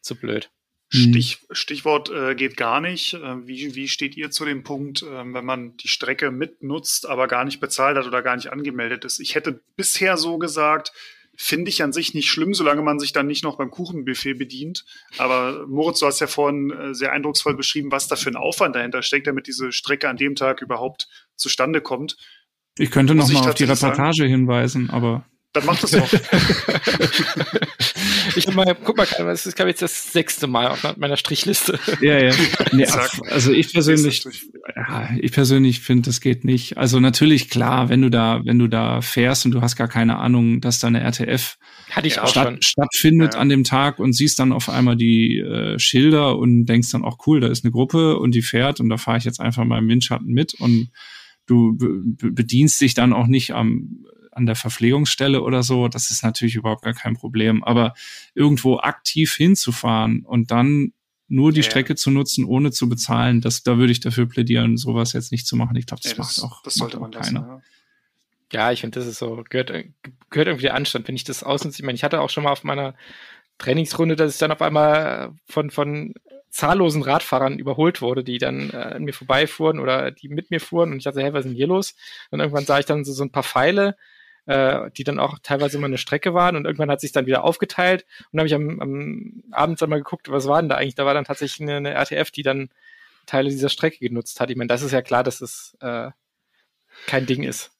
zu 0.00 0.14
blöd. 0.14 0.48
Mhm. 0.92 1.10
Stich, 1.10 1.38
Stichwort 1.50 2.10
äh, 2.10 2.34
geht 2.34 2.56
gar 2.56 2.80
nicht. 2.80 3.14
Äh, 3.14 3.46
wie, 3.46 3.74
wie 3.74 3.88
steht 3.88 4.16
ihr 4.16 4.30
zu 4.30 4.44
dem 4.44 4.62
Punkt, 4.62 5.02
äh, 5.02 5.06
wenn 5.06 5.44
man 5.44 5.76
die 5.78 5.88
Strecke 5.88 6.30
mitnutzt, 6.30 7.06
aber 7.06 7.26
gar 7.26 7.44
nicht 7.44 7.60
bezahlt 7.60 7.96
hat 7.96 8.06
oder 8.06 8.22
gar 8.22 8.36
nicht 8.36 8.52
angemeldet 8.52 9.04
ist? 9.04 9.18
Ich 9.18 9.34
hätte 9.34 9.60
bisher 9.76 10.16
so 10.16 10.38
gesagt, 10.38 10.92
finde 11.36 11.68
ich 11.68 11.82
an 11.82 11.92
sich 11.92 12.14
nicht 12.14 12.30
schlimm, 12.30 12.54
solange 12.54 12.82
man 12.82 12.98
sich 12.98 13.12
dann 13.12 13.26
nicht 13.26 13.44
noch 13.44 13.58
beim 13.58 13.70
Kuchenbuffet 13.70 14.34
bedient. 14.34 14.84
Aber 15.18 15.66
Moritz, 15.66 15.98
du 15.98 16.06
hast 16.06 16.20
ja 16.20 16.28
vorhin 16.28 16.70
äh, 16.70 16.94
sehr 16.94 17.12
eindrucksvoll 17.12 17.56
beschrieben, 17.56 17.90
was 17.90 18.08
da 18.08 18.16
für 18.16 18.30
ein 18.30 18.36
Aufwand 18.36 18.76
dahinter 18.76 19.02
steckt, 19.02 19.26
damit 19.26 19.46
diese 19.48 19.72
Strecke 19.72 20.08
an 20.08 20.16
dem 20.16 20.36
Tag 20.36 20.62
überhaupt 20.62 21.08
zustande 21.34 21.80
kommt. 21.80 22.16
Ich 22.78 22.90
könnte 22.90 23.14
noch 23.14 23.28
mal 23.28 23.48
auf 23.48 23.54
die 23.54 23.64
Reportage 23.64 24.18
sagen. 24.18 24.30
hinweisen, 24.30 24.90
aber 24.90 25.26
dann 25.52 25.66
mach 25.66 25.80
das 25.80 25.90
doch. 25.90 26.08
ich 28.36 28.52
mal, 28.54 28.76
guck 28.84 28.96
mal, 28.96 29.06
das 29.18 29.46
ist, 29.46 29.56
glaube 29.56 29.70
ich, 29.70 29.76
das 29.78 30.12
sechste 30.12 30.46
Mal 30.46 30.68
auf 30.68 30.96
meiner 30.96 31.16
Strichliste. 31.16 31.78
Ja, 32.00 32.18
ja. 32.18 32.34
Nee, 32.72 32.86
also 33.30 33.52
ich 33.52 33.72
persönlich, 33.72 34.24
ja, 34.74 35.08
ich 35.18 35.32
persönlich 35.32 35.80
finde, 35.80 36.06
das 36.06 36.20
geht 36.20 36.44
nicht. 36.44 36.76
Also 36.76 37.00
natürlich, 37.00 37.48
klar, 37.48 37.88
wenn 37.88 38.02
du 38.02 38.10
da, 38.10 38.42
wenn 38.44 38.58
du 38.58 38.68
da 38.68 39.00
fährst 39.00 39.46
und 39.46 39.52
du 39.52 39.60
hast 39.60 39.76
gar 39.76 39.88
keine 39.88 40.18
Ahnung, 40.18 40.60
dass 40.60 40.78
da 40.78 40.88
eine 40.88 41.00
RTF 41.00 41.56
Hatte 41.90 42.06
ich 42.06 42.20
auch 42.20 42.28
statt, 42.28 42.48
schon. 42.48 42.62
stattfindet 42.62 43.34
ja. 43.34 43.40
an 43.40 43.48
dem 43.48 43.64
Tag 43.64 43.98
und 43.98 44.12
siehst 44.12 44.38
dann 44.38 44.52
auf 44.52 44.68
einmal 44.68 44.96
die 44.96 45.38
äh, 45.38 45.78
Schilder 45.78 46.36
und 46.38 46.66
denkst 46.66 46.90
dann 46.90 47.04
auch, 47.04 47.18
cool, 47.26 47.40
da 47.40 47.48
ist 47.48 47.64
eine 47.64 47.72
Gruppe 47.72 48.18
und 48.18 48.34
die 48.34 48.42
fährt 48.42 48.80
und 48.80 48.88
da 48.88 48.96
fahre 48.96 49.18
ich 49.18 49.24
jetzt 49.24 49.40
einfach 49.40 49.64
mal 49.64 49.78
im 49.78 49.88
Windschatten 49.88 50.32
mit 50.32 50.54
und 50.54 50.90
du 51.46 51.76
bedienst 51.78 52.80
dich 52.80 52.94
dann 52.94 53.12
auch 53.12 53.26
nicht 53.26 53.52
am 53.52 54.04
an 54.36 54.46
der 54.46 54.54
Verpflegungsstelle 54.54 55.42
oder 55.42 55.62
so, 55.62 55.88
das 55.88 56.10
ist 56.10 56.22
natürlich 56.22 56.56
überhaupt 56.56 56.82
gar 56.82 56.92
kein 56.92 57.16
Problem. 57.16 57.64
Aber 57.64 57.94
irgendwo 58.34 58.78
aktiv 58.78 59.34
hinzufahren 59.34 60.24
und 60.24 60.50
dann 60.50 60.92
nur 61.28 61.52
die 61.52 61.60
ja, 61.60 61.64
Strecke 61.64 61.96
zu 61.96 62.10
nutzen, 62.10 62.44
ohne 62.44 62.70
zu 62.70 62.88
bezahlen, 62.88 63.40
das, 63.40 63.62
da 63.62 63.78
würde 63.78 63.92
ich 63.92 64.00
dafür 64.00 64.26
plädieren, 64.26 64.76
sowas 64.76 65.12
jetzt 65.14 65.32
nicht 65.32 65.46
zu 65.46 65.56
machen. 65.56 65.76
Ich 65.76 65.86
glaube, 65.86 66.02
das, 66.02 66.12
ja, 66.12 66.18
das, 66.18 66.42
macht 66.42 66.52
auch, 66.52 66.62
das 66.62 66.74
sollte 66.74 67.00
macht 67.00 67.14
man 67.14 67.22
keiner. 67.22 67.40
Lassen, 67.40 67.62
ja. 68.52 68.66
ja, 68.66 68.72
ich 68.72 68.82
finde, 68.82 69.00
das 69.00 69.08
ist 69.08 69.18
so, 69.18 69.42
gehört, 69.48 69.72
gehört 70.30 70.48
irgendwie 70.48 70.66
der 70.66 70.74
Anstand, 70.74 71.08
wenn 71.08 71.16
ich 71.16 71.24
das 71.24 71.42
ausnutze. 71.42 71.80
Ich 71.80 71.84
meine, 71.84 71.96
ich 71.96 72.04
hatte 72.04 72.20
auch 72.20 72.30
schon 72.30 72.44
mal 72.44 72.52
auf 72.52 72.62
meiner 72.62 72.94
Trainingsrunde, 73.58 74.16
dass 74.16 74.34
ich 74.34 74.38
dann 74.38 74.52
auf 74.52 74.62
einmal 74.62 75.32
von, 75.46 75.70
von 75.70 76.14
zahllosen 76.50 77.02
Radfahrern 77.02 77.58
überholt 77.58 78.02
wurde, 78.02 78.22
die 78.22 78.38
dann 78.38 78.70
äh, 78.70 78.76
an 78.76 79.04
mir 79.04 79.12
vorbeifuhren 79.14 79.80
oder 79.80 80.10
die 80.10 80.28
mit 80.28 80.50
mir 80.50 80.60
fuhren 80.60 80.92
und 80.92 80.98
ich 80.98 81.04
dachte, 81.04 81.22
hey, 81.22 81.32
was 81.32 81.40
ist 81.44 81.48
denn 81.50 81.56
hier 81.56 81.66
los? 81.66 81.94
Und 82.30 82.40
irgendwann 82.40 82.66
sah 82.66 82.78
ich 82.78 82.86
dann 82.86 83.04
so, 83.04 83.12
so 83.12 83.24
ein 83.24 83.32
paar 83.32 83.42
Pfeile 83.42 83.96
äh, 84.46 84.90
die 84.96 85.04
dann 85.04 85.18
auch 85.18 85.38
teilweise 85.42 85.76
immer 85.76 85.86
eine 85.86 85.98
Strecke 85.98 86.34
waren 86.34 86.56
und 86.56 86.64
irgendwann 86.64 86.90
hat 86.90 87.00
sich 87.00 87.12
dann 87.12 87.26
wieder 87.26 87.44
aufgeteilt 87.44 88.06
und 88.32 88.38
habe 88.38 88.46
ich 88.46 88.54
am, 88.54 88.80
am 88.80 89.42
Abend 89.50 89.80
dann 89.82 89.90
mal 89.90 89.98
geguckt, 89.98 90.30
was 90.30 90.46
war 90.46 90.60
denn 90.60 90.68
da 90.68 90.76
eigentlich? 90.76 90.94
Da 90.94 91.04
war 91.04 91.14
dann 91.14 91.24
tatsächlich 91.24 91.60
eine, 91.60 91.76
eine 91.76 91.94
RTF, 91.94 92.30
die 92.30 92.42
dann 92.42 92.70
Teile 93.26 93.50
dieser 93.50 93.68
Strecke 93.68 93.98
genutzt 93.98 94.40
hat. 94.40 94.50
Ich 94.50 94.56
meine, 94.56 94.68
das 94.68 94.82
ist 94.82 94.92
ja 94.92 95.02
klar, 95.02 95.24
dass 95.24 95.40
es 95.40 95.76
äh, 95.80 96.10
kein 97.06 97.26
Ding 97.26 97.42
ist. 97.42 97.75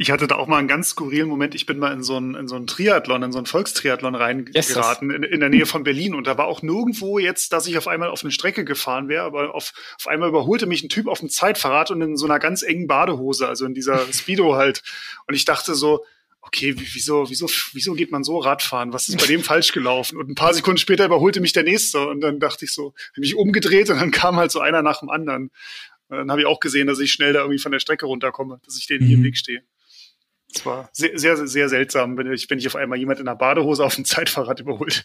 Ich 0.00 0.12
hatte 0.12 0.28
da 0.28 0.36
auch 0.36 0.46
mal 0.46 0.58
einen 0.58 0.68
ganz 0.68 0.90
skurrilen 0.90 1.28
Moment. 1.28 1.56
Ich 1.56 1.66
bin 1.66 1.80
mal 1.80 1.92
in 1.92 2.04
so 2.04 2.16
einen, 2.16 2.36
in 2.36 2.46
so 2.46 2.54
einen 2.54 2.68
Triathlon, 2.68 3.24
in 3.24 3.32
so 3.32 3.38
einen 3.38 3.46
Volkstriathlon 3.46 4.14
reingeraten 4.14 5.10
in, 5.10 5.24
in, 5.24 5.40
der 5.40 5.48
Nähe 5.48 5.66
von 5.66 5.82
Berlin. 5.82 6.14
Und 6.14 6.28
da 6.28 6.38
war 6.38 6.46
auch 6.46 6.62
nirgendwo 6.62 7.18
jetzt, 7.18 7.52
dass 7.52 7.66
ich 7.66 7.76
auf 7.76 7.88
einmal 7.88 8.08
auf 8.08 8.22
eine 8.22 8.30
Strecke 8.30 8.64
gefahren 8.64 9.08
wäre, 9.08 9.24
aber 9.24 9.56
auf, 9.56 9.72
auf 9.98 10.06
einmal 10.06 10.28
überholte 10.28 10.66
mich 10.66 10.84
ein 10.84 10.88
Typ 10.88 11.08
auf 11.08 11.18
dem 11.18 11.28
Zeitfahrrad 11.28 11.90
und 11.90 12.00
in 12.00 12.16
so 12.16 12.26
einer 12.26 12.38
ganz 12.38 12.62
engen 12.62 12.86
Badehose, 12.86 13.48
also 13.48 13.66
in 13.66 13.74
dieser 13.74 14.06
Speedo 14.12 14.54
halt. 14.54 14.84
Und 15.26 15.34
ich 15.34 15.44
dachte 15.44 15.74
so, 15.74 16.04
okay, 16.42 16.76
wieso, 16.76 17.28
wieso, 17.28 17.50
wieso 17.72 17.94
geht 17.94 18.12
man 18.12 18.22
so 18.22 18.38
Radfahren? 18.38 18.92
Was 18.92 19.08
ist 19.08 19.18
bei 19.18 19.26
dem 19.26 19.42
falsch 19.42 19.72
gelaufen? 19.72 20.16
Und 20.16 20.30
ein 20.30 20.36
paar 20.36 20.54
Sekunden 20.54 20.78
später 20.78 21.06
überholte 21.06 21.40
mich 21.40 21.52
der 21.52 21.64
Nächste 21.64 22.06
und 22.06 22.20
dann 22.20 22.38
dachte 22.38 22.66
ich 22.66 22.72
so, 22.72 22.94
habe 23.14 23.20
mich 23.20 23.34
umgedreht 23.34 23.90
und 23.90 24.00
dann 24.00 24.12
kam 24.12 24.36
halt 24.36 24.52
so 24.52 24.60
einer 24.60 24.82
nach 24.82 25.00
dem 25.00 25.10
anderen. 25.10 25.50
Und 26.06 26.18
dann 26.18 26.30
habe 26.30 26.42
ich 26.42 26.46
auch 26.46 26.60
gesehen, 26.60 26.86
dass 26.86 27.00
ich 27.00 27.10
schnell 27.10 27.32
da 27.32 27.40
irgendwie 27.40 27.58
von 27.58 27.72
der 27.72 27.80
Strecke 27.80 28.06
runterkomme, 28.06 28.60
dass 28.64 28.78
ich 28.78 28.86
denen 28.86 29.02
mhm. 29.02 29.08
hier 29.08 29.16
im 29.16 29.24
Weg 29.24 29.36
stehe. 29.36 29.64
Es 30.54 30.64
war 30.64 30.88
sehr, 30.92 31.18
sehr, 31.18 31.46
sehr 31.46 31.68
seltsam, 31.68 32.16
wenn 32.16 32.32
ich, 32.32 32.48
wenn 32.48 32.58
ich 32.58 32.66
auf 32.66 32.76
einmal 32.76 32.98
jemand 32.98 33.20
in 33.20 33.28
einer 33.28 33.36
Badehose 33.36 33.84
auf 33.84 33.94
dem 33.94 34.04
Zeitfahrrad 34.04 34.60
überholt. 34.60 35.04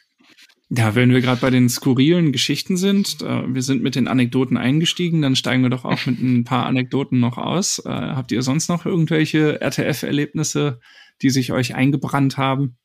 Ja, 0.70 0.96
wenn 0.96 1.12
wir 1.12 1.22
gerade 1.22 1.42
bei 1.42 1.50
den 1.50 1.70
skurrilen 1.70 2.32
Geschichten 2.32 2.78
sind, 2.78 3.22
äh, 3.22 3.54
wir 3.54 3.62
sind 3.62 3.84
mit 3.84 3.96
den 3.96 4.08
Anekdoten 4.08 4.58
eingestiegen, 4.58 5.22
dann 5.22 5.36
steigen 5.36 5.62
wir 5.62 5.70
doch 5.70 5.86
auch 5.86 6.06
mit 6.06 6.20
ein 6.20 6.46
paar 6.46 6.66
Anekdoten 6.66 7.20
noch 7.20 7.38
aus. 7.38 7.80
Äh, 7.86 7.90
habt 7.90 8.32
ihr 8.32 8.42
sonst 8.42 8.70
noch 8.70 8.86
irgendwelche 8.86 9.62
RTF-Erlebnisse, 9.62 10.80
die 11.22 11.30
sich 11.30 11.52
euch 11.52 11.76
eingebrannt 11.76 12.38
haben? 12.38 12.78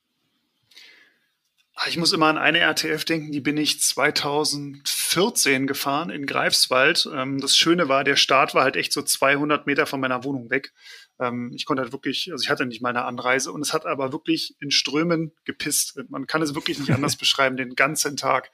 Ich 1.86 1.96
muss 1.96 2.12
immer 2.12 2.26
an 2.26 2.38
eine 2.38 2.58
RTF 2.58 3.04
denken, 3.04 3.30
die 3.30 3.40
bin 3.40 3.56
ich 3.56 3.80
2014 3.80 5.68
gefahren 5.68 6.10
in 6.10 6.26
Greifswald. 6.26 7.08
Ähm, 7.14 7.40
das 7.40 7.56
Schöne 7.56 7.88
war, 7.88 8.02
der 8.02 8.16
Start 8.16 8.54
war 8.54 8.64
halt 8.64 8.76
echt 8.76 8.92
so 8.92 9.00
200 9.00 9.66
Meter 9.66 9.86
von 9.86 10.00
meiner 10.00 10.24
Wohnung 10.24 10.50
weg. 10.50 10.72
Ähm, 11.18 11.52
ich 11.54 11.64
konnte 11.64 11.82
halt 11.82 11.92
wirklich, 11.92 12.30
also 12.32 12.42
ich 12.42 12.50
hatte 12.50 12.66
nicht 12.66 12.82
mal 12.82 12.90
eine 12.90 13.04
Anreise 13.04 13.52
und 13.52 13.60
es 13.60 13.72
hat 13.72 13.86
aber 13.86 14.12
wirklich 14.12 14.56
in 14.60 14.70
Strömen 14.70 15.32
gepisst. 15.44 15.98
Man 16.08 16.26
kann 16.26 16.42
es 16.42 16.54
wirklich 16.54 16.78
nicht 16.78 16.92
anders 16.92 17.16
beschreiben, 17.18 17.56
den 17.56 17.74
ganzen 17.74 18.16
Tag. 18.16 18.50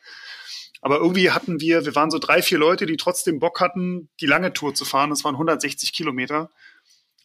Aber 0.81 0.99
irgendwie 0.99 1.31
hatten 1.31 1.61
wir, 1.61 1.87
wir 1.87 1.95
waren 1.95 2.11
so 2.11 2.19
drei, 2.19 2.43
vier 2.43 2.59
Leute, 2.59 2.85
die 2.85 2.99
trotzdem 2.99 3.39
Bock 3.39 3.61
hatten, 3.61 4.11
die 4.21 4.27
lange 4.27 4.53
Tour 4.53 4.75
zu 4.75 4.85
fahren. 4.85 5.11
Das 5.11 5.25
waren 5.25 5.35
160 5.35 5.95
Kilometer. 5.95 6.51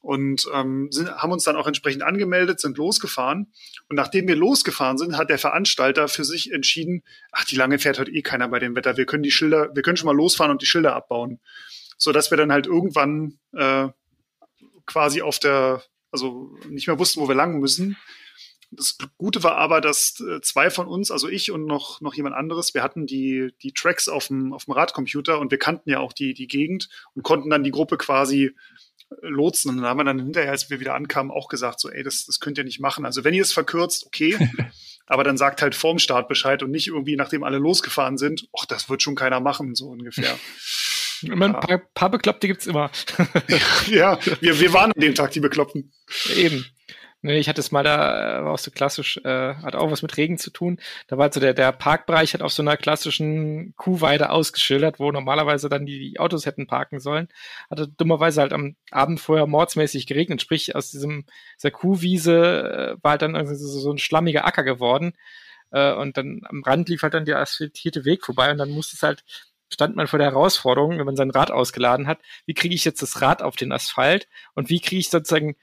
Und 0.01 0.47
ähm, 0.53 0.87
sind, 0.91 1.11
haben 1.11 1.33
uns 1.33 1.43
dann 1.43 1.57
auch 1.57 1.67
entsprechend 1.67 2.03
angemeldet, 2.03 2.61
sind 2.61 2.77
losgefahren. 2.77 3.51
Und 3.89 3.97
nachdem 3.97 4.29
wir 4.29 4.37
losgefahren 4.37 4.97
sind, 4.97 5.17
hat 5.17 5.29
der 5.29 5.39
Veranstalter 5.39 6.07
für 6.07 6.23
sich 6.23 6.53
entschieden, 6.53 7.03
ach, 7.33 7.43
die 7.43 7.57
lange 7.57 7.79
fährt 7.79 7.99
heute 7.99 8.11
eh 8.11 8.21
keiner 8.21 8.47
bei 8.47 8.59
dem 8.59 8.77
Wetter. 8.77 8.95
Wir 8.95 9.05
können 9.05 9.23
die 9.23 9.31
Schilder, 9.31 9.75
wir 9.75 9.81
können 9.81 9.97
schon 9.97 10.07
mal 10.07 10.15
losfahren 10.15 10.51
und 10.51 10.61
die 10.61 10.65
Schilder 10.65 10.95
abbauen. 10.95 11.41
So 11.97 12.13
dass 12.13 12.31
wir 12.31 12.37
dann 12.37 12.53
halt 12.53 12.65
irgendwann 12.65 13.39
äh, 13.51 13.89
quasi 14.89 15.21
auf 15.21 15.39
der, 15.39 15.83
also 16.11 16.57
nicht 16.67 16.87
mehr 16.87 16.99
wussten, 16.99 17.21
wo 17.21 17.27
wir 17.27 17.35
lang 17.35 17.59
müssen. 17.59 17.95
Das 18.71 18.97
Gute 19.17 19.43
war 19.43 19.55
aber, 19.55 19.81
dass 19.81 20.19
äh, 20.19 20.41
zwei 20.41 20.69
von 20.69 20.87
uns, 20.87 21.09
also 21.09 21.27
ich 21.27 21.51
und 21.51 21.65
noch, 21.65 22.01
noch 22.01 22.13
jemand 22.13 22.35
anderes, 22.35 22.73
wir 22.73 22.83
hatten 22.83 23.07
die, 23.07 23.51
die 23.63 23.71
Tracks 23.71 24.07
auf 24.07 24.27
dem, 24.27 24.53
auf 24.53 24.65
dem 24.65 24.73
Radcomputer 24.73 25.39
und 25.39 25.49
wir 25.49 25.57
kannten 25.57 25.89
ja 25.89 25.99
auch 25.99 26.13
die, 26.13 26.33
die 26.33 26.47
Gegend 26.47 26.89
und 27.15 27.23
konnten 27.23 27.49
dann 27.49 27.63
die 27.63 27.71
Gruppe 27.71 27.97
quasi 27.97 28.45
äh, 28.45 28.53
lotsen. 29.21 29.71
Und 29.71 29.77
dann 29.77 29.85
haben 29.85 29.97
wir 29.97 30.03
dann 30.03 30.19
hinterher, 30.19 30.51
als 30.51 30.69
wir 30.69 30.79
wieder 30.79 30.93
ankamen, 30.93 31.31
auch 31.31 31.47
gesagt, 31.47 31.79
so, 31.79 31.89
ey, 31.89 32.03
das, 32.03 32.25
das 32.25 32.39
könnt 32.39 32.59
ihr 32.59 32.63
nicht 32.63 32.79
machen. 32.79 33.05
Also 33.05 33.23
wenn 33.23 33.33
ihr 33.33 33.41
es 33.41 33.53
verkürzt, 33.53 34.05
okay. 34.05 34.37
aber 35.07 35.23
dann 35.23 35.37
sagt 35.37 35.63
halt 35.63 35.73
vorm 35.73 35.97
Start 35.97 36.27
Bescheid 36.27 36.61
und 36.61 36.69
nicht 36.69 36.87
irgendwie, 36.87 37.15
nachdem 37.15 37.43
alle 37.43 37.57
losgefahren 37.57 38.17
sind, 38.17 38.47
ach, 38.59 38.65
das 38.65 38.89
wird 38.89 39.01
schon 39.01 39.15
keiner 39.15 39.39
machen, 39.39 39.73
so 39.73 39.87
ungefähr. 39.87 40.37
Immer 41.23 41.45
ein 41.45 41.59
paar, 41.59 41.77
paar 41.93 42.09
Bekloppte 42.09 42.47
gibt's 42.47 42.67
immer. 42.67 42.91
ja, 43.87 44.19
wir, 44.41 44.59
wir 44.59 44.73
waren 44.73 44.91
an 44.91 45.01
dem 45.01 45.15
Tag 45.15 45.31
die 45.31 45.39
Bekloppten. 45.39 45.91
Eben. 46.35 46.65
Nee, 47.21 47.37
ich 47.37 47.49
hatte 47.49 47.59
es 47.59 47.71
mal 47.71 47.83
da, 47.83 48.39
äh, 48.39 48.45
war 48.45 48.53
auch 48.53 48.59
so 48.59 48.71
klassisch, 48.71 49.17
äh, 49.25 49.55
hat 49.55 49.75
auch 49.75 49.91
was 49.91 50.01
mit 50.01 50.15
Regen 50.15 50.37
zu 50.37 50.51
tun. 50.51 50.79
Da 51.07 51.17
war 51.17 51.31
so 51.33 51.41
der, 51.41 51.53
der 51.53 51.73
Parkbereich 51.73 52.33
hat 52.33 52.41
auf 52.41 52.53
so 52.53 52.63
einer 52.63 52.77
klassischen 52.77 53.73
Kuhweide 53.75 54.29
ausgeschildert, 54.29 54.99
wo 54.99 55.11
normalerweise 55.11 55.67
dann 55.67 55.85
die, 55.85 55.99
die 55.99 56.19
Autos 56.19 56.45
hätten 56.45 56.65
parken 56.65 57.01
sollen. 57.01 57.27
Hatte 57.69 57.89
dummerweise 57.89 58.39
halt 58.39 58.53
am 58.53 58.77
Abend 58.89 59.19
vorher 59.19 59.47
mordsmäßig 59.47 60.07
geregnet, 60.07 60.41
sprich 60.41 60.75
aus 60.77 60.91
diesem, 60.91 61.25
dieser 61.57 61.71
Kuhwiese 61.71 62.95
äh, 62.97 63.03
war 63.03 63.11
halt 63.11 63.21
dann 63.21 63.45
so, 63.45 63.55
so 63.55 63.91
ein 63.91 63.97
schlammiger 63.97 64.45
Acker 64.45 64.63
geworden. 64.63 65.13
Äh, 65.71 65.93
und 65.93 66.15
dann 66.15 66.41
am 66.45 66.63
Rand 66.63 66.87
lief 66.87 67.03
halt 67.03 67.13
dann 67.13 67.25
der 67.25 67.39
asphaltierte 67.39 68.05
Weg 68.05 68.25
vorbei 68.25 68.49
und 68.51 68.57
dann 68.59 68.69
musste 68.69 68.95
es 68.95 69.03
halt 69.03 69.25
stand 69.69 69.95
man 69.95 70.07
vor 70.07 70.19
der 70.19 70.31
Herausforderung, 70.31 70.97
wenn 70.97 71.05
man 71.05 71.15
sein 71.15 71.31
Rad 71.31 71.51
ausgeladen 71.51 72.07
hat, 72.07 72.19
wie 72.45 72.53
kriege 72.53 72.75
ich 72.75 72.85
jetzt 72.85 73.01
das 73.01 73.21
Rad 73.21 73.41
auf 73.41 73.55
den 73.55 73.71
Asphalt 73.71 74.27
und 74.55 74.69
wie 74.69 74.79
kriege 74.79 74.99
ich 74.99 75.09
sozusagen, 75.09 75.55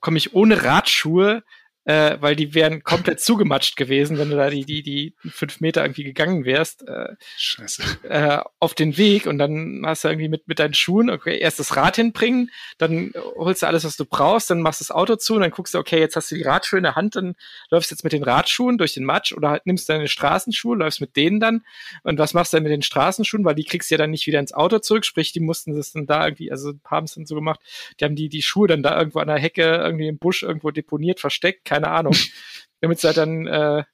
komme 0.00 0.18
ich 0.18 0.34
ohne 0.34 0.64
Radschuhe 0.64 1.42
äh, 1.88 2.20
weil 2.20 2.36
die 2.36 2.52
wären 2.52 2.84
komplett 2.84 3.18
zugematscht 3.18 3.76
gewesen, 3.76 4.18
wenn 4.18 4.28
du 4.28 4.36
da 4.36 4.50
die, 4.50 4.66
die, 4.66 4.82
die 4.82 5.14
fünf 5.30 5.60
Meter 5.60 5.80
irgendwie 5.80 6.04
gegangen 6.04 6.44
wärst. 6.44 6.86
Äh, 6.86 7.16
Scheiße. 7.38 7.82
Äh, 8.02 8.40
auf 8.60 8.74
den 8.74 8.98
Weg 8.98 9.26
und 9.26 9.38
dann 9.38 9.84
hast 9.86 10.04
du 10.04 10.08
irgendwie 10.08 10.28
mit, 10.28 10.46
mit 10.48 10.58
deinen 10.58 10.74
Schuhen, 10.74 11.08
okay, 11.08 11.38
erst 11.38 11.60
das 11.60 11.76
Rad 11.76 11.96
hinbringen, 11.96 12.50
dann 12.76 13.14
holst 13.36 13.62
du 13.62 13.66
alles, 13.66 13.86
was 13.86 13.96
du 13.96 14.04
brauchst, 14.04 14.50
dann 14.50 14.60
machst 14.60 14.82
du 14.82 14.84
das 14.84 14.90
Auto 14.90 15.16
zu 15.16 15.36
und 15.36 15.40
dann 15.40 15.50
guckst 15.50 15.72
du, 15.72 15.78
okay, 15.78 15.98
jetzt 15.98 16.14
hast 16.14 16.30
du 16.30 16.34
die 16.34 16.42
Radschuhe 16.42 16.76
in 16.76 16.82
der 16.82 16.94
Hand, 16.94 17.16
dann 17.16 17.36
läufst 17.70 17.90
du 17.90 17.94
jetzt 17.94 18.04
mit 18.04 18.12
den 18.12 18.22
Radschuhen 18.22 18.76
durch 18.76 18.92
den 18.92 19.04
Matsch 19.04 19.32
oder 19.32 19.48
halt 19.48 19.64
nimmst 19.64 19.88
deine 19.88 20.08
Straßenschuhe, 20.08 20.76
läufst 20.76 21.00
mit 21.00 21.16
denen 21.16 21.40
dann 21.40 21.64
und 22.02 22.18
was 22.18 22.34
machst 22.34 22.52
du 22.52 22.58
dann 22.58 22.64
mit 22.64 22.72
den 22.72 22.82
Straßenschuhen, 22.82 23.46
weil 23.46 23.54
die 23.54 23.64
kriegst 23.64 23.90
du 23.90 23.94
ja 23.94 23.98
dann 23.98 24.10
nicht 24.10 24.26
wieder 24.26 24.40
ins 24.40 24.52
Auto 24.52 24.78
zurück, 24.80 25.06
sprich, 25.06 25.32
die 25.32 25.40
mussten 25.40 25.74
das 25.74 25.92
dann 25.92 26.04
da 26.04 26.26
irgendwie, 26.26 26.50
also 26.50 26.74
haben 26.84 27.04
es 27.04 27.14
dann 27.14 27.24
so 27.24 27.34
gemacht, 27.34 27.60
die 27.98 28.04
haben 28.04 28.14
die, 28.14 28.28
die 28.28 28.42
Schuhe 28.42 28.68
dann 28.68 28.82
da 28.82 28.98
irgendwo 28.98 29.20
an 29.20 29.28
der 29.28 29.38
Hecke, 29.38 29.62
irgendwie 29.62 30.08
im 30.08 30.18
Busch 30.18 30.42
irgendwo 30.42 30.70
deponiert, 30.70 31.18
versteckt, 31.18 31.64
keine 31.64 31.77
Ahnung, 31.86 32.14
damit 32.80 32.98
sie 32.98 33.06
halt 33.06 33.16
dann 33.16 33.46
äh, 33.46 33.84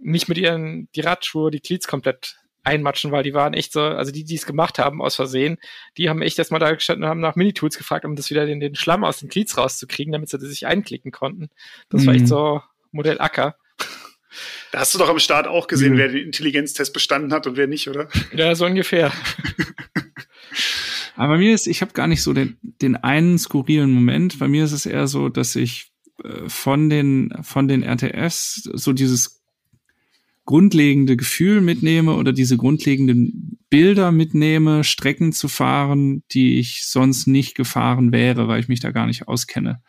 nicht 0.00 0.28
mit 0.28 0.36
ihren, 0.36 0.88
die 0.94 1.00
Radschuhe, 1.00 1.50
die 1.50 1.60
Cleats 1.60 1.86
komplett 1.86 2.36
einmatschen, 2.62 3.12
weil 3.12 3.22
die 3.22 3.34
waren 3.34 3.54
echt 3.54 3.72
so, 3.72 3.82
also 3.82 4.10
die, 4.10 4.24
die 4.24 4.34
es 4.34 4.46
gemacht 4.46 4.78
haben 4.78 5.02
aus 5.02 5.16
Versehen, 5.16 5.58
die 5.98 6.08
haben 6.08 6.22
echt 6.22 6.38
erstmal 6.38 6.60
da 6.60 6.72
gestanden 6.72 7.04
und 7.04 7.10
haben 7.10 7.20
nach 7.20 7.36
Minitools 7.36 7.76
gefragt, 7.76 8.04
um 8.04 8.16
das 8.16 8.30
wieder 8.30 8.46
den, 8.46 8.60
den 8.60 8.74
Schlamm 8.74 9.04
aus 9.04 9.18
den 9.18 9.28
Cleats 9.28 9.56
rauszukriegen, 9.56 10.12
damit 10.12 10.30
sie 10.30 10.38
das 10.38 10.48
sich 10.48 10.66
einklicken 10.66 11.12
konnten. 11.12 11.48
Das 11.90 12.02
mhm. 12.02 12.06
war 12.06 12.14
echt 12.14 12.22
mhm. 12.24 12.28
so 12.28 12.62
Modell 12.90 13.20
Acker. 13.20 13.56
Da 14.72 14.80
hast 14.80 14.92
du 14.92 14.98
doch 14.98 15.08
am 15.08 15.20
Start 15.20 15.46
auch 15.46 15.68
gesehen, 15.68 15.92
mhm. 15.92 15.98
wer 15.98 16.08
den 16.08 16.24
Intelligenztest 16.24 16.92
bestanden 16.92 17.32
hat 17.32 17.46
und 17.46 17.56
wer 17.56 17.68
nicht, 17.68 17.88
oder? 17.88 18.08
Ja, 18.34 18.52
so 18.56 18.66
ungefähr. 18.66 19.12
Aber 21.14 21.34
bei 21.34 21.38
mir 21.38 21.54
ist, 21.54 21.68
ich 21.68 21.82
habe 21.82 21.92
gar 21.92 22.08
nicht 22.08 22.20
so 22.20 22.32
den, 22.32 22.58
den 22.82 22.96
einen 22.96 23.38
skurrilen 23.38 23.92
Moment. 23.92 24.40
Bei 24.40 24.48
mir 24.48 24.64
ist 24.64 24.72
es 24.72 24.86
eher 24.86 25.06
so, 25.06 25.28
dass 25.28 25.54
ich 25.54 25.92
von 26.46 26.90
den, 26.90 27.32
von 27.42 27.68
den 27.68 27.82
RTFs 27.82 28.68
so 28.72 28.92
dieses 28.92 29.42
grundlegende 30.44 31.16
Gefühl 31.16 31.60
mitnehme 31.60 32.14
oder 32.14 32.32
diese 32.32 32.56
grundlegenden 32.56 33.58
Bilder 33.70 34.12
mitnehme, 34.12 34.84
Strecken 34.84 35.32
zu 35.32 35.48
fahren, 35.48 36.22
die 36.32 36.58
ich 36.58 36.86
sonst 36.86 37.26
nicht 37.26 37.54
gefahren 37.54 38.12
wäre, 38.12 38.46
weil 38.46 38.60
ich 38.60 38.68
mich 38.68 38.80
da 38.80 38.90
gar 38.90 39.06
nicht 39.06 39.26
auskenne. 39.26 39.82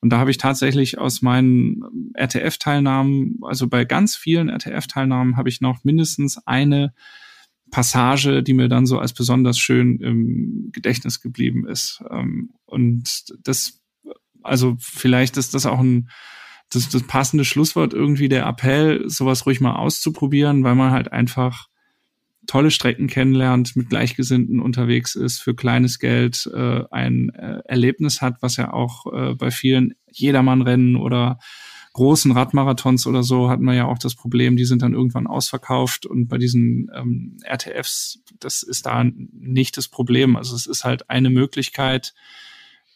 Und 0.00 0.10
da 0.10 0.18
habe 0.18 0.30
ich 0.30 0.36
tatsächlich 0.36 0.98
aus 0.98 1.22
meinen 1.22 2.12
RTF-Teilnahmen, 2.14 3.38
also 3.40 3.68
bei 3.68 3.86
ganz 3.86 4.16
vielen 4.16 4.50
RTF-Teilnahmen 4.50 5.38
habe 5.38 5.48
ich 5.48 5.62
noch 5.62 5.82
mindestens 5.82 6.38
eine 6.46 6.92
Passage, 7.70 8.42
die 8.42 8.52
mir 8.52 8.68
dann 8.68 8.84
so 8.86 8.98
als 8.98 9.14
besonders 9.14 9.58
schön 9.58 9.98
im 10.00 10.68
Gedächtnis 10.72 11.20
geblieben 11.20 11.66
ist. 11.66 12.04
Ähm, 12.10 12.50
und 12.66 13.24
das, 13.42 13.82
also 14.44 14.76
vielleicht 14.78 15.36
ist 15.36 15.54
das 15.54 15.66
auch 15.66 15.80
ein 15.80 16.08
das, 16.70 16.88
das 16.88 17.02
passende 17.04 17.44
Schlusswort 17.44 17.92
irgendwie 17.94 18.28
der 18.28 18.46
Appell, 18.46 19.08
sowas 19.08 19.46
ruhig 19.46 19.60
mal 19.60 19.76
auszuprobieren, 19.76 20.64
weil 20.64 20.74
man 20.74 20.90
halt 20.90 21.12
einfach 21.12 21.68
tolle 22.46 22.70
Strecken 22.70 23.06
kennenlernt, 23.06 23.76
mit 23.76 23.88
Gleichgesinnten 23.88 24.60
unterwegs 24.60 25.14
ist, 25.14 25.40
für 25.40 25.54
kleines 25.54 25.98
Geld 25.98 26.50
äh, 26.54 26.82
ein 26.90 27.30
äh, 27.30 27.60
Erlebnis 27.64 28.20
hat, 28.20 28.36
was 28.40 28.56
ja 28.56 28.72
auch 28.72 29.06
äh, 29.12 29.34
bei 29.34 29.50
vielen 29.50 29.94
Jedermannrennen 30.10 30.96
oder 30.96 31.38
großen 31.94 32.32
Radmarathons 32.32 33.06
oder 33.06 33.22
so 33.22 33.48
hat 33.48 33.60
man 33.60 33.76
ja 33.76 33.86
auch 33.86 33.98
das 33.98 34.16
Problem, 34.16 34.56
die 34.56 34.64
sind 34.64 34.82
dann 34.82 34.94
irgendwann 34.94 35.28
ausverkauft 35.28 36.06
und 36.06 36.26
bei 36.26 36.38
diesen 36.38 36.90
ähm, 36.94 37.36
RTFs, 37.44 38.20
das 38.40 38.62
ist 38.62 38.86
da 38.86 39.04
nicht 39.04 39.76
das 39.76 39.88
Problem. 39.88 40.36
Also 40.36 40.56
es 40.56 40.66
ist 40.66 40.84
halt 40.84 41.08
eine 41.08 41.30
Möglichkeit, 41.30 42.12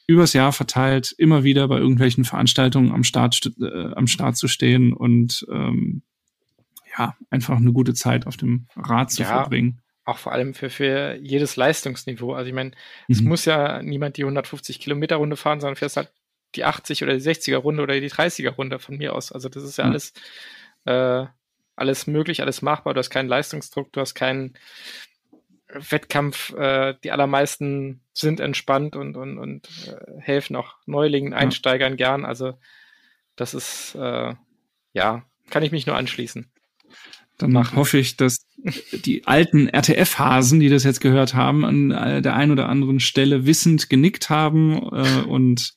übers 0.09 0.33
Jahr 0.33 0.53
verteilt 0.53 1.15
immer 1.17 1.45
wieder 1.45 1.69
bei 1.69 1.79
irgendwelchen 1.79 2.25
Veranstaltungen 2.25 2.93
am 2.93 3.05
Start, 3.05 3.53
äh, 3.61 3.93
am 3.95 4.09
Start 4.09 4.37
zu 4.37 4.49
stehen 4.49 4.93
und 4.93 5.47
ähm, 5.53 6.03
ja, 6.99 7.15
einfach 7.31 7.59
eine 7.59 7.73
gute 7.73 7.95
Zeit 7.95 8.27
auf 8.27 8.37
dem 8.37 8.67
Rad 8.75 9.13
zu 9.13 9.23
ja, 9.23 9.29
verbringen. 9.29 9.83
Auch 10.05 10.17
vor 10.17 10.33
allem 10.33 10.55
für, 10.55 10.71
für 10.71 11.17
jedes 11.21 11.57
Leistungsniveau. 11.57 12.33
Also 12.33 12.49
ich 12.49 12.55
meine, 12.55 12.71
mhm. 12.71 13.15
es 13.15 13.21
muss 13.21 13.45
ja 13.45 13.83
niemand 13.83 14.17
die 14.17 14.23
150 14.23 14.81
Kilometer 14.81 15.17
Runde 15.17 15.37
fahren, 15.37 15.61
sondern 15.61 15.77
fährst 15.77 15.99
halt 15.99 16.11
die 16.55 16.65
80 16.65 17.03
oder 17.03 17.13
die 17.13 17.21
60er 17.21 17.59
Runde 17.59 17.83
oder 17.83 18.01
die 18.01 18.11
30er 18.11 18.51
Runde 18.51 18.79
von 18.79 18.97
mir 18.97 19.15
aus. 19.15 19.31
Also 19.31 19.51
das 19.51 19.63
ist 19.63 19.77
ja 19.77 19.85
mhm. 19.85 19.91
alles, 19.91 20.15
äh, 20.87 21.27
alles 21.77 22.07
möglich, 22.07 22.41
alles 22.41 22.63
machbar. 22.63 22.95
Du 22.95 22.99
hast 22.99 23.11
keinen 23.11 23.29
Leistungsdruck, 23.29 23.93
du 23.93 24.01
hast 24.01 24.15
keinen 24.15 24.55
Wettkampf. 25.73 26.53
Äh, 26.55 26.95
die 27.05 27.11
allermeisten 27.11 28.03
sind 28.13 28.41
entspannt 28.41 28.97
und, 28.97 29.17
und, 29.17 29.39
und 29.39 29.69
äh, 29.87 30.21
helfen 30.21 30.57
auch 30.57 30.77
Neulingen, 30.87 31.35
Einsteigern 31.35 31.97
gern. 31.97 32.25
Also 32.25 32.59
das 33.37 33.55
ist, 33.55 33.95
äh, 33.95 34.35
ja, 34.93 35.25
kann 35.51 35.63
ich 35.63 35.73
mich 35.73 35.87
nur 35.87 35.97
anschließen. 35.97 36.51
Dann 37.39 37.53
machen. 37.53 37.77
hoffe 37.77 37.99
ich, 37.99 38.17
dass 38.17 38.47
die 38.93 39.25
alten 39.29 39.69
RTF-Hasen, 39.69 40.59
die 40.59 40.69
das 40.69 40.83
jetzt 40.83 41.01
gehört 41.01 41.35
haben, 41.35 41.65
an 41.65 41.93
äh, 41.93 42.21
der 42.21 42.35
einen 42.35 42.51
oder 42.51 42.69
anderen 42.69 42.99
Stelle 42.99 43.47
wissend 43.47 43.89
genickt 43.89 44.29
haben 44.29 44.73
äh, 44.93 45.23
und 45.23 45.75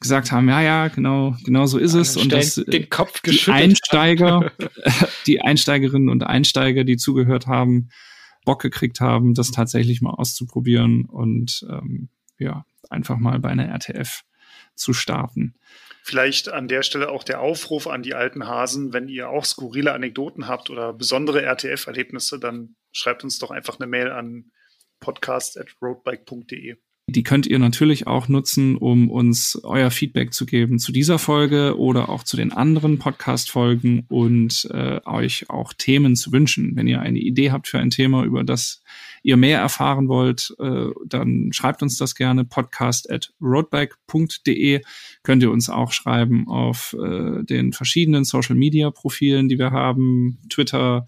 gesagt 0.00 0.32
haben, 0.32 0.50
ja, 0.50 0.60
ja, 0.60 0.88
genau, 0.88 1.34
genau 1.44 1.64
so 1.64 1.78
ist 1.78 1.94
es. 1.94 2.18
Und 2.18 2.30
dass 2.30 2.56
den 2.56 2.90
Kopf 2.90 3.22
die 3.22 3.50
Einsteiger, 3.50 4.52
die 5.26 5.40
Einsteigerinnen 5.40 6.10
und 6.10 6.24
Einsteiger, 6.24 6.84
die 6.84 6.98
zugehört 6.98 7.46
haben, 7.46 7.88
Bock 8.48 8.62
gekriegt 8.62 9.02
haben, 9.02 9.34
das 9.34 9.50
tatsächlich 9.50 10.00
mal 10.00 10.14
auszuprobieren 10.14 11.04
und 11.04 11.66
ähm, 11.68 12.08
ja, 12.38 12.64
einfach 12.88 13.18
mal 13.18 13.38
bei 13.40 13.50
einer 13.50 13.68
RTF 13.68 14.24
zu 14.74 14.94
starten. 14.94 15.54
Vielleicht 16.02 16.48
an 16.48 16.66
der 16.66 16.82
Stelle 16.82 17.10
auch 17.10 17.24
der 17.24 17.42
Aufruf 17.42 17.86
an 17.86 18.02
die 18.02 18.14
alten 18.14 18.46
Hasen, 18.46 18.94
wenn 18.94 19.06
ihr 19.08 19.28
auch 19.28 19.44
skurrile 19.44 19.92
Anekdoten 19.92 20.48
habt 20.48 20.70
oder 20.70 20.94
besondere 20.94 21.42
RTF-Erlebnisse, 21.42 22.38
dann 22.38 22.74
schreibt 22.90 23.22
uns 23.22 23.38
doch 23.38 23.50
einfach 23.50 23.78
eine 23.78 23.86
Mail 23.86 24.10
an 24.10 24.50
podcast.roadbike.de. 25.00 26.76
Die 27.10 27.22
könnt 27.22 27.46
ihr 27.46 27.58
natürlich 27.58 28.06
auch 28.06 28.28
nutzen, 28.28 28.76
um 28.76 29.08
uns 29.08 29.58
euer 29.62 29.90
Feedback 29.90 30.34
zu 30.34 30.44
geben 30.44 30.78
zu 30.78 30.92
dieser 30.92 31.18
Folge 31.18 31.78
oder 31.78 32.10
auch 32.10 32.22
zu 32.22 32.36
den 32.36 32.52
anderen 32.52 32.98
Podcast-Folgen 32.98 34.04
und 34.08 34.68
äh, 34.74 35.00
euch 35.06 35.48
auch 35.48 35.72
Themen 35.72 36.16
zu 36.16 36.32
wünschen. 36.32 36.76
Wenn 36.76 36.86
ihr 36.86 37.00
eine 37.00 37.18
Idee 37.18 37.50
habt 37.50 37.66
für 37.66 37.78
ein 37.78 37.88
Thema, 37.88 38.24
über 38.24 38.44
das 38.44 38.82
ihr 39.22 39.38
mehr 39.38 39.58
erfahren 39.58 40.08
wollt, 40.08 40.54
äh, 40.58 40.88
dann 41.06 41.48
schreibt 41.50 41.82
uns 41.82 41.96
das 41.96 42.14
gerne 42.14 42.44
podcast 42.44 43.10
at 43.10 43.32
roadbike.de. 43.40 44.82
Könnt 45.22 45.42
ihr 45.42 45.50
uns 45.50 45.70
auch 45.70 45.92
schreiben 45.92 46.46
auf 46.46 46.94
äh, 47.02 47.42
den 47.42 47.72
verschiedenen 47.72 48.24
Social-Media-Profilen, 48.24 49.48
die 49.48 49.58
wir 49.58 49.70
haben, 49.70 50.40
Twitter, 50.50 51.06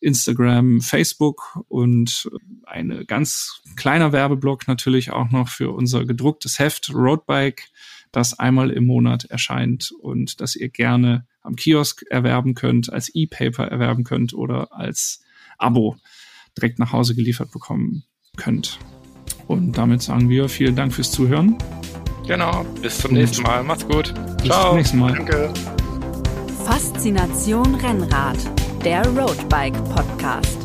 Instagram, 0.00 0.80
Facebook 0.80 1.60
und 1.68 2.28
eine 2.64 3.04
ganz 3.04 3.62
kleiner 3.76 4.12
Werbeblock 4.12 4.68
natürlich 4.68 5.10
auch 5.10 5.30
noch 5.30 5.48
für 5.48 5.70
unser 5.70 6.04
gedrucktes 6.04 6.58
Heft 6.58 6.92
Roadbike, 6.94 7.68
das 8.12 8.38
einmal 8.38 8.70
im 8.70 8.86
Monat 8.86 9.24
erscheint 9.24 9.92
und 10.00 10.40
das 10.40 10.56
ihr 10.56 10.68
gerne 10.68 11.26
am 11.42 11.56
Kiosk 11.56 12.04
erwerben 12.10 12.54
könnt, 12.54 12.92
als 12.92 13.10
E-Paper 13.14 13.64
erwerben 13.64 14.04
könnt 14.04 14.34
oder 14.34 14.72
als 14.72 15.22
Abo 15.58 15.96
direkt 16.56 16.78
nach 16.78 16.92
Hause 16.92 17.14
geliefert 17.14 17.50
bekommen 17.50 18.04
könnt. 18.36 18.78
Und 19.46 19.78
damit 19.78 20.02
sagen 20.02 20.28
wir 20.28 20.48
vielen 20.48 20.76
Dank 20.76 20.92
fürs 20.92 21.10
Zuhören. 21.10 21.56
Genau, 22.26 22.64
bis 22.82 22.98
zum 22.98 23.12
und 23.12 23.16
nächsten 23.16 23.42
Mal. 23.42 23.64
Macht's 23.64 23.86
gut. 23.86 24.12
Bis 24.38 24.48
Ciao. 24.48 24.68
zum 24.68 24.76
nächsten 24.76 24.98
Mal. 24.98 25.14
Danke. 25.14 25.52
Faszination 26.64 27.74
Rennrad 27.76 28.36
der 28.84 29.02
Roadbike 29.16 29.76
Podcast. 29.94 30.58